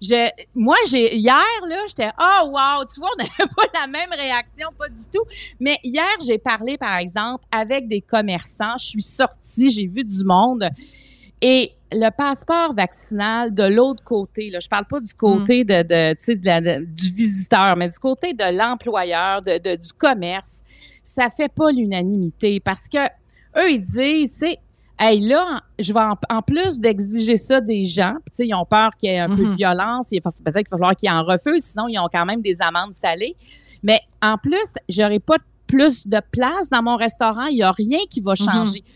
je, 0.00 0.30
moi, 0.54 0.76
j'ai, 0.88 1.16
hier, 1.16 1.42
là, 1.68 1.76
j'étais, 1.88 2.10
oh, 2.18 2.48
wow, 2.48 2.84
tu 2.92 3.00
vois, 3.00 3.10
on 3.14 3.22
n'avait 3.22 3.50
pas 3.56 3.80
la 3.80 3.86
même 3.86 4.10
réaction, 4.10 4.68
pas 4.78 4.88
du 4.88 5.02
tout. 5.12 5.24
Mais 5.60 5.76
hier, 5.82 6.04
j'ai 6.26 6.38
parlé, 6.38 6.78
par 6.78 6.96
exemple, 6.98 7.44
avec 7.50 7.88
des 7.88 8.00
commerçants. 8.00 8.76
Je 8.78 8.86
suis 8.86 9.02
sortie, 9.02 9.70
j'ai 9.70 9.86
vu 9.86 10.04
du 10.04 10.24
monde. 10.24 10.68
Et 11.40 11.72
le 11.92 12.10
passeport 12.10 12.74
vaccinal 12.74 13.54
de 13.54 13.62
l'autre 13.64 14.02
côté, 14.02 14.50
là, 14.50 14.58
je 14.60 14.68
parle 14.68 14.84
pas 14.86 15.00
du 15.00 15.14
côté 15.14 15.64
de, 15.64 15.82
de, 15.82 16.12
tu 16.14 16.24
sais, 16.24 16.36
de 16.36 16.46
la- 16.46 16.60
de- 16.60 16.84
du 16.84 17.10
visiteur, 17.10 17.76
mais 17.76 17.88
du 17.88 17.98
côté 17.98 18.32
de 18.34 18.56
l'employeur, 18.56 19.40
de, 19.42 19.58
de- 19.58 19.76
du 19.76 19.92
commerce, 19.92 20.62
ça 21.02 21.30
fait 21.30 21.50
pas 21.52 21.70
l'unanimité 21.72 22.60
parce 22.60 22.88
que 22.88 22.98
eux 23.58 23.70
ils 23.70 23.82
disent, 23.82 24.34
c'est 24.36 24.58
Hey, 25.00 25.20
là, 25.20 25.62
je 25.78 25.92
vais 25.92 26.00
en, 26.00 26.18
en 26.28 26.42
plus 26.42 26.80
d'exiger 26.80 27.36
ça 27.36 27.60
des 27.60 27.84
gens, 27.84 28.14
tu 28.26 28.32
sais, 28.32 28.46
ils 28.48 28.54
ont 28.54 28.64
peur 28.64 28.90
qu'il 28.98 29.08
y 29.08 29.12
ait 29.12 29.20
un 29.20 29.28
peu 29.28 29.44
de 29.44 29.50
Mhm. 29.50 29.54
violence, 29.54 30.08
peut-être 30.10 30.32
qu'il 30.42 30.52
va 30.52 30.76
falloir 30.76 30.96
qu'ils 30.96 31.08
en 31.10 31.22
refusent, 31.22 31.66
sinon 31.66 31.84
ils 31.86 32.00
ont 32.00 32.08
quand 32.12 32.24
même 32.26 32.42
des 32.42 32.60
amendes 32.60 32.94
salées. 32.94 33.36
Mais 33.84 34.00
en 34.20 34.36
plus, 34.38 34.74
j'aurai 34.88 35.20
pas 35.20 35.36
plus 35.68 36.04
de 36.08 36.20
place 36.32 36.68
dans 36.68 36.82
mon 36.82 36.96
restaurant, 36.96 37.44
il 37.44 37.58
y 37.58 37.62
a 37.62 37.70
rien 37.70 38.00
qui 38.10 38.20
va 38.20 38.34
changer. 38.34 38.80
Tout- 38.80 38.86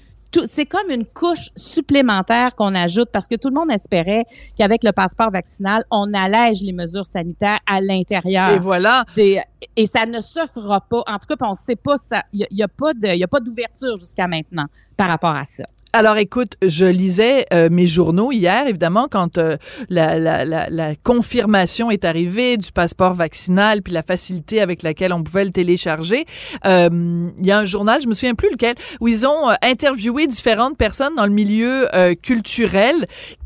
C'est 0.49 0.67
comme 0.67 0.91
une 0.91 1.05
couche 1.05 1.51
supplémentaire 1.57 2.55
qu'on 2.57 2.75
ajoute 2.75 3.09
parce 3.13 3.27
que 3.29 3.35
tout 3.37 3.49
le 3.49 3.55
monde 3.55 3.71
espérait 3.71 4.25
qu'avec 4.57 4.83
le 4.85 4.93
passeport 4.93 5.31
vaccinal, 5.31 5.85
on 5.91 6.13
allège 6.15 6.63
les 6.63 6.73
mesures 6.73 7.07
sanitaires 7.07 7.59
à 7.67 7.81
l'intérieur 7.81 8.51
Et 8.51 8.59
voilà. 8.59 9.05
des- 9.15 9.41
et 9.77 9.87
ça 9.87 10.07
ne 10.07 10.21
se 10.21 10.41
fera 10.53 10.81
pas. 10.81 11.03
En 11.07 11.19
tout 11.19 11.27
cas, 11.29 11.47
on 11.47 11.51
ne 11.51 11.55
sait 11.55 11.77
pas 11.77 11.97
ça. 11.97 12.23
Il 12.33 12.39
n'y 12.39 12.63
a, 12.63 13.15
y 13.15 13.23
a 13.25 13.29
pas 13.29 13.41
d'ouverture 13.41 13.97
jusqu'à 13.99 14.27
maintenant 14.27 14.67
par 14.97 15.09
rapport 15.09 15.35
à 15.37 15.45
ça. 15.45 15.65
Alors 15.95 16.17
écoute, 16.17 16.55
je 16.67 16.87
lisais 16.87 17.45
euh, 17.53 17.69
mes 17.71 17.87
journaux 17.87 18.33
hier, 18.33 18.67
évidemment, 18.67 19.09
quand 19.11 19.37
euh, 19.37 19.59
la, 19.91 20.19
la, 20.19 20.47
la, 20.47 20.71
la 20.71 20.95
confirmation 20.97 21.91
est 21.91 22.07
arrivée 22.07 22.57
du 22.57 22.73
passeport 22.73 23.13
vaccinal, 23.13 23.83
puis 23.83 23.93
la 23.93 24.03
facilité 24.03 24.63
avec 24.63 24.83
laquelle 24.83 25.13
on 25.13 25.23
pouvait 25.23 25.45
le 25.45 25.51
télécharger. 25.51 26.25
Euh, 26.65 27.29
Il 27.39 27.47
y 27.47 27.53
a 27.53 27.59
un 27.59 27.67
journal, 27.67 28.01
je 28.01 28.09
me 28.09 28.15
souviens 28.15 28.35
plus 28.35 28.51
lequel, 28.51 28.75
où 29.03 29.09
ils 29.09 29.27
ont 29.27 29.51
euh, 29.51 29.55
interviewé 29.61 30.27
différentes 30.27 30.79
personnes 30.79 31.15
dans 31.15 31.27
le 31.27 31.33
milieu 31.33 31.95
euh, 31.95 32.15
culturel 32.15 32.95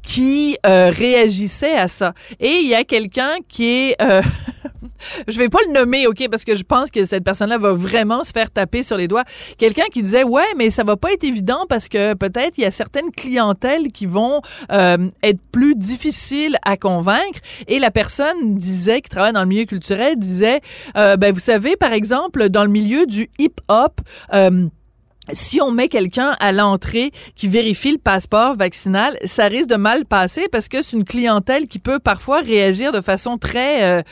qui 0.05 0.57
euh, 0.67 0.91
réagissaient 0.91 1.77
à 1.77 1.89
ça. 1.89 2.15
Et 2.39 2.61
il 2.63 2.69
y 2.69 2.77
a 2.77 2.85
quelqu'un 2.85 3.39
qui 3.49 3.67
est... 3.67 3.97
je 5.27 5.37
vais 5.37 5.49
pas 5.49 5.59
le 5.67 5.73
nommer, 5.73 6.07
OK, 6.07 6.29
parce 6.31 6.45
que 6.45 6.55
je 6.55 6.63
pense 6.63 6.93
que 6.93 7.05
cette 7.05 7.25
personne-là 7.25 7.59
va 7.59 7.73
vraiment 7.73 8.23
se 8.23 8.31
faire 8.31 8.53
taper 8.53 8.85
sur 8.85 8.97
les 8.97 9.09
doigts. 9.09 9.25
Quelqu'un 9.59 9.87
qui 9.93 10.01
disait, 10.01 10.23
ouais, 10.23 10.47
mais 10.57 10.71
ça 10.71 10.85
va 10.85 10.97
pas 10.97 11.13
être 11.13 11.25
évident 11.25 11.67
parce 11.69 11.89
que 11.89 12.15
peut-être 12.15 12.36
il 12.59 12.63
y 12.63 12.65
a 12.65 12.71
certaines 12.71 13.11
clientèles 13.11 13.93
qui 13.93 14.07
vont 14.07 14.41
euh, 14.73 15.09
être 15.23 15.41
plus 15.53 15.75
difficiles 15.75 16.57
à 16.65 16.77
convaincre. 16.77 17.41
Et 17.69 17.79
la 17.79 17.91
personne 17.91 18.57
disait, 18.57 19.01
qui 19.01 19.09
travaille 19.09 19.33
dans 19.33 19.43
le 19.43 19.49
milieu 19.49 19.65
culturel, 19.65 20.17
disait, 20.17 20.61
euh, 20.97 21.17
ben 21.17 21.33
vous 21.33 21.41
savez, 21.41 21.77
par 21.77 21.93
exemple, 21.93 22.49
dans 22.49 22.65
le 22.65 22.71
milieu 22.71 23.07
du 23.07 23.29
hip-hop, 23.39 24.01
euh, 24.35 24.69
si 25.33 25.61
on 25.61 25.73
met 25.73 25.89
quelqu'un 25.89 26.37
à 26.39 26.53
l'entrée 26.53 27.11
qui 27.35 27.49
vérifie 27.49 27.91
le 27.91 27.99
passeport 27.99 28.55
vaccinal, 28.57 29.19
ça 29.25 29.47
risque 29.47 29.69
de 29.69 29.75
mal 29.75 30.05
passer 30.05 30.47
parce 30.53 30.69
que 30.69 30.83
c'est 30.83 30.97
une 30.97 31.05
clientèle 31.05 31.67
qui 31.67 31.81
peut 31.81 31.99
parfois 31.99 32.43
réagir 32.43 32.93
de 32.93 33.01
façon 33.01 33.37
très 33.37 34.05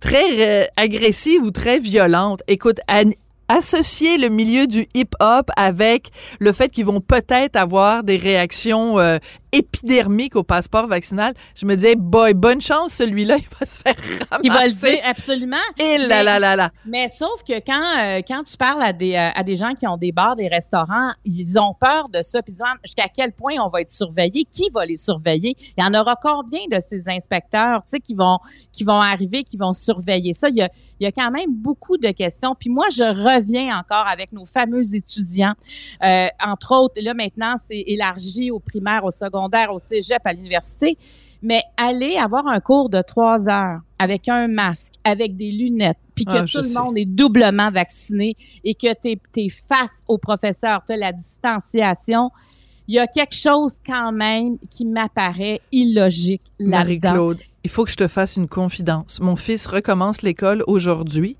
très 0.00 0.70
agressive 0.78 1.42
ou 1.42 1.50
très 1.50 1.78
violente. 1.78 2.40
Écoute, 2.48 2.78
an- 2.88 3.12
associer 3.56 4.18
le 4.18 4.28
milieu 4.28 4.66
du 4.66 4.86
hip-hop 4.94 5.50
avec 5.56 6.10
le 6.40 6.52
fait 6.52 6.68
qu'ils 6.68 6.86
vont 6.86 7.00
peut-être 7.00 7.56
avoir 7.56 8.02
des 8.02 8.16
réactions 8.16 8.98
euh, 8.98 9.18
épidermiques 9.52 10.34
au 10.36 10.42
passeport 10.42 10.86
vaccinal, 10.86 11.34
je 11.54 11.66
me 11.66 11.74
disais, 11.74 11.94
boy, 11.94 12.32
bonne 12.34 12.60
chance, 12.62 12.92
celui-là, 12.94 13.36
il 13.38 13.46
va 13.60 13.66
se 13.66 13.78
faire 13.80 13.94
ramasser. 14.30 14.42
Qui 14.42 14.48
va 14.48 14.66
le 14.66 14.72
dire 14.72 15.00
absolument. 15.04 15.56
Et 15.78 15.98
là, 15.98 16.06
Mais- 16.08 16.24
là, 16.24 16.38
là, 16.38 16.56
là. 16.56 16.70
Mais 16.86 17.08
sauf 17.08 17.42
que 17.46 17.54
quand, 17.60 17.82
euh, 18.02 18.20
quand 18.26 18.42
tu 18.44 18.56
parles 18.56 18.82
à 18.82 18.92
des, 18.92 19.14
euh, 19.14 19.28
à 19.34 19.42
des 19.44 19.56
gens 19.56 19.74
qui 19.74 19.86
ont 19.86 19.96
des 19.96 20.12
bars, 20.12 20.36
des 20.36 20.48
restaurants, 20.48 21.10
ils 21.24 21.58
ont 21.58 21.74
peur 21.78 22.08
de 22.08 22.22
ça. 22.22 22.42
Puis 22.42 22.52
ils 22.52 22.56
se 22.56 22.62
demandent 22.62 22.78
jusqu'à 22.84 23.08
quel 23.14 23.32
point 23.32 23.54
on 23.62 23.68
va 23.68 23.82
être 23.82 23.90
surveillé, 23.90 24.46
qui 24.50 24.70
va 24.72 24.86
les 24.86 24.96
surveiller? 24.96 25.54
Il 25.76 25.84
y 25.84 25.86
en 25.86 25.92
aura 25.98 26.16
combien 26.20 26.60
de 26.70 26.80
ces 26.80 27.08
inspecteurs, 27.08 27.82
tu 27.84 27.90
sais, 27.90 28.00
qui 28.00 28.14
vont, 28.14 28.38
qui 28.72 28.84
vont 28.84 29.00
arriver, 29.00 29.44
qui 29.44 29.56
vont 29.58 29.72
surveiller 29.72 30.32
ça? 30.32 30.48
Il 30.48 30.56
y 30.56 30.62
a, 30.62 30.70
il 31.02 31.06
y 31.06 31.08
a 31.08 31.10
quand 31.12 31.32
même 31.32 31.52
beaucoup 31.52 31.96
de 31.98 32.12
questions. 32.12 32.54
Puis 32.56 32.70
moi, 32.70 32.86
je 32.92 33.02
reviens 33.02 33.76
encore 33.76 34.06
avec 34.06 34.30
nos 34.32 34.44
fameux 34.44 34.94
étudiants. 34.94 35.54
Euh, 36.04 36.28
entre 36.40 36.76
autres, 36.76 36.94
là 37.02 37.12
maintenant, 37.12 37.56
c'est 37.58 37.82
élargi 37.88 38.52
au 38.52 38.60
primaire, 38.60 39.04
au 39.04 39.10
secondaire, 39.10 39.72
au 39.74 39.80
cégep, 39.80 40.20
à 40.24 40.32
l'université. 40.32 40.96
Mais 41.42 41.60
aller 41.76 42.16
avoir 42.18 42.46
un 42.46 42.60
cours 42.60 42.88
de 42.88 43.02
trois 43.02 43.48
heures 43.48 43.80
avec 43.98 44.28
un 44.28 44.46
masque, 44.46 44.92
avec 45.02 45.36
des 45.36 45.50
lunettes, 45.50 45.98
puis 46.14 46.24
que 46.24 46.36
Ah, 46.36 46.44
tout 46.44 46.58
le 46.58 46.62
sais. 46.62 46.78
monde 46.78 46.96
est 46.96 47.04
doublement 47.04 47.72
vacciné 47.72 48.36
et 48.62 48.74
que 48.74 48.94
tu 48.94 49.18
es, 49.40 49.48
face 49.48 50.04
au 50.06 50.18
professeur, 50.18 50.84
tu 50.86 50.92
as 50.92 50.96
la 50.96 51.12
distanciation, 51.12 52.30
il 52.86 52.94
y 52.94 53.00
a 53.00 53.08
quelque 53.08 53.34
chose 53.34 53.78
quand 53.84 54.12
même 54.12 54.56
qui 54.70 54.84
m'apparaît 54.84 55.60
illogique 55.72 56.42
là-dedans. 56.60 56.78
Marie-Claude, 56.78 57.38
il 57.64 57.70
faut 57.70 57.84
que 57.84 57.90
je 57.90 57.96
te 57.96 58.08
fasse 58.08 58.36
une 58.36 58.48
confidence. 58.48 59.20
Mon 59.20 59.36
fils 59.36 59.66
recommence 59.66 60.22
l'école 60.22 60.64
aujourd'hui 60.66 61.36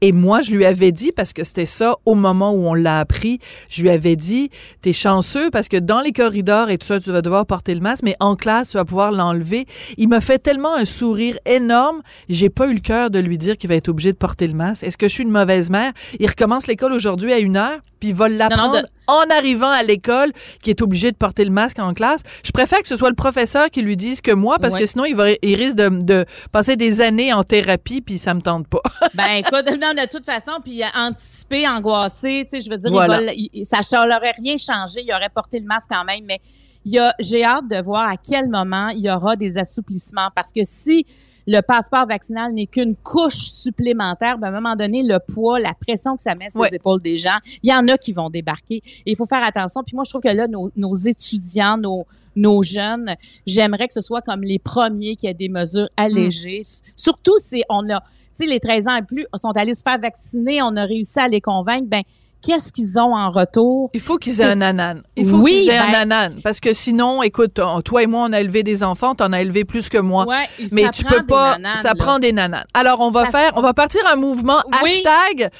et 0.00 0.12
moi, 0.12 0.40
je 0.40 0.52
lui 0.52 0.64
avais 0.64 0.92
dit, 0.92 1.12
parce 1.12 1.32
que 1.32 1.44
c'était 1.44 1.66
ça 1.66 1.96
au 2.04 2.14
moment 2.14 2.52
où 2.52 2.66
on 2.66 2.74
l'a 2.74 3.00
appris, 3.00 3.40
je 3.68 3.82
lui 3.82 3.90
avais 3.90 4.16
dit, 4.16 4.50
t'es 4.82 4.92
chanceux 4.92 5.50
parce 5.50 5.68
que 5.68 5.76
dans 5.76 6.00
les 6.00 6.12
corridors 6.12 6.70
et 6.70 6.78
tout 6.78 6.86
ça, 6.86 7.00
tu 7.00 7.10
vas 7.10 7.22
devoir 7.22 7.46
porter 7.46 7.74
le 7.74 7.80
masque, 7.80 8.02
mais 8.04 8.16
en 8.20 8.36
classe, 8.36 8.70
tu 8.70 8.76
vas 8.76 8.84
pouvoir 8.84 9.12
l'enlever. 9.12 9.66
Il 9.96 10.08
m'a 10.08 10.20
fait 10.20 10.38
tellement 10.38 10.74
un 10.74 10.84
sourire 10.84 11.38
énorme, 11.46 12.02
j'ai 12.28 12.50
pas 12.50 12.68
eu 12.68 12.74
le 12.74 12.80
cœur 12.80 13.10
de 13.10 13.18
lui 13.18 13.38
dire 13.38 13.56
qu'il 13.56 13.68
va 13.68 13.74
être 13.74 13.88
obligé 13.88 14.12
de 14.12 14.18
porter 14.18 14.46
le 14.46 14.54
masque. 14.54 14.84
Est-ce 14.84 14.98
que 14.98 15.08
je 15.08 15.14
suis 15.14 15.24
une 15.24 15.30
mauvaise 15.30 15.70
mère? 15.70 15.92
Il 16.20 16.28
recommence 16.28 16.66
l'école 16.66 16.92
aujourd'hui 16.92 17.32
à 17.32 17.38
une 17.38 17.56
heure, 17.56 17.80
puis 18.00 18.10
il 18.10 18.14
va 18.14 18.28
l'apprendre 18.28 18.80
de- 18.82 18.86
en 19.08 19.22
arrivant 19.30 19.70
à 19.70 19.82
l'école 19.82 20.32
qui 20.62 20.70
est 20.70 20.82
obligé 20.82 21.12
de 21.12 21.16
porter 21.16 21.44
le 21.44 21.50
masque 21.50 21.78
en 21.78 21.94
classe. 21.94 22.22
Je 22.44 22.50
préfère 22.50 22.80
que 22.80 22.88
ce 22.88 22.96
soit 22.96 23.08
le 23.08 23.14
professeur 23.14 23.70
qui 23.70 23.82
lui 23.82 23.96
dise 23.96 24.20
que 24.20 24.32
moi, 24.32 24.58
parce 24.58 24.74
Ouais. 24.74 24.80
que 24.80 24.86
sinon, 24.86 25.04
il, 25.04 25.14
va, 25.14 25.30
il 25.30 25.54
risque 25.54 25.76
de, 25.76 25.88
de 26.02 26.24
passer 26.50 26.76
des 26.76 27.00
années 27.00 27.32
en 27.32 27.44
thérapie, 27.44 28.00
puis 28.00 28.18
ça 28.18 28.34
me 28.34 28.40
tente 28.40 28.66
pas. 28.68 28.80
Ben 29.14 29.36
écoute, 29.36 29.66
non, 29.80 29.92
de 29.94 30.08
toute 30.10 30.24
façon, 30.24 30.52
puis 30.64 30.82
euh, 30.82 30.86
anticiper, 30.96 31.68
angoissé, 31.68 32.46
tu 32.50 32.58
sais, 32.58 32.64
je 32.64 32.70
veux 32.70 32.78
dire, 32.78 32.90
il 32.90 32.96
va- 32.96 33.32
il- 33.32 33.64
ça 33.64 33.78
n'aurait 34.06 34.34
rien 34.38 34.56
changé, 34.58 35.02
il 35.06 35.12
aurait 35.12 35.30
porté 35.34 35.60
le 35.60 35.66
masque 35.66 35.86
quand 35.90 36.04
même, 36.04 36.24
mais 36.26 36.40
il 36.84 36.92
y 36.92 36.98
a, 36.98 37.12
j'ai 37.20 37.44
hâte 37.44 37.68
de 37.68 37.82
voir 37.82 38.08
à 38.08 38.16
quel 38.16 38.48
moment 38.48 38.88
il 38.88 39.00
y 39.00 39.10
aura 39.10 39.36
des 39.36 39.58
assouplissements, 39.58 40.28
parce 40.34 40.52
que 40.52 40.60
si 40.64 41.06
le 41.46 41.60
passeport 41.60 42.06
vaccinal 42.06 42.52
n'est 42.52 42.66
qu'une 42.66 42.96
couche 42.96 43.36
supplémentaire, 43.36 44.38
ben, 44.38 44.48
à 44.48 44.50
un 44.50 44.60
moment 44.60 44.76
donné, 44.76 45.02
le 45.02 45.18
poids, 45.18 45.60
la 45.60 45.74
pression 45.74 46.16
que 46.16 46.22
ça 46.22 46.34
met 46.34 46.50
sur 46.50 46.60
les 46.70 46.76
épaules 46.76 47.00
des 47.00 47.16
gens, 47.16 47.38
il 47.62 47.70
y 47.70 47.74
en 47.74 47.86
a 47.88 47.96
qui 47.98 48.12
vont 48.12 48.30
débarquer. 48.30 48.76
Et 49.04 49.12
il 49.12 49.16
faut 49.16 49.26
faire 49.26 49.44
attention. 49.44 49.82
Puis 49.84 49.94
moi, 49.94 50.04
je 50.04 50.10
trouve 50.10 50.22
que 50.22 50.28
là, 50.28 50.48
nos, 50.48 50.70
nos 50.76 50.94
étudiants, 50.94 51.76
nos, 51.78 52.04
nos 52.34 52.62
jeunes, 52.62 53.14
j'aimerais 53.46 53.86
que 53.88 53.94
ce 53.94 54.00
soit 54.00 54.22
comme 54.22 54.42
les 54.42 54.58
premiers 54.58 55.16
qui 55.16 55.26
aient 55.26 55.34
des 55.34 55.48
mesures 55.48 55.88
allégées. 55.96 56.60
S- 56.60 56.82
Surtout 56.96 57.36
si 57.38 57.62
on 57.68 57.88
a, 57.90 58.00
tu 58.00 58.06
sais, 58.32 58.46
les 58.46 58.60
13 58.60 58.88
ans 58.88 58.96
et 58.96 59.02
plus 59.02 59.26
sont 59.40 59.52
allés 59.56 59.74
se 59.74 59.82
faire 59.82 59.98
vacciner, 60.00 60.60
on 60.62 60.76
a 60.76 60.84
réussi 60.84 61.18
à 61.18 61.28
les 61.28 61.40
convaincre, 61.40 61.86
ben 61.86 62.02
qu'est-ce 62.46 62.72
qu'ils 62.72 62.98
ont 62.98 63.14
en 63.14 63.30
retour? 63.30 63.90
Il 63.92 64.00
faut 64.00 64.16
qu'ils 64.16 64.40
aient 64.40 64.44
un 64.44 64.60
anan. 64.60 65.02
Il 65.16 65.26
faut 65.26 65.38
Oui, 65.38 65.58
qu'ils 65.60 65.70
aient 65.70 65.78
un 65.78 65.90
ben- 65.90 66.12
anan. 66.12 66.40
Parce 66.44 66.60
que 66.60 66.72
sinon, 66.72 67.22
écoute, 67.22 67.60
toi 67.84 68.02
et 68.02 68.06
moi, 68.06 68.26
on 68.28 68.32
a 68.32 68.40
élevé 68.40 68.62
des 68.62 68.84
enfants, 68.84 69.14
t'en 69.14 69.32
as 69.32 69.40
élevé 69.42 69.64
plus 69.64 69.88
que 69.88 69.98
moi. 69.98 70.24
Ouais, 70.26 70.44
Mais 70.70 70.88
tu 70.90 71.04
peux 71.04 71.24
pas, 71.26 71.58
nananes, 71.58 71.82
ça 71.82 71.88
là. 71.90 71.94
prend 71.98 72.18
des 72.18 72.32
nananes. 72.32 72.64
Alors, 72.72 73.00
on 73.00 73.10
va 73.10 73.24
Ça- 73.26 73.30
faire, 73.32 73.52
on 73.56 73.62
va 73.62 73.74
partir 73.74 74.00
un 74.12 74.16
mouvement 74.16 74.62
Oui. 74.82 75.02
hashtag 75.04 75.50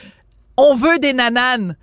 on 0.59 0.75
veut 0.75 0.99
des 0.99 1.13
nananes 1.13 1.77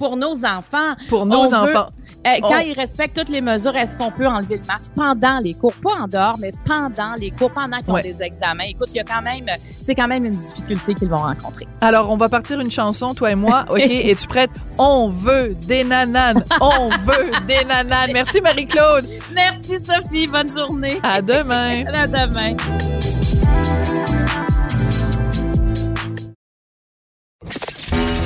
pour 0.00 0.16
nos 0.16 0.44
enfants. 0.46 0.94
pour 1.10 1.26
nos 1.26 1.36
On 1.40 1.48
veut- 1.48 1.56
enfants. 1.56 1.86
Euh, 2.26 2.30
quand 2.42 2.56
On- 2.56 2.60
ils 2.66 2.72
respectent 2.72 3.16
toutes 3.18 3.28
les 3.28 3.40
mesures, 3.42 3.76
est-ce 3.76 3.96
qu'on 3.96 4.10
peut 4.10 4.26
enlever 4.26 4.56
le 4.56 4.64
masque 4.64 4.92
pendant 4.96 5.38
les 5.40 5.52
cours? 5.54 5.74
Pas 5.74 6.02
en 6.02 6.08
dehors, 6.08 6.36
mais 6.38 6.52
pendant 6.64 7.12
les 7.18 7.30
cours, 7.30 7.50
pendant 7.50 7.76
qu'ils 7.78 7.92
Ouais. 7.92 8.00
ont 8.00 8.02
des 8.02 8.22
examens. 8.22 8.64
Écoute, 8.68 8.88
il 8.92 8.96
y 8.96 9.00
a 9.00 9.04
quand 9.04 9.20
même, 9.22 9.44
c'est 9.80 9.94
quand 9.94 10.08
même 10.08 10.24
une 10.24 10.32
difficulté 10.36 10.94
qu'ils 10.94 11.08
vont 11.10 11.16
rencontrer. 11.16 11.66
Alors, 11.82 12.10
on 12.10 12.16
va 12.16 12.28
partir 12.30 12.60
une 12.60 12.70
chanson, 12.70 13.12
toi 13.14 13.30
et 13.30 13.34
moi. 13.34 13.66
OK? 13.70 13.78
Es-tu 13.78 14.26
prête? 14.26 14.50
On 14.78 15.08
veut 15.10 15.54
des 15.66 15.84
nananes. 15.84 16.42
On 16.62 16.88
veut 17.04 17.30
des 17.46 17.62
nananes. 17.66 18.10
Merci, 18.14 18.40
Marie-Claude. 18.40 19.06
Merci 19.34 19.78
Sophie, 19.80 20.26
bonne 20.26 20.50
journée. 20.50 20.98
À 21.02 21.20
demain. 21.32 21.84
À 21.94 22.06
demain. 22.06 22.56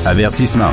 Avertissement. 0.04 0.72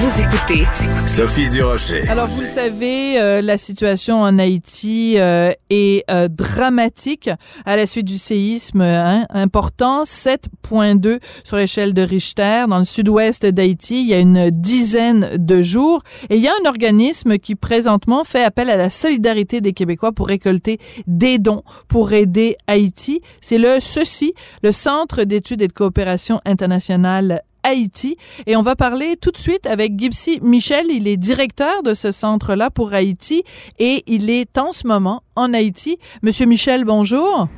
Vous 0.00 0.22
écoutez 0.22 0.64
Sophie 1.06 1.46
Durocher. 1.50 2.08
Alors, 2.08 2.26
vous 2.26 2.40
le 2.40 2.46
savez, 2.46 3.20
euh, 3.20 3.42
la 3.42 3.58
situation 3.58 4.22
en 4.22 4.38
Haïti 4.38 5.16
euh, 5.18 5.52
est 5.68 6.10
euh, 6.10 6.26
dramatique 6.26 7.28
à 7.66 7.76
la 7.76 7.84
suite 7.84 8.06
du 8.06 8.16
séisme 8.16 8.80
hein, 8.80 9.26
important, 9.28 10.04
7.2 10.04 11.18
sur 11.44 11.58
l'échelle 11.58 11.92
de 11.92 12.00
Richter 12.00 12.64
dans 12.70 12.78
le 12.78 12.84
sud-ouest 12.84 13.44
d'Haïti. 13.44 14.00
Il 14.00 14.08
y 14.08 14.14
a 14.14 14.20
une 14.20 14.48
dizaine 14.48 15.36
de 15.36 15.60
jours. 15.60 16.02
Et 16.30 16.36
il 16.36 16.42
y 16.42 16.48
a 16.48 16.52
un 16.64 16.66
organisme 16.66 17.36
qui 17.36 17.54
présentement 17.54 18.24
fait 18.24 18.42
appel 18.42 18.70
à 18.70 18.76
la 18.76 18.88
solidarité 18.88 19.60
des 19.60 19.74
Québécois 19.74 20.12
pour 20.12 20.28
récolter 20.28 20.78
des 21.08 21.38
dons 21.38 21.62
pour 21.88 22.14
aider 22.14 22.56
Haïti. 22.66 23.20
C'est 23.42 23.58
le 23.58 23.78
CECI, 23.78 24.32
le 24.62 24.72
Centre 24.72 25.24
d'études 25.24 25.60
et 25.60 25.68
de 25.68 25.74
coopération 25.74 26.40
internationale 26.46 27.42
Haïti. 27.62 28.16
Et 28.46 28.56
on 28.56 28.62
va 28.62 28.76
parler 28.76 29.16
tout 29.20 29.30
de 29.30 29.36
suite 29.36 29.66
avec 29.66 29.98
Gipsy 29.98 30.40
Michel. 30.42 30.86
Il 30.90 31.06
est 31.08 31.16
directeur 31.16 31.82
de 31.82 31.94
ce 31.94 32.12
centre-là 32.12 32.70
pour 32.70 32.92
Haïti 32.92 33.44
et 33.78 34.02
il 34.06 34.30
est 34.30 34.58
en 34.58 34.72
ce 34.72 34.86
moment 34.86 35.22
en 35.36 35.52
Haïti. 35.54 35.98
Monsieur 36.22 36.46
Michel, 36.46 36.84
bonjour. 36.84 37.48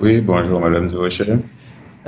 Oui, 0.00 0.20
bonjour, 0.20 0.60
Madame 0.60 0.88
Durocher. 0.88 1.36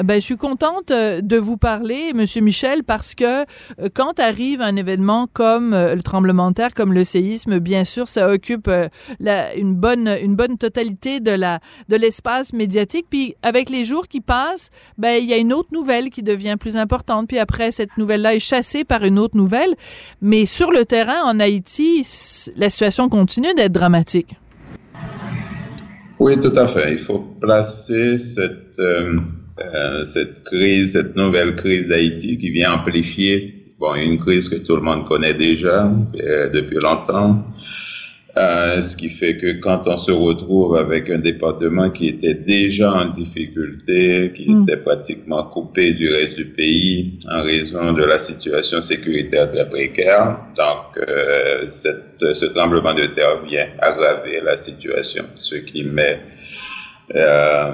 Ben, 0.03 0.16
je 0.16 0.24
suis 0.24 0.36
contente 0.36 0.90
euh, 0.90 1.20
de 1.20 1.36
vous 1.36 1.57
parler, 1.57 2.12
Monsieur 2.14 2.40
Michel, 2.40 2.82
parce 2.82 3.14
que 3.14 3.42
euh, 3.42 3.88
quand 3.95 4.18
arrive 4.18 4.61
un 4.61 4.74
événement 4.74 5.28
comme 5.32 5.72
euh, 5.72 5.95
le 5.95 6.03
tremblement 6.03 6.51
de 6.51 6.55
terre, 6.55 6.74
comme 6.74 6.92
le 6.92 7.05
séisme, 7.05 7.61
bien 7.61 7.84
sûr, 7.84 8.09
ça 8.09 8.28
occupe 8.28 8.68
une 9.20 9.74
bonne 9.76 10.09
une 10.20 10.34
bonne 10.34 10.59
totalité 10.59 11.20
de 11.20 11.30
la 11.30 11.61
de 11.88 11.97
l'espace 11.97 12.53
médiatique. 12.53 13.07
Puis 13.09 13.36
avec 13.42 13.70
les 13.70 13.84
jours 13.84 14.09
qui 14.09 14.20
passent, 14.20 14.70
ben 14.99 15.22
il 15.22 15.28
y 15.28 15.32
a 15.32 15.36
une 15.36 15.53
autre 15.53 15.68
nouvelle 15.72 16.11
qui 16.11 16.24
devient 16.24 16.57
plus 16.59 16.76
importante. 16.76 17.28
Puis 17.28 17.38
après, 17.38 17.70
cette 17.70 17.97
nouvelle-là 17.97 18.34
est 18.34 18.40
chassée 18.40 18.82
par 18.82 19.05
une 19.05 19.18
autre 19.18 19.36
nouvelle. 19.36 19.74
Mais 20.20 20.45
sur 20.45 20.72
le 20.72 20.84
terrain 20.84 21.22
en 21.24 21.38
Haïti, 21.38 22.05
la 22.57 22.68
situation 22.68 23.09
continue 23.09 23.55
d'être 23.55 23.72
dramatique. 23.72 24.34
Oui, 26.18 26.36
tout 26.38 26.53
à 26.57 26.66
fait. 26.66 26.92
Il 26.92 26.99
faut 26.99 27.20
placer 27.40 28.18
cette 28.18 28.80
cette 30.05 30.45
crise, 30.45 30.93
cette 30.93 31.17
nouvelle 31.17 31.55
crise 31.55 31.89
d'Haïti 31.89 32.39
qui 32.39 32.51
vient 32.51 32.73
amplifier 32.73 33.65
bon, 33.79 33.95
une 33.95 34.19
crise 34.19 34.49
que 34.49 34.57
tout 34.57 34.77
le 34.77 34.83
monde 34.83 35.05
connaît 35.05 35.35
déjà 35.35 35.91
euh, 36.21 36.49
depuis 36.51 36.79
longtemps. 36.81 37.45
Euh, 38.37 38.81
ce 38.81 38.97
qui 38.97 39.11
fait 39.11 39.37
que 39.37 39.61
quand 39.61 39.87
on 39.87 39.97
se 39.97 40.11
retrouve 40.11 40.77
avec 40.77 41.09
un 41.09 41.19
département 41.19 41.91
qui 41.91 42.09
était 42.09 42.35
déjà 42.35 42.93
en 42.93 43.05
difficulté, 43.05 44.33
qui 44.35 44.51
mm. 44.51 44.63
était 44.65 44.77
pratiquement 44.77 45.45
coupé 45.45 45.93
du 45.93 46.11
reste 46.11 46.35
du 46.35 46.47
pays 46.47 47.21
en 47.31 47.45
raison 47.45 47.93
de 47.93 48.05
la 48.05 48.19
situation 48.19 48.81
sécuritaire 48.81 49.47
très 49.47 49.69
précaire, 49.69 50.37
donc 50.57 50.99
euh, 51.09 51.63
cette, 51.69 52.35
ce 52.35 52.47
tremblement 52.47 52.93
de 52.93 53.07
terre 53.07 53.41
vient 53.49 53.69
aggraver 53.79 54.41
la 54.43 54.57
situation, 54.57 55.27
ce 55.37 55.55
qui 55.55 55.85
met 55.85 56.19
euh, 57.15 57.71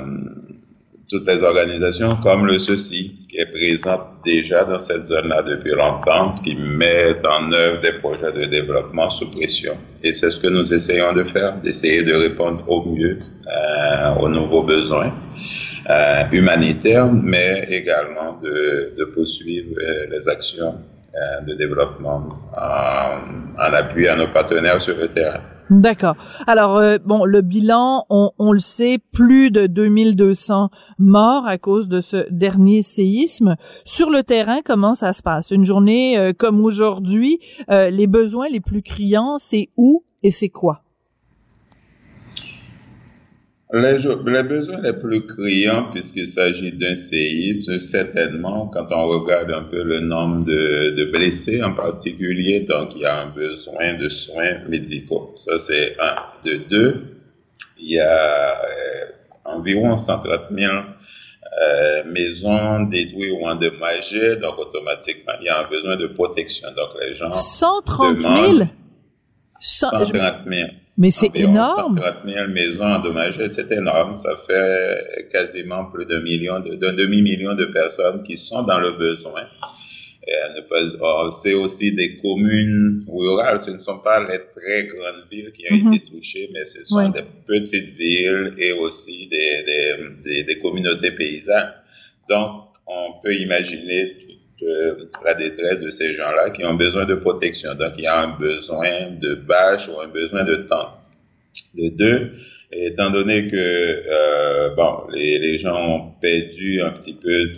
toutes 1.10 1.26
les 1.26 1.42
organisations 1.42 2.16
comme 2.22 2.46
le 2.46 2.58
CECI, 2.58 3.26
qui 3.28 3.38
est 3.38 3.46
présente 3.46 4.02
déjà 4.24 4.64
dans 4.64 4.78
cette 4.78 5.06
zone-là 5.06 5.42
depuis 5.42 5.72
longtemps, 5.72 6.36
qui 6.42 6.54
met 6.54 7.16
en 7.26 7.50
œuvre 7.52 7.80
des 7.80 7.92
projets 7.94 8.32
de 8.32 8.44
développement 8.44 9.10
sous 9.10 9.30
pression. 9.32 9.76
Et 10.04 10.12
c'est 10.12 10.30
ce 10.30 10.38
que 10.38 10.46
nous 10.46 10.72
essayons 10.72 11.12
de 11.12 11.24
faire, 11.24 11.60
d'essayer 11.60 12.04
de 12.04 12.14
répondre 12.14 12.64
au 12.68 12.84
mieux 12.84 13.18
euh, 13.48 14.14
aux 14.20 14.28
nouveaux 14.28 14.62
besoins 14.62 15.12
euh, 15.90 16.22
humanitaires, 16.30 17.10
mais 17.12 17.66
également 17.70 18.38
de, 18.40 18.94
de 18.96 19.04
poursuivre 19.06 19.74
euh, 19.78 20.06
les 20.10 20.28
actions 20.28 20.76
euh, 21.12 21.40
de 21.44 21.54
développement 21.54 22.28
en, 22.56 23.18
en 23.58 23.72
appui 23.74 24.06
à 24.06 24.14
nos 24.14 24.28
partenaires 24.28 24.80
sur 24.80 24.96
le 24.96 25.08
terrain. 25.08 25.40
D'accord. 25.70 26.16
Alors 26.48 26.78
euh, 26.78 26.98
bon, 26.98 27.24
le 27.24 27.42
bilan, 27.42 28.04
on, 28.10 28.32
on, 28.40 28.52
le 28.52 28.58
sait, 28.58 28.98
plus 29.12 29.52
de 29.52 29.68
2200 29.68 30.68
morts 30.98 31.46
à 31.46 31.58
cause 31.58 31.88
de 31.88 32.00
ce 32.00 32.26
dernier 32.30 32.82
séisme. 32.82 33.54
Sur 33.84 34.10
le 34.10 34.24
terrain, 34.24 34.62
comment 34.64 34.94
ça 34.94 35.12
se 35.12 35.22
passe? 35.22 35.52
Une 35.52 35.64
journée 35.64 36.18
euh, 36.18 36.32
comme 36.36 36.64
aujourd'hui, 36.64 37.38
euh, 37.70 37.88
les 37.88 38.08
besoins 38.08 38.48
les 38.48 38.58
plus 38.58 38.82
criants, 38.82 39.36
c'est 39.38 39.68
où 39.76 40.02
et 40.24 40.32
c'est 40.32 40.48
quoi? 40.48 40.82
Les, 43.72 43.96
les, 43.96 44.42
besoins 44.42 44.80
les 44.82 44.92
plus 44.92 45.26
criants, 45.26 45.90
puisqu'il 45.92 46.28
s'agit 46.28 46.72
d'un 46.72 46.94
séisme, 46.94 47.78
certainement, 47.78 48.68
quand 48.68 48.86
on 48.92 49.06
regarde 49.06 49.50
un 49.52 49.62
peu 49.62 49.82
le 49.82 50.00
nombre 50.00 50.44
de, 50.44 50.90
de, 50.96 51.04
blessés 51.04 51.62
en 51.62 51.72
particulier, 51.72 52.60
donc 52.60 52.94
il 52.94 53.02
y 53.02 53.06
a 53.06 53.20
un 53.20 53.26
besoin 53.26 53.94
de 53.94 54.08
soins 54.08 54.58
médicaux. 54.68 55.32
Ça, 55.36 55.58
c'est 55.58 55.96
un. 56.00 56.16
De 56.44 56.54
deux, 56.54 57.04
il 57.78 57.92
y 57.92 58.00
a 58.00 58.60
euh, 58.60 59.04
environ 59.44 59.94
130 59.94 60.40
000 60.50 60.72
euh, 60.72 62.04
maisons 62.12 62.84
détruites 62.84 63.32
ou 63.32 63.46
endommagées, 63.46 64.36
donc 64.36 64.58
automatiquement, 64.58 65.32
il 65.40 65.46
y 65.46 65.48
a 65.48 65.60
un 65.60 65.68
besoin 65.68 65.96
de 65.96 66.06
protection. 66.06 66.68
Donc 66.70 67.00
les 67.00 67.12
gens. 67.12 67.30
130 67.30 68.22
000? 68.22 68.68
130 69.60 70.46
000. 70.46 70.68
Mais 71.00 71.10
c'est 71.10 71.34
énorme. 71.34 71.98
130 71.98 72.28
000 72.28 72.48
maisons 72.48 72.84
endommagées, 72.84 73.48
c'est 73.48 73.72
énorme. 73.72 74.14
Ça 74.16 74.36
fait 74.36 75.28
quasiment 75.32 75.86
plus 75.86 76.04
d'un 76.04 76.20
million, 76.20 76.60
d'un 76.60 76.92
demi-million 76.92 77.54
de 77.54 77.64
personnes 77.64 78.22
qui 78.22 78.36
sont 78.36 78.64
dans 78.64 78.78
le 78.78 78.92
besoin. 78.92 79.46
Oh, 81.00 81.28
c'est 81.30 81.54
aussi 81.54 81.92
des 81.92 82.16
communes 82.16 83.02
rurales. 83.08 83.58
Ce 83.58 83.70
ne 83.70 83.78
sont 83.78 84.00
pas 84.00 84.20
les 84.28 84.40
très 84.54 84.88
grandes 84.88 85.24
villes 85.32 85.52
qui 85.52 85.72
ont 85.72 85.76
mm-hmm. 85.76 85.96
été 85.96 86.04
touchées, 86.04 86.50
mais 86.52 86.66
ce 86.66 86.84
sont 86.84 87.08
des 87.08 87.24
petites 87.46 87.96
villes 87.96 88.54
et 88.58 88.72
aussi 88.72 89.26
des, 89.28 89.64
des, 89.64 89.94
des, 90.22 90.44
des 90.44 90.58
communautés 90.58 91.12
paysannes. 91.12 91.72
Donc, 92.28 92.66
on 92.86 93.14
peut 93.22 93.34
imaginer 93.34 94.16
la 95.24 95.34
détresse 95.34 95.80
de 95.80 95.90
ces 95.90 96.14
gens-là 96.14 96.50
qui 96.50 96.64
ont 96.64 96.74
besoin 96.74 97.06
de 97.06 97.14
protection. 97.14 97.74
Donc, 97.74 97.92
il 97.96 98.04
y 98.04 98.06
a 98.06 98.20
un 98.20 98.38
besoin 98.38 99.10
de 99.20 99.34
bâche 99.34 99.88
ou 99.88 100.00
un 100.00 100.08
besoin 100.08 100.44
de 100.44 100.56
temps. 100.56 100.96
De 101.74 101.88
deux, 101.88 102.32
étant 102.72 103.10
donné 103.10 103.46
que 103.48 103.56
euh, 103.56 104.74
bon, 104.74 105.08
les, 105.12 105.38
les, 105.38 105.58
gens 105.58 105.76
ont 105.76 106.12
perdu 106.20 106.80
un 106.80 106.92
petit 106.92 107.14
peu, 107.14 107.50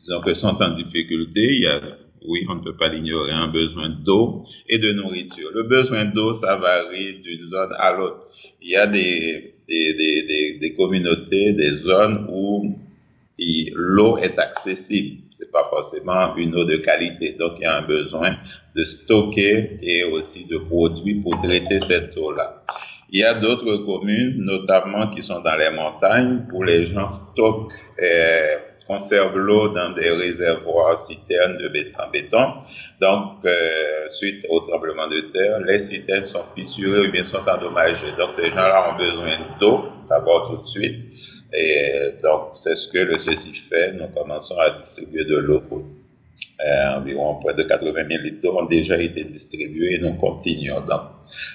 disons 0.00 0.20
que 0.20 0.34
sont 0.34 0.62
en 0.62 0.70
difficulté, 0.70 1.40
il 1.40 1.62
y 1.62 1.66
a, 1.66 1.80
oui, 2.28 2.44
on 2.48 2.56
ne 2.56 2.60
peut 2.60 2.76
pas 2.76 2.88
l'ignorer, 2.88 3.32
un 3.32 3.48
besoin 3.48 3.88
d'eau 3.88 4.42
et 4.68 4.78
de 4.78 4.92
nourriture. 4.92 5.50
Le 5.54 5.62
besoin 5.62 6.04
d'eau, 6.04 6.34
ça 6.34 6.56
varie 6.56 7.20
d'une 7.20 7.46
zone 7.46 7.72
à 7.78 7.96
l'autre. 7.96 8.28
Il 8.60 8.70
y 8.70 8.76
a 8.76 8.86
des, 8.86 9.54
des, 9.68 9.94
des, 9.94 10.58
des 10.60 10.74
communautés, 10.74 11.52
des 11.52 11.74
zones 11.74 12.26
où 12.30 12.76
l'eau 13.38 14.18
est 14.18 14.38
accessible. 14.38 15.22
C'est 15.30 15.52
pas 15.52 15.64
forcément 15.64 16.34
une 16.36 16.54
eau 16.54 16.64
de 16.64 16.76
qualité. 16.76 17.32
Donc, 17.32 17.52
il 17.58 17.62
y 17.62 17.66
a 17.66 17.76
un 17.76 17.82
besoin 17.82 18.36
de 18.74 18.84
stocker 18.84 19.78
et 19.82 20.04
aussi 20.04 20.46
de 20.46 20.58
produits 20.58 21.20
pour 21.20 21.38
traiter 21.38 21.80
cette 21.80 22.16
eau-là. 22.16 22.62
Il 23.10 23.20
y 23.20 23.24
a 23.24 23.34
d'autres 23.34 23.76
communes, 23.78 24.36
notamment 24.38 25.10
qui 25.10 25.22
sont 25.22 25.40
dans 25.40 25.54
les 25.54 25.70
montagnes, 25.70 26.46
où 26.52 26.62
les 26.62 26.84
gens 26.84 27.06
stockent 27.06 27.72
et 27.98 28.56
conservent 28.86 29.36
l'eau 29.36 29.68
dans 29.68 29.90
des 29.90 30.10
réservoirs 30.10 30.98
citernes 30.98 31.58
de 31.58 31.68
béton. 31.68 32.02
béton. 32.12 32.54
Donc, 33.00 33.44
euh, 33.44 34.08
suite 34.08 34.46
au 34.48 34.60
tremblement 34.60 35.08
de 35.08 35.20
terre, 35.20 35.60
les 35.60 35.78
citernes 35.78 36.26
sont 36.26 36.44
fissurées 36.54 37.08
ou 37.08 37.10
bien 37.10 37.24
sont 37.24 37.46
endommagées. 37.48 38.12
Donc, 38.16 38.32
ces 38.32 38.48
gens-là 38.48 38.92
ont 38.92 38.96
besoin 38.96 39.38
d'eau, 39.60 39.86
d'abord 40.08 40.48
tout 40.48 40.62
de 40.62 40.66
suite, 40.66 41.04
et 41.52 42.14
donc, 42.22 42.50
c'est 42.52 42.74
ce 42.74 42.88
que 42.92 42.98
le 42.98 43.18
CECI 43.18 43.54
fait. 43.54 43.92
Nous 43.92 44.08
commençons 44.08 44.58
à 44.58 44.70
distribuer 44.70 45.24
de 45.24 45.36
l'eau. 45.36 45.62
Euh, 46.66 46.96
environ 46.96 47.38
près 47.40 47.54
de 47.54 47.62
80 47.62 47.92
000 48.08 48.22
litres 48.22 48.40
d'eau 48.42 48.58
ont 48.58 48.66
déjà 48.66 48.98
été 48.98 49.24
distribués 49.24 49.94
et 49.94 49.98
nous 49.98 50.14
continuons. 50.14 50.80
Donc, 50.80 51.00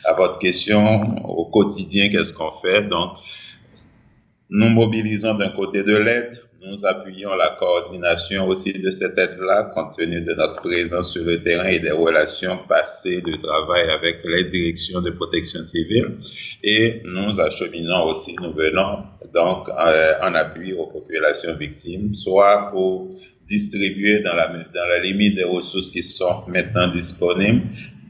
à 0.06 0.14
votre 0.14 0.40
question, 0.40 1.02
au 1.28 1.46
quotidien, 1.46 2.10
qu'est-ce 2.10 2.34
qu'on 2.34 2.52
fait? 2.52 2.84
Donc, 2.84 3.14
nous 4.50 4.70
mobilisons 4.70 5.34
d'un 5.36 5.50
côté 5.50 5.84
de 5.84 5.96
l'aide, 5.96 6.42
nous 6.64 6.86
appuyons 6.86 7.36
la 7.36 7.56
coordination 7.58 8.48
aussi 8.48 8.72
de 8.72 8.90
cette 8.92 9.18
aide-là, 9.18 9.72
compte 9.74 9.98
tenu 9.98 10.22
de 10.22 10.34
notre 10.34 10.62
présence 10.62 11.14
sur 11.14 11.24
le 11.24 11.40
terrain 11.40 11.68
et 11.68 11.80
des 11.80 11.92
relations 11.92 12.60
passées 12.70 13.22
de 13.22 13.36
travail 13.38 13.90
avec 13.90 14.18
les 14.24 14.46
directions 14.46 15.02
de 15.02 15.10
protection 15.10 15.64
civile. 15.64 16.20
Et 16.64 17.02
nous 17.04 17.40
acheminons 17.40 18.06
aussi, 18.06 18.36
nous 18.40 18.52
venons 18.52 19.06
donc 19.34 19.70
euh, 19.70 20.14
en 20.22 20.36
appui 20.36 20.74
aux 20.74 20.86
populations 20.86 21.56
victimes, 21.56 22.14
soit 22.14 22.70
pour 22.72 23.10
distribuer 23.48 24.20
dans 24.20 24.36
la, 24.36 24.48
dans 24.48 24.86
la 24.88 25.00
limite 25.00 25.36
des 25.36 25.44
ressources 25.44 25.90
qui 25.90 26.04
sont 26.04 26.44
maintenant 26.48 26.90
disponibles, 26.90 27.64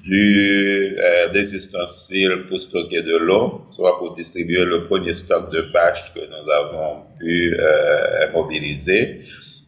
du, 0.04 0.97
euh, 0.97 1.30
des 1.30 1.54
ustensiles 1.54 2.45
pour 2.47 2.60
stocker 2.60 3.04
de 3.04 3.18
l'eau, 3.18 3.62
soit 3.66 3.97
pour 3.99 4.14
distribuer 4.14 4.66
le 4.66 4.88
premier 4.88 5.14
stock 5.14 5.52
de 5.52 5.62
bâches 5.74 6.14
que 6.14 6.20
nous 6.20 6.52
avons 6.52 7.04
pu 7.20 7.56
euh, 7.60 8.32
mobiliser, 8.34 9.20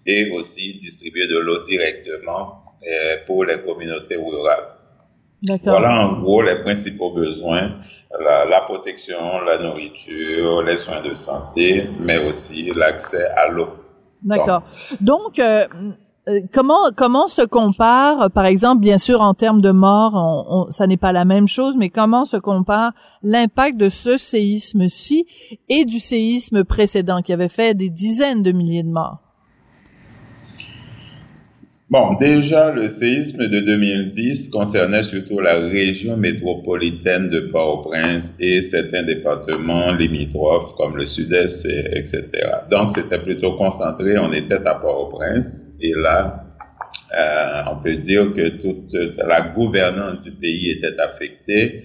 et 0.06 0.32
aussi 0.32 0.78
distribuer 0.78 1.28
de 1.28 1.38
l'eau 1.38 1.62
directement 1.64 2.64
euh, 2.86 3.18
pour 3.26 3.46
les 3.46 3.62
communautés 3.62 4.18
rurales. 4.18 4.70
Voilà 5.64 6.08
en 6.08 6.22
gros 6.22 6.42
les 6.42 6.62
principaux 6.62 7.12
besoins, 7.12 7.78
la, 8.18 8.46
la, 8.46 8.62
protection, 8.62 9.42
la 9.42 9.58
nourriture, 9.58 10.62
les 10.62 10.78
soins 10.78 11.02
de 11.02 11.14
santé, 11.14 11.90
mais 12.00 12.18
aussi 12.18 12.72
l'accès 12.74 13.26
à 13.36 13.50
l'eau. 13.50 13.68
D'accord. 14.24 14.64
Donc, 15.02 15.40
euh, 15.40 15.68
euh, 15.68 15.92
comment 16.54 16.92
comment 16.96 17.28
se 17.28 17.42
compare, 17.42 18.32
par 18.32 18.46
exemple, 18.46 18.82
bien 18.82 18.98
sûr 18.98 19.22
en 19.22 19.34
termes 19.34 19.62
de 19.62 19.72
morts, 19.72 20.68
ça 20.70 20.88
n'est 20.88 20.98
pas 20.98 21.12
la 21.12 21.26
même 21.26 21.48
chose, 21.48 21.76
mais 21.78 21.90
comment 21.90 22.26
se 22.26 22.38
compare 22.38 22.94
l'impact 23.24 23.78
de 23.78 23.90
ce 23.90 24.18
séisme-ci 24.18 25.26
et 25.70 25.86
du 25.86 26.00
séisme 26.00 26.64
précédent 26.64 27.22
qui 27.22 27.34
avait 27.34 27.50
fait 27.50 27.74
des 27.74 27.90
dizaines 27.90 28.44
de 28.44 28.52
milliers 28.52 28.84
de 28.84 28.90
morts? 28.90 29.23
Bon, 31.94 32.16
déjà, 32.16 32.72
le 32.72 32.88
séisme 32.88 33.48
de 33.48 33.60
2010 33.60 34.50
concernait 34.50 35.04
surtout 35.04 35.40
la 35.40 35.60
région 35.60 36.18
métropolitaine 36.18 37.30
de 37.30 37.42
Port-au-Prince 37.42 38.36
et 38.40 38.62
certains 38.62 39.04
départements 39.04 39.92
limitrophes 39.92 40.74
comme 40.76 40.98
le 40.98 41.06
sud-est, 41.06 41.68
etc. 41.68 42.24
Donc, 42.72 42.94
c'était 42.96 43.20
plutôt 43.20 43.54
concentré, 43.54 44.18
on 44.18 44.32
était 44.32 44.56
à 44.66 44.74
Port-au-Prince 44.74 45.68
et 45.80 45.94
là, 45.96 46.46
euh, 47.16 47.62
on 47.72 47.76
peut 47.84 47.98
dire 47.98 48.34
que 48.34 48.50
toute 48.50 49.20
la 49.24 49.42
gouvernance 49.52 50.22
du 50.22 50.32
pays 50.32 50.72
était 50.72 51.00
affectée 51.00 51.84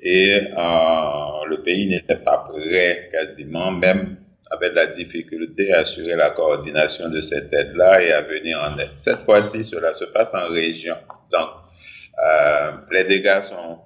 et 0.00 0.38
euh, 0.56 1.48
le 1.50 1.64
pays 1.64 1.88
n'était 1.88 2.14
pas 2.14 2.44
prêt 2.48 3.08
quasiment, 3.10 3.72
même 3.72 4.18
avait 4.50 4.70
de 4.70 4.74
la 4.74 4.86
difficulté 4.86 5.72
à 5.72 5.80
assurer 5.80 6.16
la 6.16 6.30
coordination 6.30 7.08
de 7.08 7.20
cette 7.20 7.52
aide-là 7.52 8.02
et 8.02 8.12
à 8.12 8.22
venir 8.22 8.58
en 8.60 8.78
aide. 8.78 8.90
Cette 8.96 9.20
fois-ci, 9.20 9.64
cela 9.64 9.92
se 9.92 10.04
passe 10.04 10.34
en 10.34 10.48
région. 10.48 10.96
Donc, 11.30 11.48
euh, 12.24 12.72
les 12.90 13.04
dégâts 13.04 13.42
sont 13.42 13.78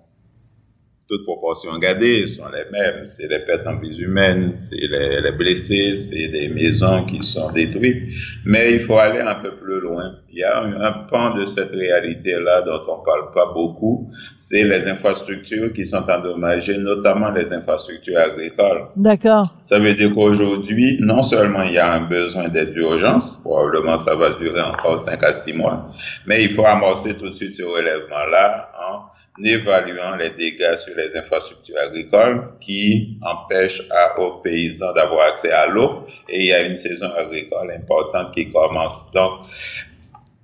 toutes 1.08 1.24
proportions 1.24 1.76
gardées 1.78 2.26
sont 2.28 2.48
les 2.48 2.64
mêmes. 2.70 3.06
C'est 3.06 3.28
les 3.28 3.40
pertes 3.40 3.66
en 3.66 3.78
vies 3.78 3.98
humaines, 4.00 4.56
c'est 4.58 4.76
les, 4.76 5.32
blessés, 5.32 5.94
c'est 5.96 6.28
des 6.28 6.48
maisons 6.48 7.04
qui 7.04 7.22
sont 7.22 7.50
détruites. 7.52 8.04
Mais 8.44 8.72
il 8.72 8.80
faut 8.80 8.96
aller 8.96 9.20
un 9.20 9.34
peu 9.36 9.56
plus 9.56 9.80
loin. 9.80 10.16
Il 10.30 10.38
y 10.38 10.44
a 10.44 10.62
un, 10.62 10.92
pan 11.10 11.34
de 11.36 11.44
cette 11.44 11.72
réalité-là 11.72 12.62
dont 12.62 12.80
on 12.88 13.04
parle 13.04 13.32
pas 13.34 13.52
beaucoup. 13.52 14.10
C'est 14.36 14.64
les 14.64 14.88
infrastructures 14.88 15.72
qui 15.72 15.84
sont 15.84 16.08
endommagées, 16.08 16.78
notamment 16.78 17.30
les 17.30 17.52
infrastructures 17.52 18.18
agricoles. 18.18 18.86
D'accord. 18.96 19.44
Ça 19.62 19.78
veut 19.78 19.94
dire 19.94 20.10
qu'aujourd'hui, 20.12 20.98
non 21.00 21.22
seulement 21.22 21.62
il 21.62 21.74
y 21.74 21.78
a 21.78 21.92
un 21.92 22.06
besoin 22.06 22.48
d'aide 22.48 22.70
d'urgence, 22.72 23.38
probablement 23.42 23.96
ça 23.96 24.14
va 24.14 24.30
durer 24.30 24.62
encore 24.62 24.98
5 24.98 25.22
à 25.22 25.32
6 25.32 25.52
mois, 25.54 25.88
mais 26.26 26.44
il 26.44 26.50
faut 26.50 26.64
amorcer 26.64 27.14
tout 27.16 27.30
de 27.30 27.36
suite 27.36 27.56
ce 27.56 27.62
relèvement-là 27.62 28.70
en 28.88 29.21
évaluant 29.42 30.16
les 30.16 30.30
dégâts 30.30 30.76
sur 30.76 30.94
les 30.96 31.16
infrastructures 31.16 31.76
agricoles 31.78 32.50
qui 32.60 33.18
empêchent 33.22 33.82
aux 34.18 34.40
paysans 34.42 34.92
d'avoir 34.92 35.28
accès 35.28 35.50
à 35.50 35.66
l'eau 35.66 36.04
et 36.28 36.40
il 36.40 36.46
y 36.46 36.52
a 36.52 36.62
une 36.66 36.76
saison 36.76 37.10
agricole 37.16 37.70
importante 37.72 38.32
qui 38.32 38.50
commence. 38.50 39.10
Donc, 39.12 39.40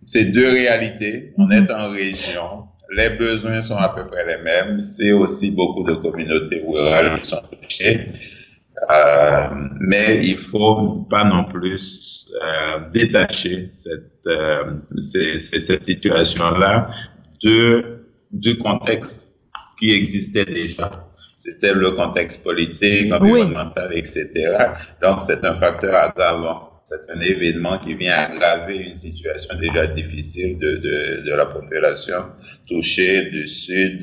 c'est 0.07 0.27
deux 0.27 0.49
réalités. 0.49 1.35
On 1.37 1.51
est 1.51 1.71
en 1.71 1.91
région. 1.91 2.65
Les 2.91 3.11
besoins 3.11 3.61
sont 3.61 3.77
à 3.77 3.91
peu 3.91 4.07
près 4.07 4.25
les 4.25 4.43
mêmes. 4.43 4.81
C'est 4.81 5.13
aussi 5.13 5.51
beaucoup 5.51 5.85
de 5.85 5.95
communautés 5.95 6.65
rurales 6.67 7.21
qui 7.21 7.29
sont 7.29 7.43
touchées. 7.61 8.07
Euh, 8.91 9.49
mais 9.81 10.21
il 10.25 10.39
faut 10.39 11.07
pas 11.11 11.25
non 11.25 11.45
plus 11.45 12.29
euh, 12.41 12.89
détacher 12.93 13.67
cette, 13.69 14.27
euh, 14.27 14.65
cette 15.01 15.83
situation-là 15.83 16.89
de 17.43 17.98
du 18.31 18.59
contexte 18.59 19.35
qui 19.79 19.93
existait 19.93 20.45
déjà. 20.45 21.05
C'était 21.37 21.73
le 21.73 21.93
contexte 21.93 22.43
politique, 22.43 23.13
environnemental, 23.13 23.97
etc. 23.97 24.29
Donc, 25.03 25.21
c'est 25.21 25.45
un 25.45 25.55
facteur 25.55 25.95
aggravant. 25.95 26.71
C'est 26.83 27.11
un 27.11 27.21
événement 27.21 27.79
qui 27.79 27.95
vient 27.95 28.17
aggraver 28.17 28.79
une 28.79 28.97
situation 28.97 29.57
déjà 29.59 29.87
difficile 29.87 30.59
de, 30.59 30.77
de, 30.79 31.23
de 31.27 31.35
la 31.35 31.47
population 31.47 32.33
touchée 32.67 33.27
du 33.31 33.47
sud, 33.47 34.01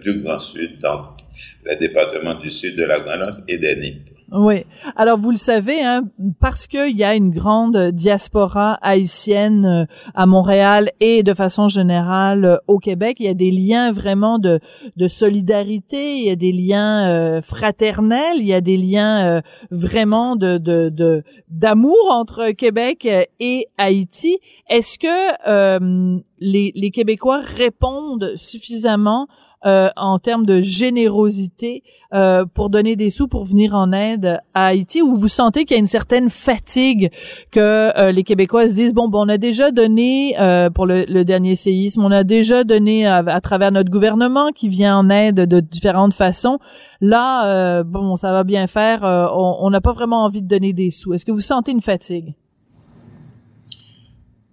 du 0.00 0.22
Grand 0.22 0.38
Sud, 0.38 0.78
donc 0.80 1.18
les 1.66 1.76
départements 1.76 2.36
du 2.36 2.50
sud 2.50 2.76
de 2.76 2.84
la 2.84 3.00
Grande 3.00 3.34
et 3.48 3.58
des 3.58 3.76
Nippes. 3.76 4.17
Oui. 4.30 4.64
Alors 4.94 5.18
vous 5.18 5.30
le 5.30 5.38
savez, 5.38 5.82
hein, 5.82 6.02
parce 6.38 6.66
qu'il 6.66 6.98
y 6.98 7.02
a 7.02 7.14
une 7.14 7.30
grande 7.30 7.92
diaspora 7.92 8.74
haïtienne 8.82 9.64
euh, 9.64 9.84
à 10.14 10.26
Montréal 10.26 10.90
et 11.00 11.22
de 11.22 11.32
façon 11.32 11.68
générale 11.68 12.44
euh, 12.44 12.56
au 12.66 12.78
Québec, 12.78 13.16
il 13.20 13.24
y 13.26 13.30
a 13.30 13.34
des 13.34 13.50
liens 13.50 13.90
vraiment 13.90 14.38
de, 14.38 14.60
de 14.96 15.08
solidarité, 15.08 16.18
il 16.18 16.24
y 16.24 16.30
a 16.30 16.36
des 16.36 16.52
liens 16.52 17.08
euh, 17.08 17.40
fraternels, 17.40 18.36
il 18.36 18.46
y 18.46 18.52
a 18.52 18.60
des 18.60 18.76
liens 18.76 19.40
vraiment 19.70 20.36
de 20.36 20.58
de 20.58 21.22
d'amour 21.48 22.10
entre 22.10 22.50
Québec 22.50 23.08
et 23.40 23.66
Haïti. 23.78 24.38
Est-ce 24.68 24.98
que 24.98 26.18
les, 26.40 26.72
les 26.74 26.90
Québécois 26.90 27.40
répondent 27.40 28.32
suffisamment 28.36 29.26
euh, 29.66 29.88
en 29.96 30.20
termes 30.20 30.46
de 30.46 30.60
générosité 30.60 31.82
euh, 32.14 32.44
pour 32.46 32.70
donner 32.70 32.94
des 32.94 33.10
sous 33.10 33.26
pour 33.26 33.44
venir 33.44 33.74
en 33.74 33.92
aide 33.92 34.40
à 34.54 34.66
Haïti 34.66 35.02
ou 35.02 35.16
vous 35.16 35.26
sentez 35.26 35.64
qu'il 35.64 35.74
y 35.74 35.78
a 35.78 35.80
une 35.80 35.86
certaine 35.86 36.30
fatigue 36.30 37.10
que 37.50 37.58
euh, 37.98 38.12
les 38.12 38.22
Québécois 38.22 38.68
se 38.68 38.74
disent 38.74 38.94
bon, 38.94 39.08
bon 39.08 39.26
on 39.26 39.28
a 39.28 39.36
déjà 39.36 39.72
donné 39.72 40.36
pour 40.74 40.86
le, 40.86 41.24
dernier 41.24 41.56
séisme 41.56 42.04
on 42.04 42.12
a 42.12 42.22
déjà 42.22 42.62
donné 42.62 43.04
à, 43.06 43.40
travers 43.40 43.72
notre 43.72 43.90
gouvernement 43.90 44.52
qui 44.52 44.68
vient 44.68 44.96
en 44.96 45.10
aide 45.10 45.40
de 45.40 45.58
différentes 45.58 46.14
façons. 46.14 46.60
Là 47.00 47.82
bon 47.82 48.14
ça 48.14 48.30
va 48.30 48.44
bien 48.44 48.68
faire 48.68 49.02
on 49.02 49.68
n'a 49.70 49.80
pas 49.80 49.92
vraiment 49.92 50.24
envie 50.24 50.42
de 50.42 50.48
donner 50.48 50.72
des 50.72 50.90
sous. 50.90 51.14
Est-ce 51.14 51.24
que 51.24 51.32
vous 51.32 51.40
sentez 51.40 51.72
une 51.72 51.80
fatigue? 51.80 52.34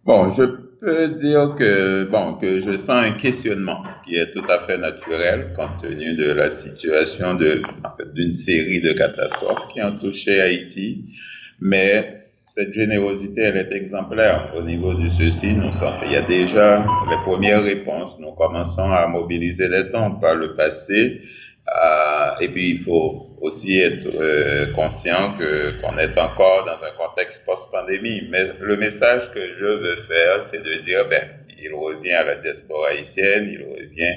Bon, 0.05 0.29
je 0.29 0.43
peux 0.85 1.07
dire 1.07 1.55
que, 1.57 2.03
bon, 2.05 2.35
que 2.35 2.59
je 2.59 2.71
sens 2.77 3.03
un 3.03 3.11
questionnement 3.11 3.83
qui 4.03 4.15
est 4.17 4.29
tout 4.29 4.45
à 4.47 4.59
fait 4.59 4.77
naturel 4.77 5.53
compte 5.55 5.81
tenu 5.81 6.15
de 6.15 6.31
la 6.31 6.51
situation 6.51 7.33
de, 7.33 7.63
en 7.83 7.97
fait, 7.97 8.13
d'une 8.13 8.33
série 8.33 8.81
de 8.81 8.93
catastrophes 8.93 9.67
qui 9.73 9.81
ont 9.81 9.97
touché 9.97 10.39
Haïti. 10.39 11.05
Mais 11.59 12.27
cette 12.45 12.73
générosité, 12.73 13.41
elle 13.41 13.57
est 13.57 13.71
exemplaire 13.71 14.53
au 14.55 14.61
niveau 14.61 14.93
de 14.93 15.09
ceci. 15.09 15.55
Nous 15.55 15.71
il 16.05 16.11
y 16.11 16.15
a 16.15 16.21
déjà 16.21 16.85
les 17.09 17.17
premières 17.25 17.63
réponses. 17.63 18.19
Nous 18.19 18.31
commençons 18.33 18.91
à 18.91 19.07
mobiliser 19.07 19.67
les 19.67 19.89
temps 19.89 20.11
par 20.11 20.35
le 20.35 20.55
passé. 20.55 21.21
Euh, 21.67 22.41
et 22.41 22.49
puis, 22.49 22.69
il 22.69 22.77
faut 22.77 23.34
aussi 23.45 23.79
être 23.79 24.07
euh, 24.07 24.71
conscient 24.73 25.35
que 25.37 25.79
qu'on 25.79 25.97
est 25.97 26.17
encore 26.17 26.65
dans 26.65 26.83
un 26.83 26.91
contexte 26.97 27.45
post-pandémie. 27.45 28.23
Mais 28.29 28.49
le 28.59 28.77
message 28.77 29.31
que 29.31 29.39
je 29.39 29.65
veux 29.65 29.95
faire, 29.97 30.43
c'est 30.43 30.63
de 30.63 30.81
dire, 30.83 31.07
ben, 31.07 31.23
il 31.61 31.73
revient 31.73 32.13
à 32.13 32.23
la 32.23 32.35
diaspora 32.37 32.89
haïtienne, 32.89 33.47
il 33.51 33.63
revient 33.63 34.15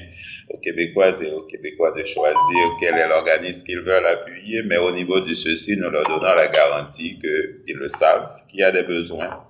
aux 0.50 0.58
Québécoises 0.58 1.22
et 1.22 1.30
aux 1.30 1.42
Québécois 1.42 1.92
de 1.92 2.04
choisir 2.04 2.76
quel 2.80 2.94
est 2.96 3.08
l'organisme 3.08 3.64
qu'ils 3.64 3.80
veulent 3.80 4.06
appuyer, 4.06 4.62
mais 4.64 4.78
au 4.78 4.92
niveau 4.92 5.20
de 5.20 5.34
ceci, 5.34 5.76
nous 5.76 5.90
leur 5.90 6.04
donnons 6.04 6.34
la 6.34 6.48
garantie 6.48 7.18
qu'ils 7.20 7.76
le 7.76 7.88
savent, 7.88 8.28
qu'il 8.48 8.60
y 8.60 8.62
a 8.62 8.72
des 8.72 8.82
besoins. 8.82 9.44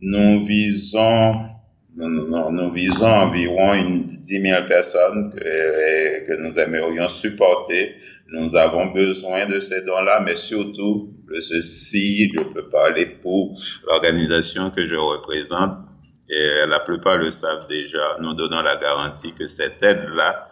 Nous 0.00 0.44
visons 0.46 1.50
environ 1.96 3.74
une, 3.74 4.06
10 4.06 4.40
000 4.40 4.66
personnes 4.66 5.32
que, 5.34 6.26
que 6.26 6.36
nous 6.40 6.58
aimerions 6.58 7.08
supporter. 7.08 7.94
Nous 8.28 8.56
avons 8.56 8.86
besoin 8.86 9.46
de 9.46 9.60
ces 9.60 9.84
dons-là, 9.84 10.20
mais 10.24 10.34
surtout, 10.34 11.10
ceci, 11.38 12.30
je 12.32 12.40
peux 12.40 12.68
parler 12.68 13.06
pour 13.06 13.58
l'organisation 13.86 14.70
que 14.70 14.86
je 14.86 14.96
représente, 14.96 15.78
la 16.28 16.80
plupart 16.80 17.18
le 17.18 17.30
savent 17.30 17.66
déjà, 17.68 18.16
nous 18.20 18.34
donnons 18.34 18.62
la 18.62 18.76
garantie 18.76 19.32
que 19.34 19.46
cette 19.46 19.82
aide-là 19.82 20.48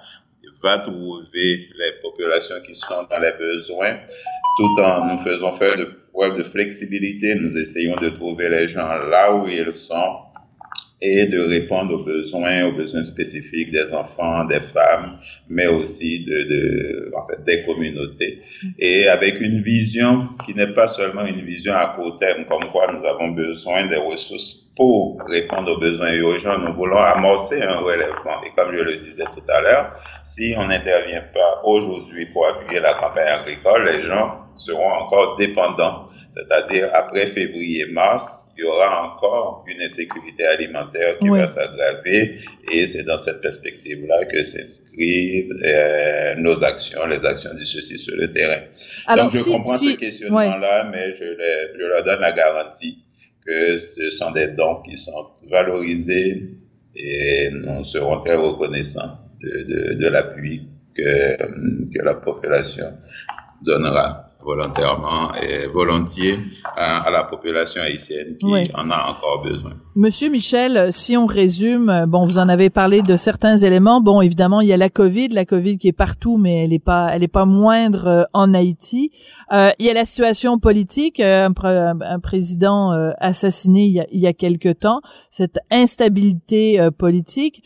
va 0.62 0.78
trouver 0.78 1.68
les 1.76 1.92
populations 2.02 2.56
qui 2.64 2.74
sont 2.74 3.06
dans 3.10 3.18
les 3.18 3.32
besoins, 3.32 3.98
tout 4.56 4.80
en 4.80 5.06
nous 5.06 5.18
faisant 5.24 5.52
faire 5.52 5.76
de 5.76 5.88
preuves 6.12 6.38
de 6.38 6.44
flexibilité. 6.44 7.34
Nous 7.34 7.56
essayons 7.56 7.96
de 7.96 8.10
trouver 8.10 8.48
les 8.48 8.68
gens 8.68 8.86
là 8.86 9.34
où 9.34 9.48
ils 9.48 9.72
sont 9.72 10.20
et 11.04 11.26
de 11.26 11.40
répondre 11.40 11.94
aux 11.94 12.04
besoins, 12.04 12.64
aux 12.66 12.72
besoins 12.72 13.02
spécifiques 13.02 13.72
des 13.72 13.92
enfants, 13.92 14.44
des 14.44 14.60
femmes, 14.60 15.18
mais 15.48 15.66
aussi 15.66 16.24
de, 16.24 16.30
de 16.30 17.12
en 17.16 17.26
fait, 17.26 17.42
des 17.42 17.64
communautés. 17.64 18.40
Et 18.78 19.08
avec 19.08 19.40
une 19.40 19.62
vision 19.62 20.28
qui 20.46 20.54
n'est 20.54 20.72
pas 20.72 20.86
seulement 20.86 21.26
une 21.26 21.44
vision 21.44 21.74
à 21.74 21.88
court 21.88 22.16
terme, 22.18 22.44
comme 22.44 22.70
quoi 22.70 22.86
nous 22.92 23.04
avons 23.04 23.32
besoin 23.32 23.86
des 23.86 23.96
ressources 23.96 24.70
pour 24.76 25.20
répondre 25.26 25.72
aux 25.72 25.80
besoins 25.80 26.12
urgents, 26.14 26.58
nous 26.58 26.72
voulons 26.72 26.96
amorcer 26.96 27.60
un 27.62 27.78
relèvement. 27.78 28.40
Et 28.46 28.52
comme 28.56 28.74
je 28.74 28.82
le 28.82 28.96
disais 28.96 29.24
tout 29.24 29.42
à 29.52 29.60
l'heure, 29.60 29.90
si 30.22 30.54
on 30.56 30.66
n'intervient 30.66 31.24
pas 31.34 31.62
aujourd'hui 31.64 32.26
pour 32.26 32.46
appuyer 32.46 32.80
la 32.80 32.94
campagne 32.94 33.28
agricole, 33.28 33.84
les 33.86 34.02
gens 34.04 34.41
seront 34.56 34.90
encore 34.90 35.36
dépendants. 35.36 36.08
C'est-à-dire, 36.34 36.88
après 36.94 37.26
février-mars, 37.26 38.52
il 38.56 38.62
y 38.62 38.64
aura 38.64 39.06
encore 39.06 39.64
une 39.66 39.82
insécurité 39.82 40.46
alimentaire 40.46 41.18
qui 41.18 41.28
va 41.28 41.46
s'aggraver. 41.46 42.38
Et 42.72 42.86
c'est 42.86 43.02
dans 43.02 43.18
cette 43.18 43.42
perspective-là 43.42 44.24
que 44.24 44.40
s'inscrivent 44.40 45.52
euh, 45.62 46.34
nos 46.36 46.64
actions, 46.64 47.04
les 47.06 47.24
actions 47.26 47.54
du 47.54 47.66
ceci 47.66 47.98
sur 47.98 48.16
le 48.16 48.30
terrain. 48.30 48.62
Donc, 49.14 49.30
je 49.30 49.44
comprends 49.44 49.76
ce 49.76 49.94
questionnement-là, 49.94 50.88
mais 50.90 51.12
je, 51.12 51.24
je 51.24 51.84
leur 51.86 52.02
donne 52.02 52.20
la 52.20 52.32
garantie 52.32 52.98
que 53.46 53.76
ce 53.76 54.08
sont 54.08 54.30
des 54.30 54.48
dons 54.48 54.76
qui 54.76 54.96
sont 54.96 55.32
valorisés 55.50 56.48
et 56.94 57.50
nous 57.50 57.84
serons 57.84 58.18
très 58.18 58.36
reconnaissants 58.36 59.18
de, 59.40 59.64
de, 59.64 59.94
de 59.94 60.08
l'appui 60.08 60.68
que, 60.94 61.36
que 61.36 62.04
la 62.04 62.14
population 62.14 62.86
donnera 63.62 64.31
volontairement 64.44 65.34
et 65.34 65.66
volontiers 65.66 66.38
à, 66.76 67.10
la 67.10 67.24
population 67.24 67.82
haïtienne 67.82 68.36
qui 68.38 68.46
en 68.74 68.90
a 68.90 69.10
encore 69.10 69.42
besoin. 69.42 69.72
Monsieur 69.94 70.30
Michel, 70.30 70.92
si 70.92 71.16
on 71.16 71.26
résume, 71.26 72.06
bon, 72.08 72.22
vous 72.22 72.38
en 72.38 72.48
avez 72.48 72.70
parlé 72.70 73.02
de 73.02 73.16
certains 73.16 73.56
éléments. 73.58 74.00
Bon, 74.00 74.20
évidemment, 74.20 74.60
il 74.60 74.68
y 74.68 74.72
a 74.72 74.76
la 74.76 74.88
COVID, 74.88 75.28
la 75.28 75.44
COVID 75.44 75.78
qui 75.78 75.88
est 75.88 75.92
partout, 75.92 76.38
mais 76.38 76.64
elle 76.64 76.72
est 76.72 76.78
pas, 76.78 77.10
elle 77.12 77.22
est 77.22 77.28
pas 77.28 77.44
moindre 77.44 78.06
euh, 78.06 78.24
en 78.32 78.54
Haïti. 78.54 79.10
Euh, 79.52 79.70
il 79.78 79.86
y 79.86 79.90
a 79.90 79.94
la 79.94 80.04
situation 80.04 80.58
politique, 80.58 81.20
euh, 81.20 81.48
un, 81.48 82.20
président 82.20 82.92
euh, 82.92 83.10
assassiné 83.18 83.84
il 83.84 83.92
y, 83.92 84.00
a, 84.00 84.06
il 84.12 84.20
y 84.20 84.26
a 84.26 84.32
quelque 84.32 84.72
temps, 84.72 85.00
cette 85.30 85.58
instabilité 85.70 86.88
politique, 86.96 87.62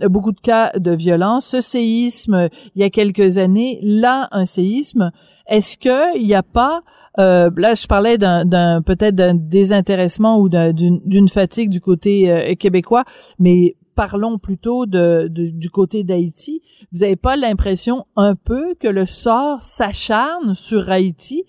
beaucoup 0.00 0.32
de 0.32 0.40
cas 0.40 0.72
de 0.78 0.92
violence, 0.92 1.46
ce 1.46 1.60
séisme 1.60 2.48
il 2.74 2.82
y 2.82 2.84
a 2.84 2.90
quelques 2.90 3.38
années, 3.38 3.78
là 3.82 4.28
un 4.32 4.46
séisme. 4.46 5.10
Est-ce 5.48 5.76
que 5.76 6.18
il 6.18 6.26
n'y 6.26 6.34
a 6.34 6.42
pas 6.42 6.82
euh, 7.18 7.50
là, 7.56 7.74
je 7.74 7.86
parlais 7.86 8.18
d'un 8.18 8.82
peut-être 8.82 9.14
d'un 9.14 9.34
désintéressement 9.34 10.38
ou 10.38 10.48
d'une 10.48 11.28
fatigue 11.28 11.70
du 11.70 11.80
côté 11.80 12.30
euh, 12.30 12.54
québécois, 12.54 13.04
mais 13.38 13.76
parlons 13.94 14.38
plutôt 14.38 14.84
du 14.86 15.70
côté 15.70 16.04
d'Haïti. 16.04 16.60
Vous 16.92 17.00
n'avez 17.00 17.16
pas 17.16 17.36
l'impression 17.36 18.04
un 18.16 18.34
peu 18.34 18.74
que 18.74 18.88
le 18.88 19.06
sort 19.06 19.62
s'acharne 19.62 20.54
sur 20.54 20.90
Haïti? 20.90 21.44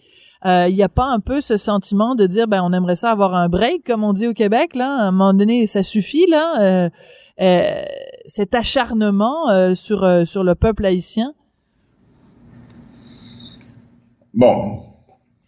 Il 0.45 0.49
euh, 0.49 0.69
n'y 0.69 0.83
a 0.83 0.89
pas 0.89 1.05
un 1.05 1.19
peu 1.19 1.41
ce 1.41 1.57
sentiment 1.57 2.15
de 2.15 2.27
dire 2.27 2.47
ben 2.47 2.61
on 2.63 2.71
aimerait 2.71 2.95
ça 2.95 3.11
avoir 3.11 3.33
un 3.33 3.49
break 3.49 3.83
comme 3.85 4.03
on 4.03 4.13
dit 4.13 4.27
au 4.27 4.33
Québec 4.33 4.75
là? 4.75 4.95
À 4.95 5.07
un 5.07 5.11
moment 5.11 5.33
donné 5.33 5.65
ça 5.65 5.83
suffit 5.83 6.27
là? 6.27 6.89
Cet 8.27 8.55
acharnement 8.55 9.75
sur 9.75 10.07
sur 10.25 10.43
le 10.43 10.55
peuple 10.55 10.85
haïtien? 10.85 11.33
Bon, 14.37 14.83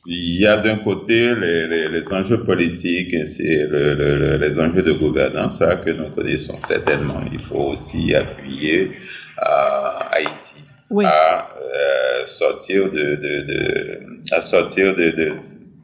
il 0.08 0.42
y 0.42 0.48
a 0.48 0.58
d'un 0.58 0.78
côté 0.78 1.36
les, 1.36 1.68
les, 1.68 1.90
les, 1.90 2.12
enjeux 2.12 2.44
politiques 2.44 3.14
et 3.14 3.26
c'est 3.26 3.68
le, 3.68 3.94
le, 3.94 4.38
les 4.38 4.60
enjeux 4.60 4.82
de 4.82 4.94
gouvernance 4.94 5.60
que 5.86 5.92
nous 5.92 6.10
connaissons 6.10 6.58
certainement. 6.64 7.22
Il 7.32 7.38
faut 7.38 7.68
aussi 7.74 8.16
appuyer 8.16 8.94
à 9.38 10.10
Haïti 10.12 10.66
à 11.06 11.50
euh, 11.62 12.26
sortir 12.26 12.90
de, 12.90 13.16
de, 13.16 13.42
de, 13.46 14.34
à 14.34 14.42
sortir 14.42 14.96
de, 14.96 15.12
de 15.12 15.38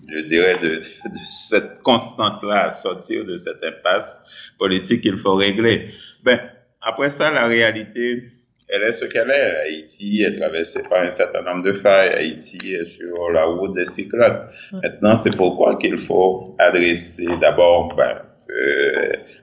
je 0.09 0.25
dirais 0.25 0.57
de, 0.63 0.77
de 0.77 0.81
cette 1.29 1.83
constante 1.83 2.41
là, 2.41 2.63
à 2.65 2.71
sortir 2.71 3.23
de 3.23 3.37
cette 3.37 3.63
impasse 3.63 4.19
politique 4.57 5.01
qu'il 5.01 5.19
faut 5.19 5.35
régler. 5.35 5.91
Ben 6.23 6.39
après 6.81 7.11
ça, 7.11 7.29
la 7.29 7.45
réalité 7.45 8.31
elle 8.68 8.84
est 8.84 8.91
ce 8.93 9.05
qu'elle 9.05 9.30
est. 9.30 9.57
Haïti 9.63 10.24
est 10.24 10.38
traversée 10.38 10.84
par 10.89 10.99
un 10.99 11.11
certain 11.11 11.41
nombre 11.41 11.63
de 11.63 11.74
failles. 11.74 12.13
Haïti 12.13 12.74
est 12.74 12.86
sur 12.86 13.30
la 13.32 13.45
route 13.45 13.74
des 13.74 13.86
cyclones. 13.86 14.47
Maintenant, 14.74 15.16
c'est 15.16 15.36
pourquoi 15.36 15.78
qu'il 15.78 15.97
faut 15.97 16.55
adresser 16.57 17.28
d'abord, 17.39 17.95
ben, 17.95 18.22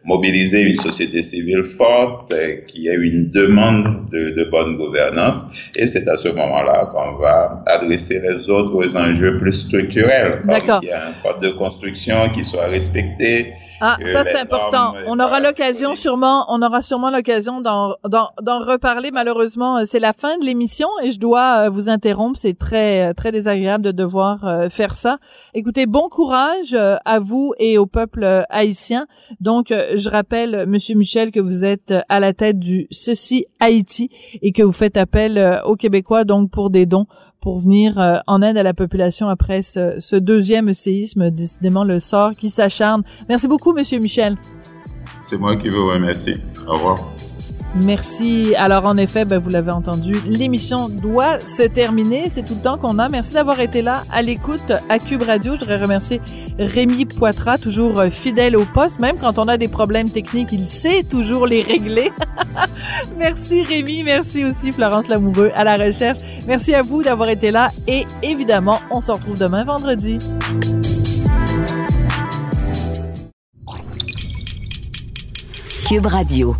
mobiliser 0.04 0.62
une 0.62 0.76
société 0.76 1.22
civile 1.22 1.62
forte 1.62 2.32
euh, 2.32 2.56
qui 2.66 2.88
ait 2.88 2.96
une 2.96 3.30
demande 3.30 4.10
de, 4.10 4.30
de 4.30 4.44
bonne 4.50 4.76
gouvernance 4.76 5.44
et 5.76 5.86
c'est 5.86 6.08
à 6.08 6.16
ce 6.16 6.28
moment-là 6.28 6.90
qu'on 6.92 7.16
va 7.18 7.62
adresser 7.66 8.20
les 8.20 8.50
autres 8.50 8.96
enjeux 8.96 9.36
plus 9.38 9.52
structurels. 9.52 10.42
D'accord. 10.44 10.80
Il 10.82 10.88
y 10.88 10.92
a 10.92 11.08
un 11.08 11.12
code 11.22 11.40
de 11.40 11.50
construction 11.50 12.28
qui 12.34 12.44
soit 12.44 12.66
respecté, 12.66 13.54
ah, 13.84 13.96
ça 14.06 14.22
c'est 14.22 14.38
important. 14.38 14.94
On 15.08 15.18
aura 15.18 15.40
l'occasion 15.40 15.96
sûrement, 15.96 16.46
on 16.48 16.62
aura 16.62 16.82
sûrement 16.82 17.10
l'occasion 17.10 17.60
d'en, 17.60 17.96
reparler. 18.04 19.10
Malheureusement, 19.10 19.78
euh, 19.78 19.82
c'est 19.84 19.98
la 19.98 20.12
fin 20.12 20.38
de 20.38 20.44
l'émission 20.44 20.86
et 21.02 21.10
je 21.10 21.18
dois 21.18 21.64
euh, 21.66 21.68
vous 21.68 21.88
interrompre. 21.88 22.38
C'est 22.38 22.56
très 22.56 23.10
euh, 23.10 23.12
très 23.12 23.32
désagréable 23.32 23.82
de 23.82 23.90
devoir 23.90 24.68
faire 24.70 24.94
ça. 24.94 25.18
Écoutez, 25.52 25.86
bon 25.86 26.08
courage 26.08 26.74
à 26.74 27.18
vous 27.18 27.54
et 27.58 27.76
au 27.76 27.86
peuple 27.86 28.44
haïtien. 28.48 28.91
Donc, 29.40 29.68
je 29.68 30.08
rappelle, 30.08 30.64
Monsieur 30.66 30.94
Michel, 30.94 31.30
que 31.30 31.40
vous 31.40 31.64
êtes 31.64 31.94
à 32.08 32.20
la 32.20 32.32
tête 32.32 32.58
du 32.58 32.86
Ceci 32.90 33.46
Haïti 33.60 34.10
et 34.42 34.52
que 34.52 34.62
vous 34.62 34.72
faites 34.72 34.96
appel 34.96 35.60
aux 35.64 35.76
Québécois 35.76 36.24
donc 36.24 36.50
pour 36.50 36.70
des 36.70 36.86
dons 36.86 37.06
pour 37.42 37.58
venir 37.58 37.98
euh, 37.98 38.18
en 38.26 38.40
aide 38.40 38.56
à 38.56 38.62
la 38.62 38.72
population 38.72 39.28
après 39.28 39.60
ce, 39.60 39.96
ce, 39.98 40.16
deuxième 40.16 40.72
séisme, 40.72 41.30
décidément 41.30 41.84
le 41.84 42.00
sort 42.00 42.34
qui 42.34 42.48
s'acharne. 42.48 43.02
Merci 43.28 43.48
beaucoup, 43.48 43.74
Monsieur 43.74 43.98
Michel. 43.98 44.36
C'est 45.20 45.38
moi 45.38 45.56
qui 45.56 45.68
vous 45.68 45.88
remercie. 45.88 46.36
Au 46.66 46.74
revoir. 46.74 46.96
Merci. 47.74 48.54
Alors 48.56 48.84
en 48.84 48.96
effet, 48.96 49.24
ben, 49.24 49.38
vous 49.38 49.48
l'avez 49.48 49.70
entendu, 49.70 50.14
l'émission 50.26 50.88
doit 50.88 51.40
se 51.40 51.62
terminer. 51.62 52.28
C'est 52.28 52.42
tout 52.42 52.54
le 52.54 52.62
temps 52.62 52.76
qu'on 52.76 52.98
a. 52.98 53.08
Merci 53.08 53.34
d'avoir 53.34 53.60
été 53.60 53.80
là 53.82 54.02
à 54.12 54.22
l'écoute 54.22 54.72
à 54.88 54.98
Cube 54.98 55.22
Radio. 55.22 55.54
Je 55.54 55.60
voudrais 55.60 55.80
remercier 55.80 56.20
Rémi 56.58 57.06
Poitras, 57.06 57.58
toujours 57.58 57.98
euh, 57.98 58.10
fidèle 58.10 58.56
au 58.56 58.64
poste. 58.64 59.00
Même 59.00 59.16
quand 59.18 59.38
on 59.38 59.48
a 59.48 59.56
des 59.56 59.68
problèmes 59.68 60.08
techniques, 60.08 60.52
il 60.52 60.66
sait 60.66 61.02
toujours 61.02 61.46
les 61.46 61.62
régler. 61.62 62.12
merci 63.16 63.62
Rémi. 63.62 64.02
Merci 64.02 64.44
aussi 64.44 64.70
Florence 64.70 65.08
Lamoureux 65.08 65.50
à 65.54 65.64
la 65.64 65.76
recherche. 65.76 66.18
Merci 66.46 66.74
à 66.74 66.82
vous 66.82 67.02
d'avoir 67.02 67.30
été 67.30 67.50
là. 67.50 67.68
Et 67.88 68.04
évidemment, 68.22 68.80
on 68.90 69.00
se 69.00 69.10
retrouve 69.12 69.38
demain 69.38 69.64
vendredi. 69.64 70.18
Cube 75.88 76.06
Radio. 76.06 76.54